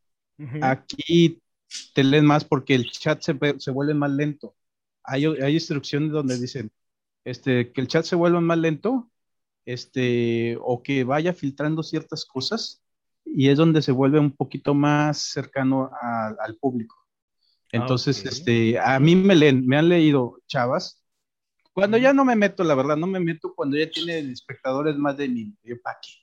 aquí 0.63 1.43
te 1.95 2.05
leen 2.05 2.25
más 2.25 2.45
porque 2.45 2.75
el 2.75 2.91
chat 2.91 3.21
se, 3.23 3.37
se 3.59 3.71
vuelve 3.71 3.95
más 3.95 4.11
lento. 4.11 4.55
Hay, 5.03 5.27
hay, 5.27 5.55
instrucciones 5.55 6.11
donde 6.11 6.39
dicen 6.39 6.71
este, 7.25 7.73
que 7.73 7.81
el 7.81 7.89
chat 7.89 8.05
se 8.05 8.17
vuelva 8.17 8.41
más 8.41 8.59
lento 8.59 9.11
este, 9.65 10.59
o 10.63 10.83
que 10.83 11.05
vaya 11.05 11.33
filtrando 11.35 11.83
ciertas 11.83 12.25
cosas 12.25 12.83
y 13.25 13.49
es 13.49 13.59
donde 13.59 13.83
se 13.83 13.93
vuelve 13.93 14.19
un 14.19 14.33
poquito 14.33 14.75
más 14.75 15.19
cercano 15.19 15.91
al 16.01 16.57
público. 16.57 16.97
Ah, 17.73 17.79
Entonces, 17.79 18.25
este, 18.25 18.79
a 18.79 18.99
mí 18.99 19.15
me 19.15 19.35
leen, 19.35 19.67
me 19.67 19.77
han 19.77 19.89
leído 19.89 20.41
chavas. 20.47 21.05
Cuando 21.73 21.97
ya 21.99 22.13
no 22.13 22.25
me 22.25 22.35
meto, 22.35 22.65
la 22.65 22.75
verdad, 22.75 22.97
no 22.97 23.07
me 23.07 23.21
meto 23.21 23.55
cuando 23.55 23.77
ya 23.77 23.89
tiene 23.89 24.19
espectadores 24.19 24.97
más 24.97 25.17
de 25.17 25.29
mil. 25.29 25.57
¿Para 25.83 26.01
qué? 26.01 26.17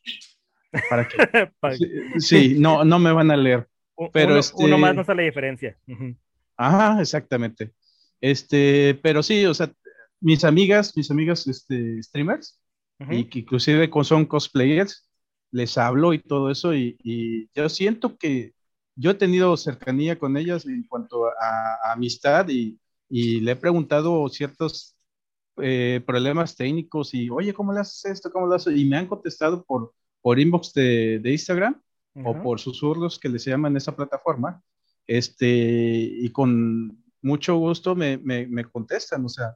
¿Para 1.60 1.78
qué? 1.78 2.20
sí, 2.20 2.56
no, 2.60 2.84
no 2.84 3.00
me 3.00 3.12
van 3.12 3.32
a 3.32 3.38
leer. 3.38 3.68
Pero 4.14 4.32
uno, 4.32 4.40
este... 4.40 4.64
uno 4.64 4.78
más 4.78 4.96
no 4.96 5.14
la 5.14 5.24
diferencia. 5.24 5.78
Ajá, 6.58 7.02
exactamente. 7.02 7.72
Este, 8.20 8.96
pero 9.02 9.24
sí, 9.24 9.46
o 9.46 9.54
sea, 9.54 9.72
mis 10.20 10.44
amigas, 10.44 10.96
mis 10.96 11.12
amigas 11.12 11.48
este, 11.48 12.02
streamers, 12.04 12.60
y 13.12 13.26
que 13.26 13.40
inclusive 13.40 13.90
son 14.04 14.26
cosplayers, 14.26 15.08
les 15.52 15.78
hablo 15.78 16.14
y 16.14 16.20
todo 16.20 16.50
eso, 16.50 16.74
y, 16.74 17.50
yo 17.54 17.70
siento 17.70 18.18
que 18.18 18.54
yo 18.98 19.12
he 19.12 19.16
tenido 19.16 19.56
cercanía 19.56 20.18
con 20.18 20.36
ellas 20.36 20.66
en 20.66 20.84
cuanto 20.84 21.28
a, 21.28 21.94
amistad 21.94 22.48
y, 22.50 22.80
le 23.10 23.52
he 23.52 23.56
preguntado 23.56 24.28
ciertos 24.28 24.98
eh, 25.62 26.02
problemas 26.06 26.58
técnicos 26.58 27.14
y, 27.14 27.30
oye, 27.30 27.54
¿cómo 27.54 27.72
le 27.72 27.80
haces 27.80 28.04
esto? 28.04 28.30
¿Cómo 28.30 28.48
lo 28.48 28.56
haces? 28.56 28.76
Y 28.76 28.84
me 28.84 28.98
han 28.98 29.08
contestado 29.08 29.64
por, 29.64 29.94
por 30.22 30.38
inbox 30.40 30.74
de, 30.74 31.20
de 31.20 31.32
Instagram 31.32 31.82
o 32.26 32.42
por 32.42 32.60
susurros 32.60 33.18
que 33.18 33.30
les 33.30 33.46
llaman 33.46 33.78
esa 33.78 33.96
plataforma, 33.96 34.62
este, 35.06 35.48
y 35.48 36.30
con 36.32 37.02
mucho 37.22 37.56
gusto 37.58 37.96
me, 37.96 38.18
me, 38.18 38.48
me, 38.48 38.66
contestan, 38.66 39.24
o 39.24 39.30
sea, 39.30 39.56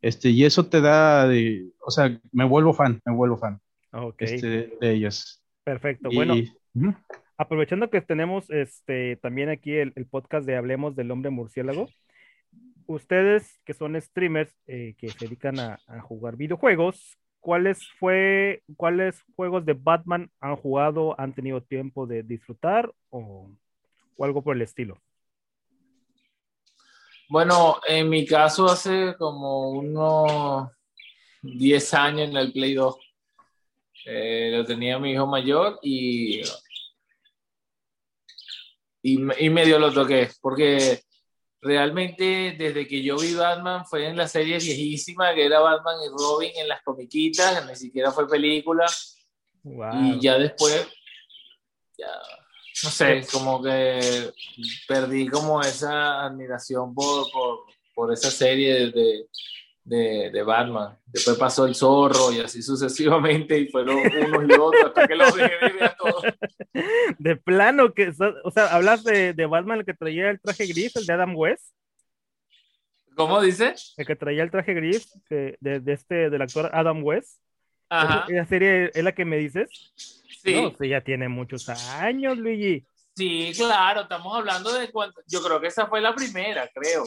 este, 0.00 0.30
y 0.30 0.44
eso 0.44 0.66
te 0.66 0.80
da, 0.80 1.26
de, 1.26 1.72
o 1.84 1.90
sea, 1.90 2.20
me 2.30 2.44
vuelvo 2.44 2.72
fan, 2.72 3.00
me 3.04 3.14
vuelvo 3.14 3.36
fan 3.36 3.60
este, 4.18 4.76
de 4.80 4.92
ellas. 4.92 5.42
Perfecto, 5.64 6.10
bueno, 6.12 6.34
aprovechando 7.42 7.90
que 7.90 8.00
tenemos 8.00 8.48
este, 8.50 9.16
también 9.16 9.48
aquí 9.48 9.72
el, 9.72 9.92
podcast 10.08 10.46
de 10.46 10.56
Hablemos 10.56 10.94
del 10.94 11.10
Hombre 11.10 11.30
Murciélago, 11.30 11.88
ustedes 12.86 13.60
que 13.64 13.74
son 13.74 14.00
streamers 14.00 14.54
eh, 14.66 14.94
que 14.96 15.08
se 15.08 15.26
dedican 15.26 15.58
a, 15.58 15.78
jugar 16.02 16.36
videojuegos, 16.36 17.18
¿cuáles 17.40 17.88
fue, 17.98 18.62
cuáles 18.76 19.22
juegos 19.34 19.66
de 19.66 19.72
Batman 19.74 20.30
han 20.40 20.54
jugado, 20.54 21.18
han 21.18 21.34
tenido 21.34 21.60
tiempo 21.62 22.06
de 22.06 22.22
disfrutar 22.22 22.92
o, 23.10 23.50
algo 24.20 24.42
por 24.42 24.54
el 24.54 24.62
estilo? 24.62 25.00
Bueno, 27.28 27.80
en 27.88 28.08
mi 28.08 28.24
caso 28.24 28.66
hace 28.66 29.16
como 29.18 29.70
unos 29.70 30.70
10 31.42 31.94
años 31.94 32.28
en 32.28 32.36
el 32.36 32.52
Play 32.52 32.74
2. 32.74 32.96
Eh, 34.04 34.50
lo 34.52 34.64
tenía 34.64 34.98
mi 34.98 35.12
hijo 35.12 35.26
mayor 35.26 35.78
y, 35.82 36.42
y, 39.02 39.44
y 39.44 39.50
medio 39.50 39.78
lo 39.78 39.92
toqué, 39.92 40.30
porque 40.40 41.02
realmente 41.62 42.56
desde 42.58 42.86
que 42.86 43.02
yo 43.02 43.16
vi 43.16 43.34
Batman 43.34 43.86
fue 43.86 44.08
en 44.08 44.16
la 44.16 44.26
serie 44.26 44.58
viejísima 44.58 45.32
que 45.32 45.46
era 45.46 45.60
Batman 45.60 45.94
y 46.04 46.08
Robin 46.08 46.50
en 46.56 46.68
las 46.68 46.82
comiquitas, 46.82 47.66
ni 47.66 47.76
siquiera 47.76 48.10
fue 48.10 48.28
película. 48.28 48.86
Y 49.64 50.18
ya 50.20 50.38
después, 50.38 50.88
ya, 51.96 52.10
no 52.82 52.90
sé, 52.90 53.24
como 53.30 53.62
que 53.62 54.32
perdí 54.88 55.28
como 55.28 55.60
esa 55.60 56.24
admiración 56.24 56.92
por, 56.92 57.30
por, 57.30 57.60
por 57.94 58.12
esa 58.12 58.28
serie 58.28 58.90
de, 58.90 59.28
de, 59.84 60.30
de, 60.32 60.42
Batman. 60.42 60.98
Después 61.06 61.36
pasó 61.36 61.66
el 61.66 61.74
zorro 61.74 62.32
y 62.32 62.40
así 62.40 62.62
sucesivamente 62.62 63.58
y 63.58 63.68
fueron 63.68 63.98
unos 63.98 64.48
y 64.48 64.52
otros 64.52 64.84
hasta 64.86 65.08
que 65.08 65.16
los 65.16 65.34
dejé 65.34 65.74
de 65.74 65.84
a 65.84 65.96
todos. 65.96 66.24
De 67.18 67.36
plano, 67.36 67.92
que, 67.92 68.12
o 68.44 68.50
sea, 68.50 68.74
hablas 68.74 69.04
de, 69.04 69.34
de, 69.34 69.46
Batman, 69.46 69.80
el 69.80 69.84
que 69.84 69.94
traía 69.94 70.30
el 70.30 70.40
traje 70.40 70.66
gris, 70.66 70.96
el 70.96 71.06
de 71.06 71.12
Adam 71.12 71.36
West. 71.36 71.74
¿Cómo 73.14 73.40
dice? 73.42 73.74
El 73.96 74.06
que 74.06 74.16
traía 74.16 74.42
el 74.42 74.50
traje 74.50 74.72
gris 74.72 75.12
de, 75.28 75.58
de 75.60 75.92
este, 75.92 76.30
del 76.30 76.40
actor 76.40 76.70
Adam 76.72 77.04
West. 77.04 77.40
Ajá. 77.90 78.24
¿Esa 78.28 78.46
serie 78.46 78.90
es 78.94 79.04
la 79.04 79.12
que 79.12 79.26
me 79.26 79.36
dices? 79.36 79.92
Sí. 80.42 80.54
No, 80.54 80.74
sí, 80.80 80.88
ya 80.88 81.02
tiene 81.02 81.28
muchos 81.28 81.68
años, 81.68 82.38
Luigi. 82.38 82.86
Sí, 83.14 83.52
claro, 83.54 84.02
estamos 84.02 84.34
hablando 84.34 84.72
de 84.72 84.90
cuando, 84.90 85.20
yo 85.26 85.42
creo 85.42 85.60
que 85.60 85.66
esa 85.66 85.86
fue 85.86 86.00
la 86.00 86.14
primera, 86.14 86.68
creo 86.72 87.04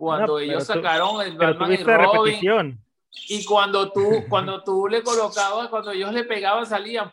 cuando 0.00 0.38
ellos 0.38 0.64
sacaron 0.64 1.20
el 1.20 1.36
Batman 1.36 1.72
y 1.74 1.76
Robin. 1.76 2.80
Y 3.28 3.44
cuando 3.44 3.92
tú, 3.92 4.24
cuando 4.28 4.64
tú 4.64 4.88
le 4.88 5.02
colocabas, 5.02 5.68
cuando 5.68 5.90
ellos 5.90 6.12
le 6.12 6.24
pegaban, 6.24 6.64
salían, 6.64 7.12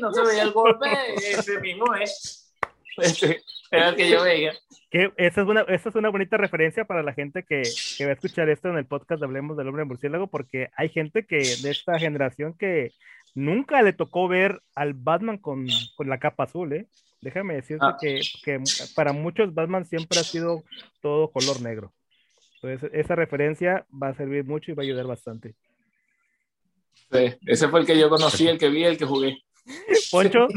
no 0.00 0.12
se 0.12 0.22
veía 0.22 0.44
el 0.44 0.52
golpe, 0.52 0.88
ese 1.16 1.60
mismo 1.60 1.94
es. 1.94 2.50
Ese 2.96 3.42
era 3.70 3.90
el 3.90 3.96
que 3.96 4.08
yo 4.08 4.22
veía. 4.22 4.54
Que 4.90 5.12
esa, 5.18 5.42
es 5.42 5.46
una, 5.46 5.60
esa 5.62 5.90
es 5.90 5.94
una 5.94 6.08
bonita 6.08 6.38
referencia 6.38 6.86
para 6.86 7.02
la 7.02 7.12
gente 7.12 7.42
que, 7.42 7.62
que, 7.98 8.04
va 8.06 8.12
a 8.12 8.14
escuchar 8.14 8.48
esto 8.48 8.68
en 8.68 8.78
el 8.78 8.86
podcast 8.86 9.20
de 9.20 9.26
Hablemos 9.26 9.56
del 9.58 9.68
Hombre 9.68 9.84
Murciélago, 9.84 10.28
porque 10.28 10.70
hay 10.76 10.88
gente 10.88 11.26
que 11.26 11.36
de 11.36 11.70
esta 11.70 11.98
generación 11.98 12.54
que 12.54 12.92
nunca 13.38 13.82
le 13.82 13.92
tocó 13.92 14.28
ver 14.28 14.62
al 14.74 14.94
Batman 14.94 15.38
con, 15.38 15.66
con 15.96 16.08
la 16.08 16.18
capa 16.18 16.44
azul, 16.44 16.72
¿eh? 16.72 16.88
Déjame 17.20 17.54
decirte 17.54 17.84
ah. 17.86 17.96
que, 18.00 18.20
que, 18.44 18.62
para 18.94 19.12
muchos 19.12 19.54
Batman 19.54 19.84
siempre 19.84 20.20
ha 20.20 20.24
sido 20.24 20.62
todo 21.00 21.30
color 21.30 21.60
negro. 21.62 21.92
Entonces, 22.60 22.90
esa 22.92 23.14
referencia 23.14 23.86
va 23.90 24.08
a 24.08 24.14
servir 24.14 24.44
mucho 24.44 24.70
y 24.70 24.74
va 24.74 24.82
a 24.82 24.86
ayudar 24.86 25.06
bastante. 25.06 25.54
Sí, 27.10 27.34
ese 27.46 27.68
fue 27.68 27.80
el 27.80 27.86
que 27.86 27.98
yo 27.98 28.08
conocí, 28.08 28.46
el 28.46 28.58
que 28.58 28.68
vi, 28.68 28.84
el 28.84 28.98
que 28.98 29.04
jugué. 29.04 29.38
Poncho. 30.10 30.48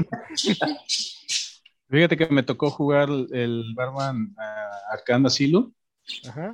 Fíjate 1.89 2.17
que 2.17 2.27
me 2.27 2.43
tocó 2.43 2.69
jugar 2.69 3.09
el 3.09 3.73
Batman 3.75 4.33
uh, 4.37 4.93
Arkham 4.93 5.25
Asylum 5.25 5.71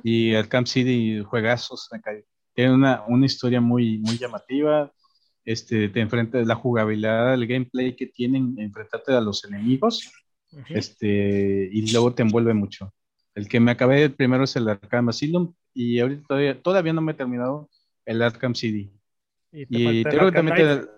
y 0.02 0.34
Arkham 0.34 0.66
City 0.66 1.22
juegazos. 1.22 1.88
Tiene 2.54 2.74
una, 2.74 3.04
una 3.06 3.26
historia 3.26 3.60
muy, 3.60 3.98
muy 3.98 4.18
llamativa 4.18 4.92
este, 5.48 5.88
te 5.88 6.00
enfrentas 6.00 6.46
la 6.46 6.56
jugabilidad, 6.56 7.32
el 7.32 7.46
gameplay 7.46 7.96
que 7.96 8.06
tienen, 8.06 8.54
enfrentarte 8.58 9.14
a 9.14 9.20
los 9.22 9.46
enemigos, 9.46 10.12
este, 10.68 11.70
y 11.72 11.90
luego 11.90 12.12
te 12.12 12.22
envuelve 12.22 12.52
mucho. 12.52 12.92
El 13.34 13.48
que 13.48 13.58
me 13.58 13.70
acabé 13.70 14.10
primero 14.10 14.44
es 14.44 14.54
el 14.56 14.68
Arkham 14.68 15.08
Asylum 15.08 15.54
y 15.72 16.00
ahorita 16.00 16.22
todavía, 16.28 16.62
todavía 16.62 16.92
no 16.92 17.00
me 17.00 17.12
he 17.12 17.14
terminado 17.14 17.70
el 18.04 18.20
Arkham 18.20 18.54
City. 18.54 18.92
Y, 19.50 20.04
creo 20.04 20.26
que 20.26 20.32
también 20.32 20.56
te... 20.56 20.88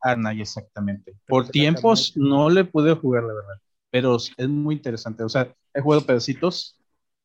Ah, 0.00 0.32
exactamente. 0.34 1.16
Por 1.26 1.48
tiempos 1.48 2.16
no 2.16 2.48
le 2.48 2.64
pude 2.64 2.94
jugar, 2.94 3.24
la 3.24 3.34
verdad, 3.34 3.60
pero 3.90 4.18
es 4.18 4.48
muy 4.48 4.76
interesante. 4.76 5.24
O 5.24 5.28
sea, 5.28 5.52
he 5.74 5.80
jugado 5.80 6.06
pedacitos, 6.06 6.78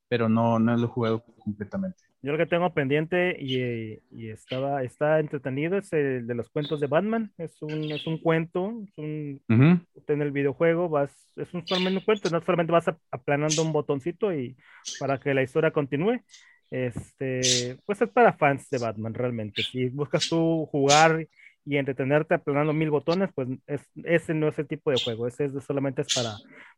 pero 0.07 0.27
no, 0.27 0.57
no 0.57 0.75
lo 0.75 0.85
he 0.85 0.89
jugado 0.89 1.23
completamente. 1.37 2.03
Yo 2.23 2.31
lo 2.31 2.37
que 2.37 2.45
tengo 2.45 2.71
pendiente 2.71 3.35
y, 3.39 3.99
y, 4.11 4.29
estaba, 4.29 4.83
está 4.83 5.19
entretenido 5.19 5.77
es 5.77 5.91
el 5.91 6.27
de 6.27 6.35
los 6.35 6.49
cuentos 6.49 6.79
de 6.79 6.85
Batman. 6.85 7.31
Es 7.39 7.59
un, 7.63 7.91
es 7.91 8.05
un 8.05 8.19
cuento, 8.19 8.83
es 8.83 8.95
un, 8.97 9.41
en 9.49 10.21
el 10.21 10.31
videojuego 10.31 10.87
vas, 10.87 11.11
es 11.35 11.51
un 11.53 11.65
solamente 11.65 11.97
un 11.97 12.05
cuento, 12.05 12.29
no 12.29 12.41
solamente 12.41 12.71
vas 12.71 12.85
aplanando 13.09 13.63
un 13.63 13.71
botoncito 13.73 14.31
y 14.33 14.55
para 14.99 15.19
que 15.19 15.33
la 15.33 15.41
historia 15.41 15.71
continúe. 15.71 16.21
Este, 16.69 17.77
pues 17.85 18.01
es 18.01 18.09
para 18.09 18.33
fans 18.33 18.69
de 18.69 18.77
Batman 18.77 19.15
realmente. 19.15 19.63
Si 19.63 19.89
buscas 19.89 20.29
tú 20.29 20.67
jugar 20.67 21.27
y 21.65 21.77
entretenerte 21.77 22.35
aplanando 22.35 22.71
mil 22.71 22.91
botones, 22.91 23.31
pues 23.33 23.49
es, 23.65 23.81
ese 24.03 24.35
no 24.35 24.47
es 24.47 24.59
el 24.59 24.67
tipo 24.67 24.91
de 24.91 25.01
juego. 25.03 25.27
Ese 25.27 25.45
es 25.45 25.53
solamente 25.65 26.03
es 26.03 26.13
para, 26.13 26.35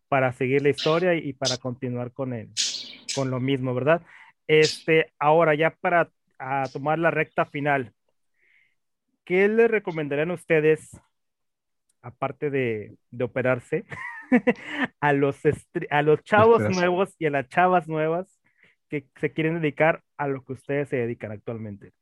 para 0.08 0.32
seguir 0.32 0.62
la 0.62 0.70
historia 0.70 1.16
y, 1.16 1.30
y 1.30 1.34
para 1.34 1.58
continuar 1.58 2.14
con, 2.14 2.34
el, 2.34 2.50
con 3.14 3.30
lo 3.30 3.42
mismo, 3.42 3.76
¿verdad? 3.76 4.02
Este, 4.48 5.12
ahora 5.20 5.56
ya 5.56 5.72
para 5.72 6.10
tomar 6.72 7.00
la 7.00 7.12
recta 7.12 7.46
final, 7.46 7.94
¿qué 9.24 9.48
le 9.48 9.68
recomendarían 9.68 10.32
ustedes 10.32 10.92
aparte 12.02 12.50
de, 12.50 12.98
de 13.12 13.24
operarse, 13.24 13.86
a 15.00 15.14
los, 15.14 15.38
a 15.90 16.02
los 16.02 16.24
chavos 16.24 16.62
nuevos 16.70 17.16
y 17.18 17.26
a 17.26 17.30
las 17.30 17.48
chavas 17.48 17.88
nuevas 17.88 18.28
que 18.90 19.08
se 19.20 19.32
quieren 19.32 19.62
dedicar 19.62 20.04
a 20.18 20.28
lo 20.28 20.44
que 20.44 20.54
ustedes 20.54 20.90
se 20.90 20.98
dedican 20.98 21.32
actualmente? 21.32 21.94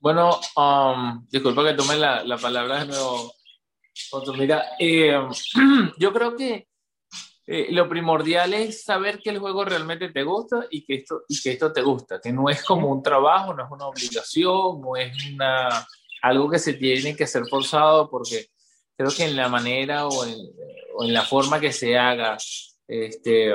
Bueno, 0.00 0.38
um, 0.56 1.26
disculpa 1.28 1.64
que 1.64 1.74
tome 1.74 1.96
la, 1.96 2.22
la, 2.22 2.36
palabra 2.36 2.80
de 2.80 2.86
nuevo. 2.86 3.32
Mira, 4.36 4.62
eh, 4.78 5.18
yo 5.98 6.12
creo 6.12 6.36
que 6.36 6.68
eh, 7.50 7.68
lo 7.70 7.88
primordial 7.88 8.52
es 8.52 8.84
saber 8.84 9.20
que 9.20 9.30
el 9.30 9.38
juego 9.38 9.64
realmente 9.64 10.10
te 10.10 10.22
gusta 10.22 10.66
y 10.70 10.84
que, 10.84 10.96
esto, 10.96 11.22
y 11.26 11.40
que 11.40 11.52
esto 11.52 11.72
te 11.72 11.80
gusta, 11.80 12.20
que 12.20 12.30
no 12.30 12.50
es 12.50 12.62
como 12.62 12.88
un 12.88 13.02
trabajo, 13.02 13.54
no 13.54 13.64
es 13.64 13.70
una 13.70 13.86
obligación, 13.86 14.82
no 14.82 14.94
es 14.96 15.14
una, 15.32 15.86
algo 16.20 16.50
que 16.50 16.58
se 16.58 16.74
tiene 16.74 17.16
que 17.16 17.24
hacer 17.24 17.44
forzado, 17.48 18.10
porque 18.10 18.48
creo 18.94 19.10
que 19.10 19.24
en 19.24 19.34
la 19.34 19.48
manera 19.48 20.08
o 20.08 20.26
en, 20.26 20.36
o 20.94 21.04
en 21.04 21.14
la 21.14 21.22
forma 21.22 21.58
que 21.58 21.72
se 21.72 21.96
haga, 21.96 22.36
este, 22.86 23.54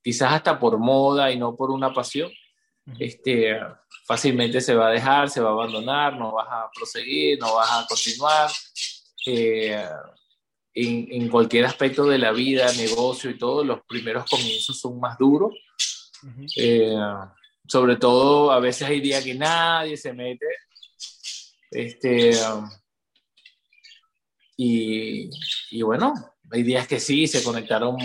quizás 0.00 0.32
hasta 0.32 0.56
por 0.56 0.78
moda 0.78 1.32
y 1.32 1.36
no 1.36 1.56
por 1.56 1.72
una 1.72 1.92
pasión, 1.92 2.30
este, 2.96 3.58
fácilmente 4.04 4.60
se 4.60 4.76
va 4.76 4.86
a 4.86 4.92
dejar, 4.92 5.30
se 5.30 5.40
va 5.40 5.48
a 5.48 5.52
abandonar, 5.52 6.16
no 6.16 6.30
vas 6.30 6.46
a 6.48 6.70
proseguir, 6.72 7.40
no 7.40 7.56
vas 7.56 7.72
a 7.72 7.86
continuar. 7.88 8.50
Eh, 9.26 9.84
en, 10.76 11.22
en, 11.22 11.28
cualquier 11.30 11.64
aspecto 11.64 12.04
de 12.04 12.18
la 12.18 12.32
vida, 12.32 12.70
negocio 12.74 13.30
y 13.30 13.38
todo, 13.38 13.64
los 13.64 13.80
primeros 13.88 14.28
comienzos 14.28 14.78
son 14.78 15.00
más 15.00 15.16
duros. 15.16 15.54
Eh, 16.54 16.94
sobre 17.66 17.96
todo, 17.96 18.52
a 18.52 18.60
veces 18.60 18.86
hay 18.86 19.00
días 19.00 19.24
que 19.24 19.34
nadie 19.34 19.96
se 19.96 20.12
mete. 20.12 20.46
Este, 21.70 22.32
y, 24.58 25.30
y 25.70 25.82
bueno, 25.82 26.12
hay 26.50 26.62
días 26.62 26.86
que 26.86 27.00
sí, 27.00 27.26
se 27.26 27.42
conectaron 27.42 27.96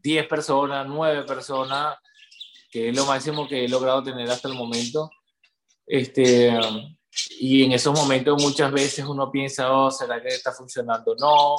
10 0.00 0.28
personas, 0.28 0.86
9 0.86 1.24
personas, 1.24 1.96
que 2.70 2.90
es 2.90 2.96
lo 2.96 3.06
máximo 3.06 3.48
que 3.48 3.64
he 3.64 3.68
logrado 3.68 4.04
tener 4.04 4.30
hasta 4.30 4.46
el 4.46 4.54
momento. 4.54 5.10
Este, 5.84 6.56
y 7.40 7.64
en 7.64 7.72
esos 7.72 7.92
momentos 7.92 8.40
muchas 8.40 8.70
veces 8.70 9.04
uno 9.04 9.32
piensa, 9.32 9.72
oh, 9.72 9.90
¿será 9.90 10.22
que 10.22 10.28
está 10.28 10.52
funcionando? 10.52 11.16
No, 11.18 11.56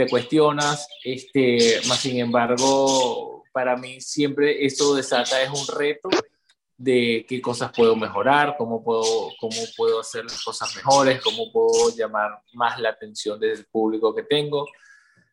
te 0.00 0.08
cuestionas, 0.08 0.88
este, 1.04 1.78
más 1.86 1.98
sin 1.98 2.18
embargo, 2.18 3.44
para 3.52 3.76
mí 3.76 4.00
siempre 4.00 4.64
esto 4.64 4.94
desata 4.94 5.42
es 5.42 5.50
un 5.50 5.76
reto 5.76 6.08
de 6.78 7.26
qué 7.28 7.38
cosas 7.42 7.70
puedo 7.76 7.94
mejorar, 7.94 8.54
cómo 8.56 8.82
puedo, 8.82 9.02
cómo 9.38 9.60
puedo 9.76 10.00
hacer 10.00 10.24
las 10.24 10.42
cosas 10.42 10.74
mejores, 10.74 11.20
cómo 11.20 11.52
puedo 11.52 11.94
llamar 11.94 12.30
más 12.54 12.80
la 12.80 12.88
atención 12.88 13.38
del 13.38 13.66
público 13.66 14.14
que 14.14 14.22
tengo. 14.22 14.66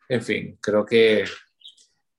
En 0.09 0.22
fin, 0.22 0.57
creo 0.59 0.86
que 0.86 1.24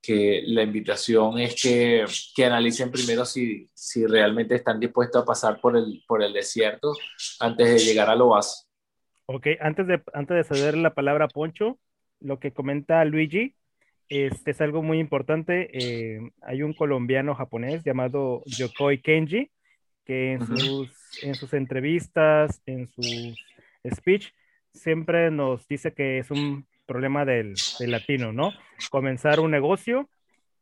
que 0.01 0.43
la 0.47 0.63
invitación 0.63 1.39
es 1.39 1.61
que, 1.61 2.07
que 2.35 2.45
analicen 2.47 2.91
primero 2.91 3.27
si, 3.27 3.69
si, 3.75 4.07
realmente 4.07 4.55
están 4.55 4.81
dispuestos 4.81 5.23
a 5.23 5.27
pasar 5.27 5.61
por 5.61 5.77
el, 5.77 6.03
por 6.09 6.23
el 6.23 6.33
desierto 6.33 6.95
antes 7.41 7.69
de 7.69 7.79
llegar 7.79 8.09
al 8.09 8.23
oasis. 8.23 8.67
Ok, 9.27 9.49
antes 9.61 9.87
de, 9.87 10.03
antes 10.15 10.35
de 10.35 10.45
ceder 10.45 10.79
la 10.79 10.95
palabra 10.95 11.27
a 11.27 11.29
Poncho, 11.29 11.79
lo 12.21 12.39
que 12.39 12.53
comenta 12.53 13.05
Luigi 13.05 13.55
este 14.09 14.53
es 14.53 14.61
algo 14.61 14.83
muy 14.83 14.99
importante. 14.99 15.69
Eh, 15.73 16.31
hay 16.41 16.63
un 16.63 16.73
colombiano 16.73 17.35
japonés 17.35 17.85
llamado 17.85 18.43
Yokoi 18.47 19.03
Kenji, 19.03 19.51
que 20.05 20.33
en, 20.33 20.47
sus, 20.47 21.23
en 21.23 21.35
sus 21.35 21.53
entrevistas, 21.53 22.63
en 22.65 22.89
sus 22.89 23.37
speech, 23.95 24.33
siempre 24.73 25.31
nos 25.31 25.69
dice 25.69 25.93
que 25.93 26.19
es 26.19 26.31
un 26.31 26.67
problema 26.87 27.27
del, 27.27 27.55
latino, 27.81 28.33
¿no? 28.33 28.53
Comenzar 28.91 29.41
un 29.41 29.51
negocio, 29.51 30.09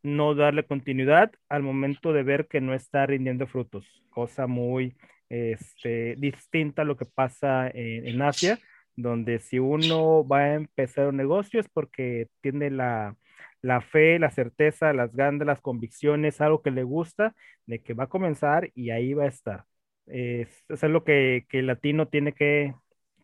no 0.02 0.34
darle 0.34 0.64
continuidad 0.64 1.30
al 1.48 1.62
momento 1.62 2.12
de 2.12 2.24
ver 2.24 2.48
que 2.48 2.60
no 2.60 2.74
está 2.74 3.06
rindiendo 3.06 3.46
frutos, 3.46 3.86
cosa 4.10 4.48
muy 4.48 4.96
este, 5.28 6.16
distinta 6.16 6.82
a 6.82 6.84
lo 6.84 6.96
que 6.96 7.04
pasa 7.04 7.70
en, 7.72 8.20
Asia, 8.22 8.58
donde 8.96 9.38
si 9.38 9.58
uno 9.58 10.26
va 10.26 10.38
a 10.40 10.54
empezar 10.54 11.08
un 11.08 11.16
negocio 11.16 11.60
es 11.60 11.68
porque 11.68 12.28
tiene 12.40 12.70
la, 12.70 13.16
fe, 13.90 14.18
la 14.18 14.30
certeza, 14.30 14.92
las 14.92 15.14
ganas, 15.14 15.46
las 15.46 15.60
convicciones, 15.60 16.40
algo 16.40 16.62
que 16.62 16.70
le 16.70 16.82
gusta, 16.82 17.34
de 17.66 17.82
que 17.82 17.94
va 17.94 18.04
a 18.04 18.08
comenzar 18.08 18.70
y 18.74 18.90
ahí 18.90 19.14
va 19.14 19.24
a 19.24 19.28
estar. 19.28 19.64
Es, 20.06 20.64
es 20.68 20.82
lo 20.84 21.04
que, 21.04 21.46
que, 21.48 21.60
el 21.60 21.66
latino 21.66 22.08
tiene 22.08 22.32
que, 22.32 22.74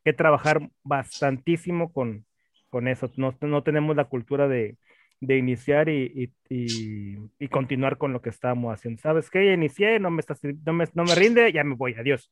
que 0.05 0.13
trabajar 0.13 0.69
bastantísimo 0.83 1.93
con, 1.93 2.27
con 2.71 2.89
eso. 2.89 3.11
No, 3.17 3.37
no 3.41 3.63
tenemos 3.63 3.97
la 3.97 4.07
cultura 4.07 4.49
de, 4.49 4.77
de 5.23 5.39
iniciar 5.39 5.89
y, 5.89 6.33
y, 6.49 7.17
y, 7.39 7.49
continuar 7.49 7.97
con 7.97 8.13
lo 8.13 8.21
que 8.21 8.31
estamos 8.31 8.75
haciendo. 8.75 9.01
¿Sabes 9.01 9.31
qué? 9.31 9.53
Inicié, 9.53 10.01
no 10.01 10.11
me, 10.11 10.21
está, 10.21 10.37
no, 10.67 10.73
me, 10.73 10.85
no 10.95 11.05
me 11.05 11.15
rinde, 11.15 11.53
ya 11.53 11.63
me 11.65 11.77
voy, 11.77 11.95
adiós. 11.95 12.31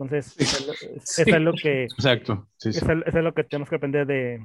Entonces, 0.00 0.34
eso, 0.38 0.72
es 1.16 1.40
lo 1.42 1.52
que... 1.52 1.84
Exacto. 1.84 2.48
Sí, 2.56 2.70
eso, 2.70 2.90
es 2.90 3.14
lo 3.14 3.34
que 3.34 3.44
tenemos 3.44 3.68
que 3.68 3.76
aprender 3.76 4.06
de, 4.06 4.42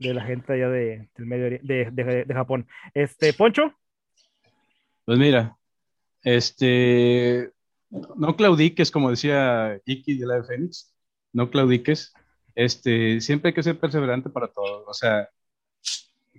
de 0.00 0.14
la 0.14 0.24
gente 0.24 0.52
allá 0.52 0.68
de, 0.68 1.08
del 1.16 1.26
medio 1.26 1.44
de, 1.62 1.90
de, 1.92 2.24
de, 2.24 2.34
Japón. 2.34 2.66
Este, 2.92 3.32
Poncho. 3.32 3.72
Pues 5.04 5.16
mira, 5.16 5.56
este, 6.24 7.52
no 8.16 8.34
claudiques, 8.34 8.90
como 8.90 9.10
decía 9.10 9.80
Iki 9.84 10.18
de 10.18 10.26
la 10.26 10.34
de 10.40 10.44
Fénix, 10.44 10.92
no 11.32 11.50
claudiques, 11.50 12.12
este, 12.56 13.20
siempre 13.20 13.50
hay 13.50 13.54
que 13.54 13.62
ser 13.62 13.78
perseverante 13.78 14.28
para 14.28 14.48
todo. 14.48 14.84
O 14.86 14.94
sea, 14.94 15.28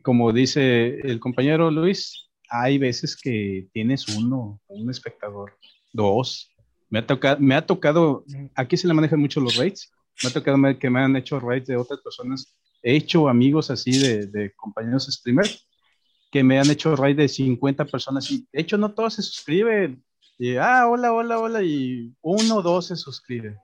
como 0.02 0.34
dice 0.34 1.00
el 1.00 1.22
compañero 1.22 1.72
Luis, 1.72 2.30
hay 2.50 2.78
veces 2.78 3.16
que 3.16 3.70
tienes 3.72 4.10
uno, 4.10 4.60
un 4.68 4.90
espectador, 4.90 5.58
dos. 5.94 6.54
Me 6.90 7.00
ha, 7.00 7.08
tocado, 7.08 7.38
me 7.40 7.56
ha 7.56 7.66
tocado, 7.66 8.24
aquí 8.56 8.78
se 8.78 8.88
le 8.88 8.94
manejan 8.94 9.20
mucho 9.20 9.42
los 9.42 9.58
rates, 9.58 9.92
me 10.24 10.30
ha 10.30 10.34
tocado 10.34 10.58
que 10.80 10.90
me 10.90 11.02
han 11.02 11.16
hecho 11.16 11.40
rates 11.40 11.68
de 11.68 11.76
otras 11.76 12.00
personas. 12.02 12.56
He 12.82 12.96
hecho 12.96 13.28
amigos 13.28 13.70
así 13.70 13.98
de, 13.98 14.28
de 14.28 14.54
compañeros 14.54 15.08
streamers 15.08 15.68
que 16.32 16.44
me 16.44 16.60
han 16.60 16.70
hecho 16.70 16.96
raid 16.96 17.18
de 17.18 17.28
50 17.28 17.86
personas 17.86 18.30
y 18.32 18.48
de 18.52 18.62
hecho 18.62 18.78
no 18.78 18.94
todos 18.94 19.16
se 19.16 19.22
suscriben. 19.22 20.04
Y, 20.38 20.56
ah, 20.58 20.88
hola, 20.88 21.14
hola, 21.14 21.40
hola, 21.40 21.64
y 21.64 22.14
uno 22.22 22.58
o 22.58 22.62
dos 22.62 22.88
se 22.88 22.96
suscriben. 22.96 23.58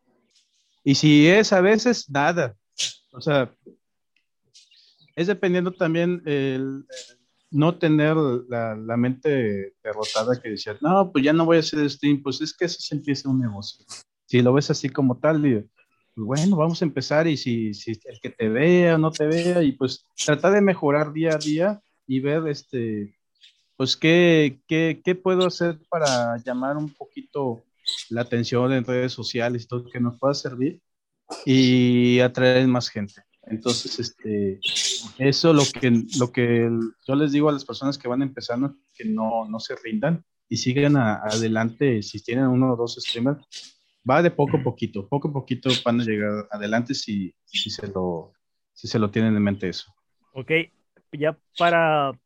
Y 0.84 0.96
si 0.96 1.28
es 1.28 1.54
a 1.54 1.62
veces, 1.62 2.10
nada. 2.10 2.56
O 3.12 3.22
sea, 3.22 3.54
es 5.16 5.28
dependiendo 5.28 5.72
también 5.72 6.22
el, 6.26 6.86
no 7.54 7.78
tener 7.78 8.16
la, 8.18 8.76
la, 8.76 8.98
mente 8.98 9.76
derrotada 9.84 10.42
que 10.42 10.50
decía, 10.50 10.76
no, 10.82 11.12
pues 11.12 11.24
ya 11.24 11.34
no 11.34 11.46
voy 11.46 11.58
a 11.58 11.60
hacer 11.60 11.88
stream, 11.90 12.22
pues 12.22 12.42
es 12.42 12.54
que 12.54 12.66
eso 12.66 12.80
se 12.80 12.96
empieza 12.96 13.30
un 13.30 13.40
negocio. 13.40 13.86
Si 14.26 14.42
lo 14.42 14.54
ves 14.54 14.72
así 14.72 14.90
como 14.90 15.20
tal, 15.20 15.42
pues 15.42 16.28
bueno, 16.28 16.56
vamos 16.58 16.82
a 16.82 16.86
empezar 16.86 17.28
y 17.28 17.38
si, 17.38 17.74
si 17.74 17.92
el 18.06 18.20
que 18.20 18.32
te 18.32 18.50
vea 18.50 18.96
o 18.96 18.98
no 18.98 19.12
te 19.12 19.26
vea, 19.26 19.62
y 19.62 19.74
pues 19.74 20.08
trata 20.26 20.50
de 20.52 20.62
mejorar 20.62 21.14
día 21.14 21.36
a 21.36 21.38
día 21.38 21.82
y 22.08 22.20
ver 22.20 22.48
este, 22.48 23.16
pues 23.78 23.96
qué, 23.96 24.62
qué, 24.68 25.02
qué 25.04 25.16
puedo 25.16 25.46
hacer 25.46 25.80
para 25.90 26.38
llamar 26.38 26.78
un 26.78 26.92
poquito 26.92 27.64
la 28.10 28.22
atención 28.22 28.74
en 28.74 28.86
redes 28.86 29.14
sociales 29.14 29.64
y 29.64 29.68
todo 29.68 29.90
que 29.90 30.00
nos 30.00 30.18
pueda 30.18 30.34
servir 30.34 30.82
y 31.46 32.20
atraer 32.20 32.68
más 32.68 32.90
gente. 32.90 33.24
Entonces, 33.46 34.00
este, 34.00 34.60
eso 35.18 35.54
lo 35.54 35.64
que, 35.80 35.92
lo 36.18 36.32
que 36.32 36.70
yo 37.08 37.16
les 37.16 37.32
digo 37.32 37.50
a 37.50 37.54
las 37.54 37.66
personas 37.66 37.98
que 37.98 38.08
van 38.08 38.22
empezando, 38.22 38.76
que 38.94 39.06
no, 39.06 39.48
no 39.50 39.60
se 39.60 39.76
rindan 39.76 40.24
y 40.48 40.58
sigan 40.58 40.96
adelante. 40.98 42.02
Si 42.02 42.24
tienen 42.24 42.48
uno 42.48 42.74
o 42.74 42.76
dos 42.76 42.96
streamers, 42.96 43.46
va 44.10 44.22
de 44.22 44.32
poco 44.32 44.58
a 44.58 44.64
poquito, 44.64 45.08
poco 45.08 45.30
a 45.30 45.34
poquito 45.34 45.70
van 45.84 46.02
a 46.02 46.04
llegar 46.04 46.48
adelante 46.52 46.94
si, 46.94 47.34
si, 47.46 47.70
se, 47.70 47.88
lo, 47.88 48.34
si 48.74 48.88
se 48.88 49.00
lo 49.00 49.12
tienen 49.12 49.36
en 49.36 49.44
mente 49.44 49.70
eso. 49.70 49.94
Ok, 50.34 50.52
ya 51.12 51.38
para, 51.58 52.18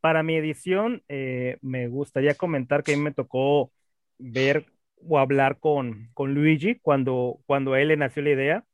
para 0.00 0.22
mi 0.22 0.36
edición, 0.36 1.02
eh, 1.08 1.58
me 1.62 1.88
gustaría 1.88 2.34
comentar 2.34 2.82
que 2.82 2.94
a 2.94 2.96
mí 2.96 3.02
me 3.02 3.12
tocó 3.12 3.72
ver 4.18 4.66
o 5.06 5.18
hablar 5.18 5.58
con, 5.58 6.10
con 6.14 6.34
Luigi 6.34 6.76
cuando, 6.80 7.38
cuando 7.46 7.76
él 7.76 7.88
le 7.88 7.96
nació 7.96 8.22
la 8.22 8.30
idea. 8.30 8.64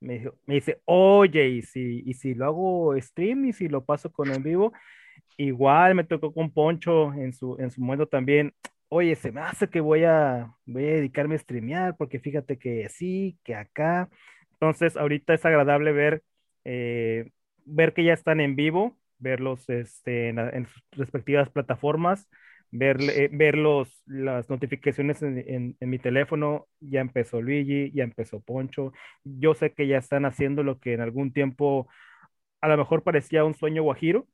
Me, 0.00 0.24
me 0.46 0.54
dice, 0.54 0.80
oye, 0.86 1.48
¿y 1.48 1.62
si, 1.62 2.02
y 2.06 2.14
si 2.14 2.34
lo 2.34 2.46
hago 2.46 2.94
stream 3.00 3.46
y 3.46 3.52
si 3.52 3.68
lo 3.68 3.84
paso 3.84 4.10
con 4.12 4.30
en 4.30 4.42
vivo? 4.42 4.72
Igual 5.38 5.94
me 5.94 6.04
tocó 6.04 6.32
con 6.34 6.50
Poncho 6.52 7.12
en 7.14 7.32
su, 7.32 7.56
en 7.58 7.70
su 7.70 7.80
momento 7.80 8.06
también. 8.08 8.54
Oye, 8.88 9.16
se 9.16 9.32
me 9.32 9.40
hace 9.40 9.68
que 9.70 9.80
voy 9.80 10.04
a, 10.04 10.52
voy 10.66 10.84
a 10.84 10.92
dedicarme 10.94 11.34
a 11.36 11.38
streamear 11.38 11.96
porque 11.96 12.18
fíjate 12.20 12.58
que 12.58 12.88
sí, 12.90 13.38
que 13.44 13.54
acá. 13.54 14.08
Entonces, 14.52 14.96
ahorita 14.96 15.34
es 15.34 15.44
agradable 15.46 15.92
ver, 15.92 16.22
eh, 16.64 17.30
ver 17.64 17.94
que 17.94 18.04
ya 18.04 18.12
están 18.14 18.40
en 18.40 18.56
vivo, 18.56 18.98
verlos 19.18 19.68
este, 19.70 20.28
en, 20.30 20.38
en 20.38 20.66
sus 20.66 20.82
respectivas 20.92 21.50
plataformas 21.50 22.28
ver, 22.70 23.00
eh, 23.02 23.28
ver 23.32 23.56
los, 23.56 24.02
las 24.06 24.48
notificaciones 24.48 25.22
en, 25.22 25.76
en, 25.78 25.90
mi 25.90 25.98
teléfono, 25.98 26.66
ya 26.80 27.00
empezó 27.00 27.42
Luigi, 27.42 27.90
ya 27.92 28.04
empezó 28.04 28.40
Poncho, 28.40 28.92
yo 29.24 29.54
sé 29.54 29.72
que 29.72 29.86
ya 29.86 29.98
están 29.98 30.24
haciendo 30.24 30.62
lo 30.62 30.78
que 30.78 30.94
en 30.94 31.00
algún 31.00 31.32
tiempo 31.32 31.88
a 32.60 32.68
lo 32.68 32.76
mejor 32.76 33.02
parecía 33.02 33.44
un 33.44 33.54
sueño 33.54 33.82
guajiro, 33.82 34.26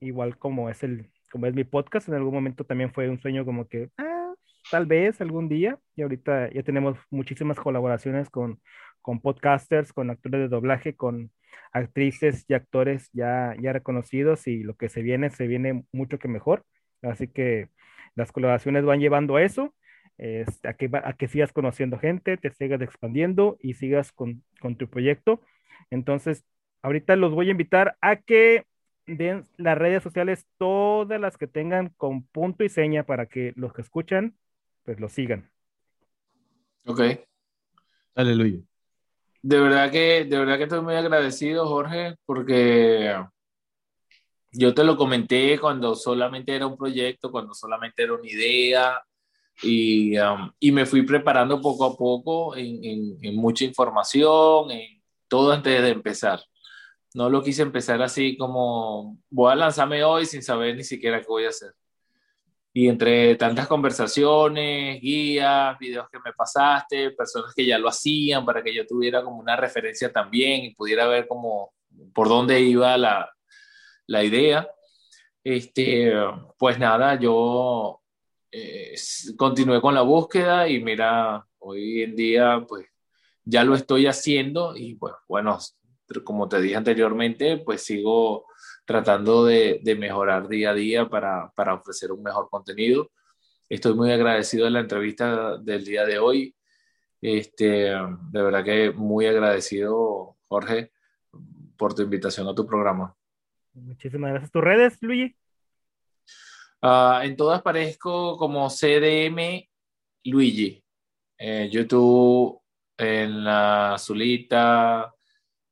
igual 0.00 0.38
como 0.38 0.70
es 0.70 0.82
el, 0.82 1.10
como 1.30 1.46
es 1.46 1.54
mi 1.54 1.64
podcast, 1.64 2.08
en 2.08 2.14
algún 2.14 2.34
momento 2.34 2.64
también 2.64 2.92
fue 2.92 3.08
un 3.08 3.20
sueño 3.20 3.44
como 3.44 3.68
que, 3.68 3.90
ah, 3.98 4.34
tal 4.70 4.86
vez 4.86 5.20
algún 5.20 5.48
día, 5.48 5.78
y 5.96 6.02
ahorita 6.02 6.50
ya 6.52 6.62
tenemos 6.62 6.98
muchísimas 7.10 7.58
colaboraciones 7.58 8.30
con, 8.30 8.60
con 9.00 9.20
podcasters, 9.20 9.92
con 9.92 10.10
actores 10.10 10.42
de 10.42 10.48
doblaje, 10.48 10.96
con 10.96 11.32
actrices 11.72 12.44
y 12.48 12.54
actores 12.54 13.10
ya, 13.12 13.54
ya 13.60 13.72
reconocidos 13.72 14.46
y 14.46 14.62
lo 14.62 14.76
que 14.76 14.88
se 14.88 15.02
viene, 15.02 15.30
se 15.30 15.46
viene 15.46 15.84
mucho 15.92 16.18
que 16.18 16.28
mejor. 16.28 16.64
Así 17.02 17.28
que 17.28 17.68
las 18.14 18.32
colaboraciones 18.32 18.84
van 18.84 19.00
llevando 19.00 19.36
a 19.36 19.42
eso, 19.42 19.74
a, 20.64 20.74
que, 20.74 20.90
a 20.92 21.12
que 21.14 21.28
sigas 21.28 21.52
conociendo 21.52 21.98
gente, 21.98 22.36
te 22.36 22.50
sigas 22.50 22.80
expandiendo 22.80 23.56
y 23.60 23.74
sigas 23.74 24.12
con, 24.12 24.44
con 24.60 24.76
tu 24.76 24.88
proyecto. 24.88 25.40
Entonces, 25.90 26.44
ahorita 26.82 27.16
los 27.16 27.32
voy 27.32 27.48
a 27.48 27.52
invitar 27.52 27.96
a 28.00 28.16
que 28.16 28.64
den 29.06 29.46
las 29.56 29.76
redes 29.76 30.02
sociales, 30.02 30.46
todas 30.58 31.20
las 31.20 31.36
que 31.36 31.46
tengan 31.46 31.88
con 31.96 32.22
punto 32.24 32.64
y 32.64 32.68
seña 32.68 33.04
para 33.04 33.26
que 33.26 33.52
los 33.56 33.72
que 33.72 33.82
escuchan, 33.82 34.36
pues 34.84 35.00
lo 35.00 35.08
sigan. 35.08 35.50
Ok. 36.86 37.00
Aleluya. 38.14 38.60
De 39.42 39.60
verdad 39.60 39.90
que, 39.90 40.24
de 40.24 40.38
verdad 40.38 40.56
que 40.56 40.64
estoy 40.64 40.82
muy 40.82 40.94
agradecido, 40.94 41.66
Jorge, 41.66 42.14
porque 42.24 43.12
yo 44.52 44.74
te 44.74 44.84
lo 44.84 44.96
comenté 44.96 45.58
cuando 45.58 45.94
solamente 45.94 46.54
era 46.54 46.66
un 46.66 46.76
proyecto, 46.76 47.30
cuando 47.30 47.54
solamente 47.54 48.02
era 48.02 48.14
una 48.14 48.28
idea, 48.28 49.02
y, 49.62 50.18
um, 50.18 50.50
y 50.58 50.72
me 50.72 50.86
fui 50.86 51.02
preparando 51.02 51.60
poco 51.60 51.84
a 51.84 51.96
poco 51.96 52.56
en, 52.56 53.18
en, 53.22 53.36
mucha 53.36 53.64
información, 53.64 54.70
en 54.70 55.02
todo 55.28 55.52
antes 55.52 55.82
de 55.82 55.90
empezar. 55.90 56.40
No 57.14 57.28
lo 57.30 57.42
quise 57.42 57.62
empezar 57.62 58.02
así 58.02 58.36
como 58.36 59.18
voy 59.30 59.52
a 59.52 59.56
lanzarme 59.56 60.02
hoy 60.04 60.26
sin 60.26 60.42
saber 60.42 60.76
ni 60.76 60.84
siquiera 60.84 61.20
qué 61.20 61.26
voy 61.28 61.44
a 61.44 61.50
hacer. 61.50 61.72
Y 62.74 62.88
entre 62.88 63.36
tantas 63.36 63.66
conversaciones, 63.68 65.00
guías, 65.00 65.78
videos 65.78 66.08
que 66.10 66.18
me 66.24 66.32
pasaste, 66.32 67.10
personas 67.10 67.54
que 67.54 67.66
ya 67.66 67.78
lo 67.78 67.88
hacían 67.88 68.46
para 68.46 68.62
que 68.62 68.74
yo 68.74 68.86
tuviera 68.86 69.22
como 69.22 69.38
una 69.38 69.56
referencia 69.56 70.10
también 70.10 70.64
y 70.64 70.74
pudiera 70.74 71.06
ver 71.06 71.28
como 71.28 71.72
por 72.14 72.28
dónde 72.28 72.60
iba 72.60 72.96
la, 72.96 73.30
la 74.06 74.24
idea. 74.24 74.68
Este, 75.44 76.12
pues 76.58 76.78
nada, 76.78 77.18
yo 77.18 78.00
eh, 78.50 78.94
continué 79.36 79.80
con 79.80 79.94
la 79.94 80.02
búsqueda 80.02 80.68
y 80.68 80.82
mira, 80.82 81.46
hoy 81.58 82.02
en 82.02 82.14
día 82.14 82.64
pues 82.68 82.86
ya 83.44 83.64
lo 83.64 83.74
estoy 83.74 84.06
haciendo 84.06 84.76
y 84.76 84.94
pues 84.94 85.14
bueno, 85.28 85.58
como 86.24 86.48
te 86.48 86.60
dije 86.60 86.76
anteriormente, 86.76 87.58
pues 87.58 87.82
sigo 87.82 88.46
tratando 88.84 89.44
de, 89.44 89.80
mejorar 89.98 90.48
día 90.48 90.70
a 90.70 90.74
día 90.74 91.08
para, 91.08 91.50
para, 91.54 91.74
ofrecer 91.74 92.12
un 92.12 92.22
mejor 92.22 92.48
contenido. 92.50 93.10
Estoy 93.68 93.94
muy 93.94 94.12
agradecido 94.12 94.66
de 94.66 94.70
la 94.70 94.80
entrevista 94.80 95.56
del 95.58 95.84
día 95.84 96.04
de 96.04 96.18
hoy. 96.18 96.54
Este, 97.20 97.90
de 97.90 98.42
verdad 98.42 98.64
que 98.64 98.90
muy 98.90 99.26
agradecido, 99.26 100.36
Jorge, 100.48 100.92
por 101.76 101.94
tu 101.94 102.02
invitación 102.02 102.48
a 102.48 102.54
tu 102.54 102.66
programa. 102.66 103.16
Muchísimas 103.74 104.30
gracias. 104.30 104.50
¿Tus 104.50 104.62
redes, 104.62 104.98
Luigi? 105.00 105.36
Uh, 106.82 107.22
en 107.22 107.36
todas 107.36 107.60
aparezco 107.60 108.36
como 108.36 108.68
CDM 108.68 109.68
Luigi. 110.24 110.82
Eh, 111.38 111.68
YouTube, 111.70 112.60
en 112.96 113.44
la 113.44 113.96
Zulita, 113.98 115.12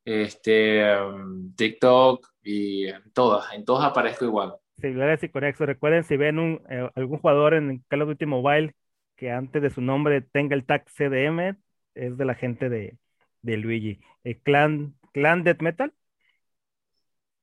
este, 0.04 1.00
um, 1.00 1.54
TikTok 1.54 2.26
y 2.42 2.88
en 2.88 3.12
todas, 3.12 3.52
en 3.54 3.64
todas 3.64 3.84
aparezco 3.84 4.24
igual. 4.24 4.54
Similares 4.80 5.22
y 5.22 5.28
conexos. 5.28 5.66
Recuerden, 5.66 6.04
si 6.04 6.16
ven 6.16 6.38
un, 6.38 6.62
eh, 6.68 6.88
algún 6.94 7.18
jugador 7.18 7.54
en 7.54 7.84
Call 7.88 8.02
of 8.02 8.08
Duty 8.08 8.26
Mobile 8.26 8.74
que 9.16 9.30
antes 9.30 9.62
de 9.62 9.70
su 9.70 9.80
nombre 9.80 10.22
tenga 10.22 10.54
el 10.56 10.64
tag 10.64 10.88
CDM, 10.88 11.56
es 11.94 12.16
de 12.16 12.24
la 12.24 12.34
gente 12.34 12.68
de, 12.68 12.96
de 13.42 13.56
Luigi. 13.58 14.00
¿El 14.24 14.32
eh, 14.32 14.40
clan, 14.42 14.94
¿Clan 15.12 15.44
Death 15.44 15.60
Metal? 15.60 15.92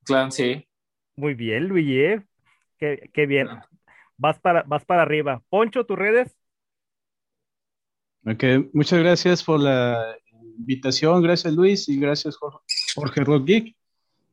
Clan, 0.07 0.31
sí. 0.31 0.65
Muy 1.15 1.33
bien, 1.33 1.67
Luigi. 1.67 1.99
¿eh? 1.99 2.25
Qué, 2.77 3.09
qué, 3.13 3.25
bien. 3.25 3.47
Vas 4.17 4.39
para, 4.39 4.63
vas 4.63 4.85
para 4.85 5.01
arriba. 5.03 5.43
Poncho, 5.49 5.85
tus 5.85 5.97
redes. 5.97 6.35
Ok, 8.25 8.43
muchas 8.73 8.99
gracias 8.99 9.43
por 9.43 9.59
la 9.59 10.17
invitación, 10.57 11.21
gracias 11.21 11.53
Luis 11.53 11.87
y 11.87 11.99
gracias 11.99 12.37
Jorge 12.95 13.23
Rock 13.23 13.45
Geek. 13.45 13.75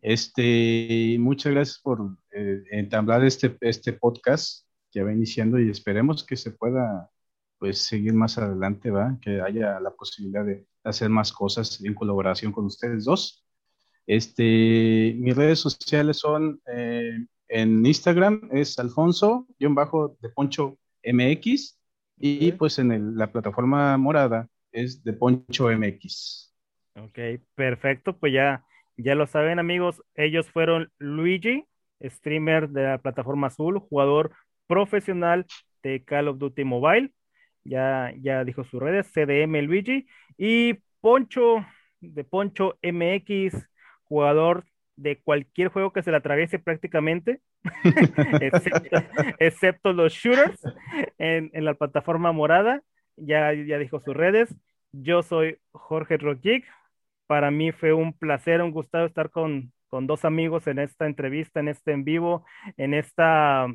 Este, 0.02 1.16
muchas 1.18 1.52
gracias 1.52 1.78
por 1.78 2.16
eh, 2.32 2.62
entablar 2.72 3.24
este, 3.24 3.56
este 3.60 3.92
podcast 3.92 4.66
que 4.90 5.02
va 5.02 5.12
iniciando 5.12 5.58
y 5.58 5.70
esperemos 5.70 6.24
que 6.24 6.36
se 6.36 6.50
pueda 6.50 7.10
pues 7.58 7.78
seguir 7.78 8.14
más 8.14 8.36
adelante, 8.36 8.90
¿va? 8.90 9.16
Que 9.20 9.40
haya 9.40 9.80
la 9.80 9.90
posibilidad 9.92 10.44
de 10.44 10.66
hacer 10.82 11.08
más 11.08 11.32
cosas 11.32 11.82
en 11.82 11.94
colaboración 11.94 12.52
con 12.52 12.66
ustedes 12.66 13.04
dos. 13.04 13.43
Este, 14.06 15.14
mis 15.16 15.34
redes 15.34 15.60
sociales 15.60 16.18
son 16.18 16.60
eh, 16.66 17.26
en 17.48 17.84
Instagram 17.86 18.48
es 18.52 18.78
Alfonso, 18.78 19.46
bajo 19.60 20.16
de 20.20 20.28
Poncho 20.28 20.78
MX, 21.02 21.78
y 22.18 22.52
pues 22.52 22.78
en 22.78 23.16
la 23.16 23.30
plataforma 23.30 23.96
morada 23.96 24.48
es 24.72 25.02
de 25.04 25.12
Poncho 25.12 25.70
MX. 25.70 26.54
Ok, 26.96 27.18
perfecto, 27.54 28.16
pues 28.18 28.32
ya, 28.32 28.64
ya 28.96 29.14
lo 29.14 29.26
saben 29.26 29.58
amigos, 29.58 30.02
ellos 30.14 30.50
fueron 30.50 30.90
Luigi, 30.98 31.64
streamer 32.02 32.68
de 32.68 32.82
la 32.84 32.98
plataforma 32.98 33.48
azul, 33.48 33.78
jugador 33.78 34.32
profesional 34.66 35.46
de 35.82 36.04
Call 36.04 36.28
of 36.28 36.38
Duty 36.38 36.64
Mobile, 36.64 37.12
ya, 37.64 38.12
ya 38.20 38.44
dijo 38.44 38.64
sus 38.64 38.80
redes, 38.80 39.10
CDM 39.12 39.62
Luigi, 39.62 40.06
y 40.36 40.74
Poncho 41.00 41.64
de 42.00 42.24
Poncho 42.24 42.78
MX, 42.82 43.54
jugador 44.08 44.64
de 44.96 45.20
cualquier 45.20 45.68
juego 45.68 45.92
que 45.92 46.02
se 46.02 46.10
le 46.10 46.16
atraviese 46.18 46.58
prácticamente, 46.58 47.40
excepto, 49.38 49.92
los 49.92 50.12
shooters 50.12 50.60
en, 51.18 51.50
en, 51.52 51.64
la 51.64 51.74
plataforma 51.74 52.32
morada. 52.32 52.82
Ya, 53.16 53.52
ya 53.52 53.78
dijo 53.78 54.00
sus 54.00 54.14
redes. 54.14 54.54
Yo 54.92 55.22
soy 55.22 55.58
Jorge 55.72 56.16
Rogic. 56.16 56.64
Para 57.26 57.50
mí 57.50 57.72
fue 57.72 57.92
un 57.92 58.12
placer, 58.12 58.60
un 58.60 58.70
gusto 58.70 59.04
estar 59.04 59.30
con, 59.30 59.72
con 59.88 60.06
dos 60.06 60.24
amigos 60.24 60.66
en 60.66 60.78
esta 60.78 61.06
entrevista, 61.06 61.60
en 61.60 61.68
este 61.68 61.92
en 61.92 62.04
vivo, 62.04 62.44
en 62.76 62.94
esta 62.94 63.66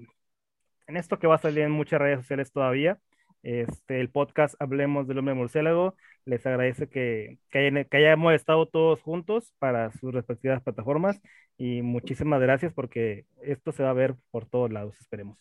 en 0.88 0.98
esto 0.98 1.20
que 1.20 1.28
va 1.28 1.36
a 1.36 1.40
salir 1.40 1.60
en 1.60 1.72
muchas 1.72 2.00
redes 2.00 2.20
sociales 2.20 2.52
todavía. 2.52 3.00
Este, 3.44 4.02
el 4.02 4.10
podcast 4.10 4.56
Hablemos 4.60 5.08
del 5.08 5.20
Hombre 5.20 5.34
Murciélago. 5.34 5.96
Les 6.26 6.46
agradece 6.46 6.90
que, 6.90 7.40
que, 7.50 7.88
que, 7.90 7.98
hayamos 7.98 8.34
estado 8.34 8.68
todos 8.68 9.02
juntos 9.02 9.54
para 9.60 9.92
sus 9.94 10.14
respectivas 10.14 10.62
plataformas 10.62 11.20
y 11.58 11.82
muchísimas 11.82 12.42
gracias 12.42 12.74
porque 12.74 13.26
esto 13.42 13.72
se 13.72 13.84
va 13.84 13.90
a 13.92 13.94
ver 13.94 14.16
por 14.32 14.46
todos 14.46 14.72
lados, 14.72 14.96
esperemos. 15.00 15.38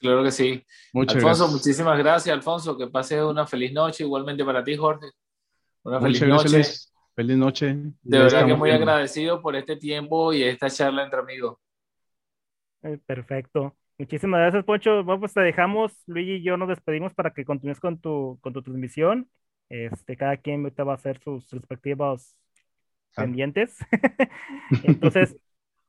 Claro 0.00 0.22
que 0.22 0.30
sí. 0.30 0.62
Muchas 0.92 1.16
Alfonso, 1.16 1.48
muchísimas 1.48 1.98
gracias, 1.98 2.34
Alfonso. 2.34 2.76
Que 2.76 2.88
pases 2.88 3.22
una 3.22 3.46
feliz 3.46 3.72
noche, 3.72 4.04
igualmente 4.04 4.44
para 4.44 4.62
ti, 4.62 4.76
Jorge. 4.76 5.06
Una 5.82 6.00
feliz 6.00 6.22
noche. 6.22 6.62
Feliz 7.14 7.36
noche. 7.36 7.76
De 8.02 8.18
verdad 8.18 8.46
que 8.46 8.54
muy 8.54 8.70
agradecido 8.70 9.40
por 9.40 9.54
este 9.54 9.76
tiempo 9.76 10.32
y 10.32 10.42
esta 10.42 10.68
charla 10.68 11.04
entre 11.04 11.20
amigos. 11.20 11.56
Eh, 12.82 12.98
perfecto. 13.06 13.76
Muchísimas 13.98 14.40
gracias, 14.40 14.64
Poncho. 14.64 15.04
Bueno, 15.04 15.20
pues 15.20 15.34
te 15.34 15.40
dejamos, 15.40 15.92
Luigi 16.06 16.32
y 16.32 16.42
yo 16.42 16.56
nos 16.56 16.68
despedimos 16.68 17.14
para 17.14 17.32
que 17.32 17.44
continúes 17.44 17.78
con 17.78 18.00
tu, 18.00 18.38
con 18.40 18.52
tu 18.52 18.62
transmisión. 18.62 19.28
Este, 19.68 20.16
cada 20.16 20.36
quien 20.36 20.64
va 20.64 20.92
a 20.92 20.94
hacer 20.94 21.20
sus 21.20 21.50
respectivos 21.50 22.36
ah. 23.16 23.22
pendientes. 23.22 23.78
Entonces, 24.84 25.36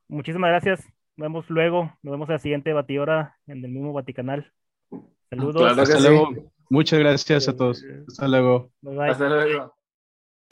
muchísimas 0.08 0.49
gracias. 0.49 0.86
Nos 1.18 1.26
vemos 1.26 1.49
luego. 1.49 1.93
Nos 2.03 2.12
vemos 2.12 2.30
en 2.30 2.34
la 2.34 2.39
siguiente 2.39 2.74
batidora 2.74 3.38
en 3.47 3.64
el 3.64 3.72
mismo 3.72 3.93
Vaticanal. 3.93 4.51
Saludos. 5.30 5.78
Hasta 5.78 5.99
luego. 5.99 6.51
Muchas 6.70 6.99
gracias 6.99 7.47
a 7.47 7.56
todos. 7.56 7.84
Hasta 8.08 8.28
luego. 8.28 8.72
Hasta 9.01 9.30
luego. 9.30 9.76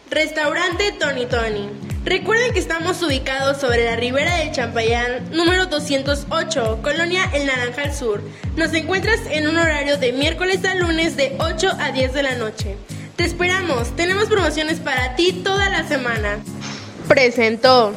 Restaurante 0.09 0.91
Tony 0.99 1.25
Tony. 1.25 1.92
Recuerden 2.05 2.51
que 2.51 2.59
estamos 2.59 3.01
ubicados 3.01 3.61
sobre 3.61 3.85
la 3.85 3.95
ribera 3.95 4.35
de 4.35 4.51
Champayán, 4.51 5.31
número 5.31 5.67
208, 5.67 6.79
Colonia 6.83 7.29
El 7.33 7.45
Naranjal 7.45 7.93
Sur. 7.93 8.21
Nos 8.57 8.73
encuentras 8.73 9.21
en 9.29 9.47
un 9.47 9.55
horario 9.55 9.97
de 9.97 10.11
miércoles 10.11 10.65
a 10.65 10.75
lunes 10.75 11.15
de 11.15 11.37
8 11.39 11.71
a 11.79 11.91
10 11.93 12.13
de 12.13 12.23
la 12.23 12.35
noche. 12.35 12.75
Te 13.15 13.23
esperamos, 13.23 13.95
tenemos 13.95 14.25
promociones 14.25 14.81
para 14.81 15.15
ti 15.15 15.31
toda 15.45 15.69
la 15.69 15.87
semana. 15.87 16.39
Presentó. 17.07 17.93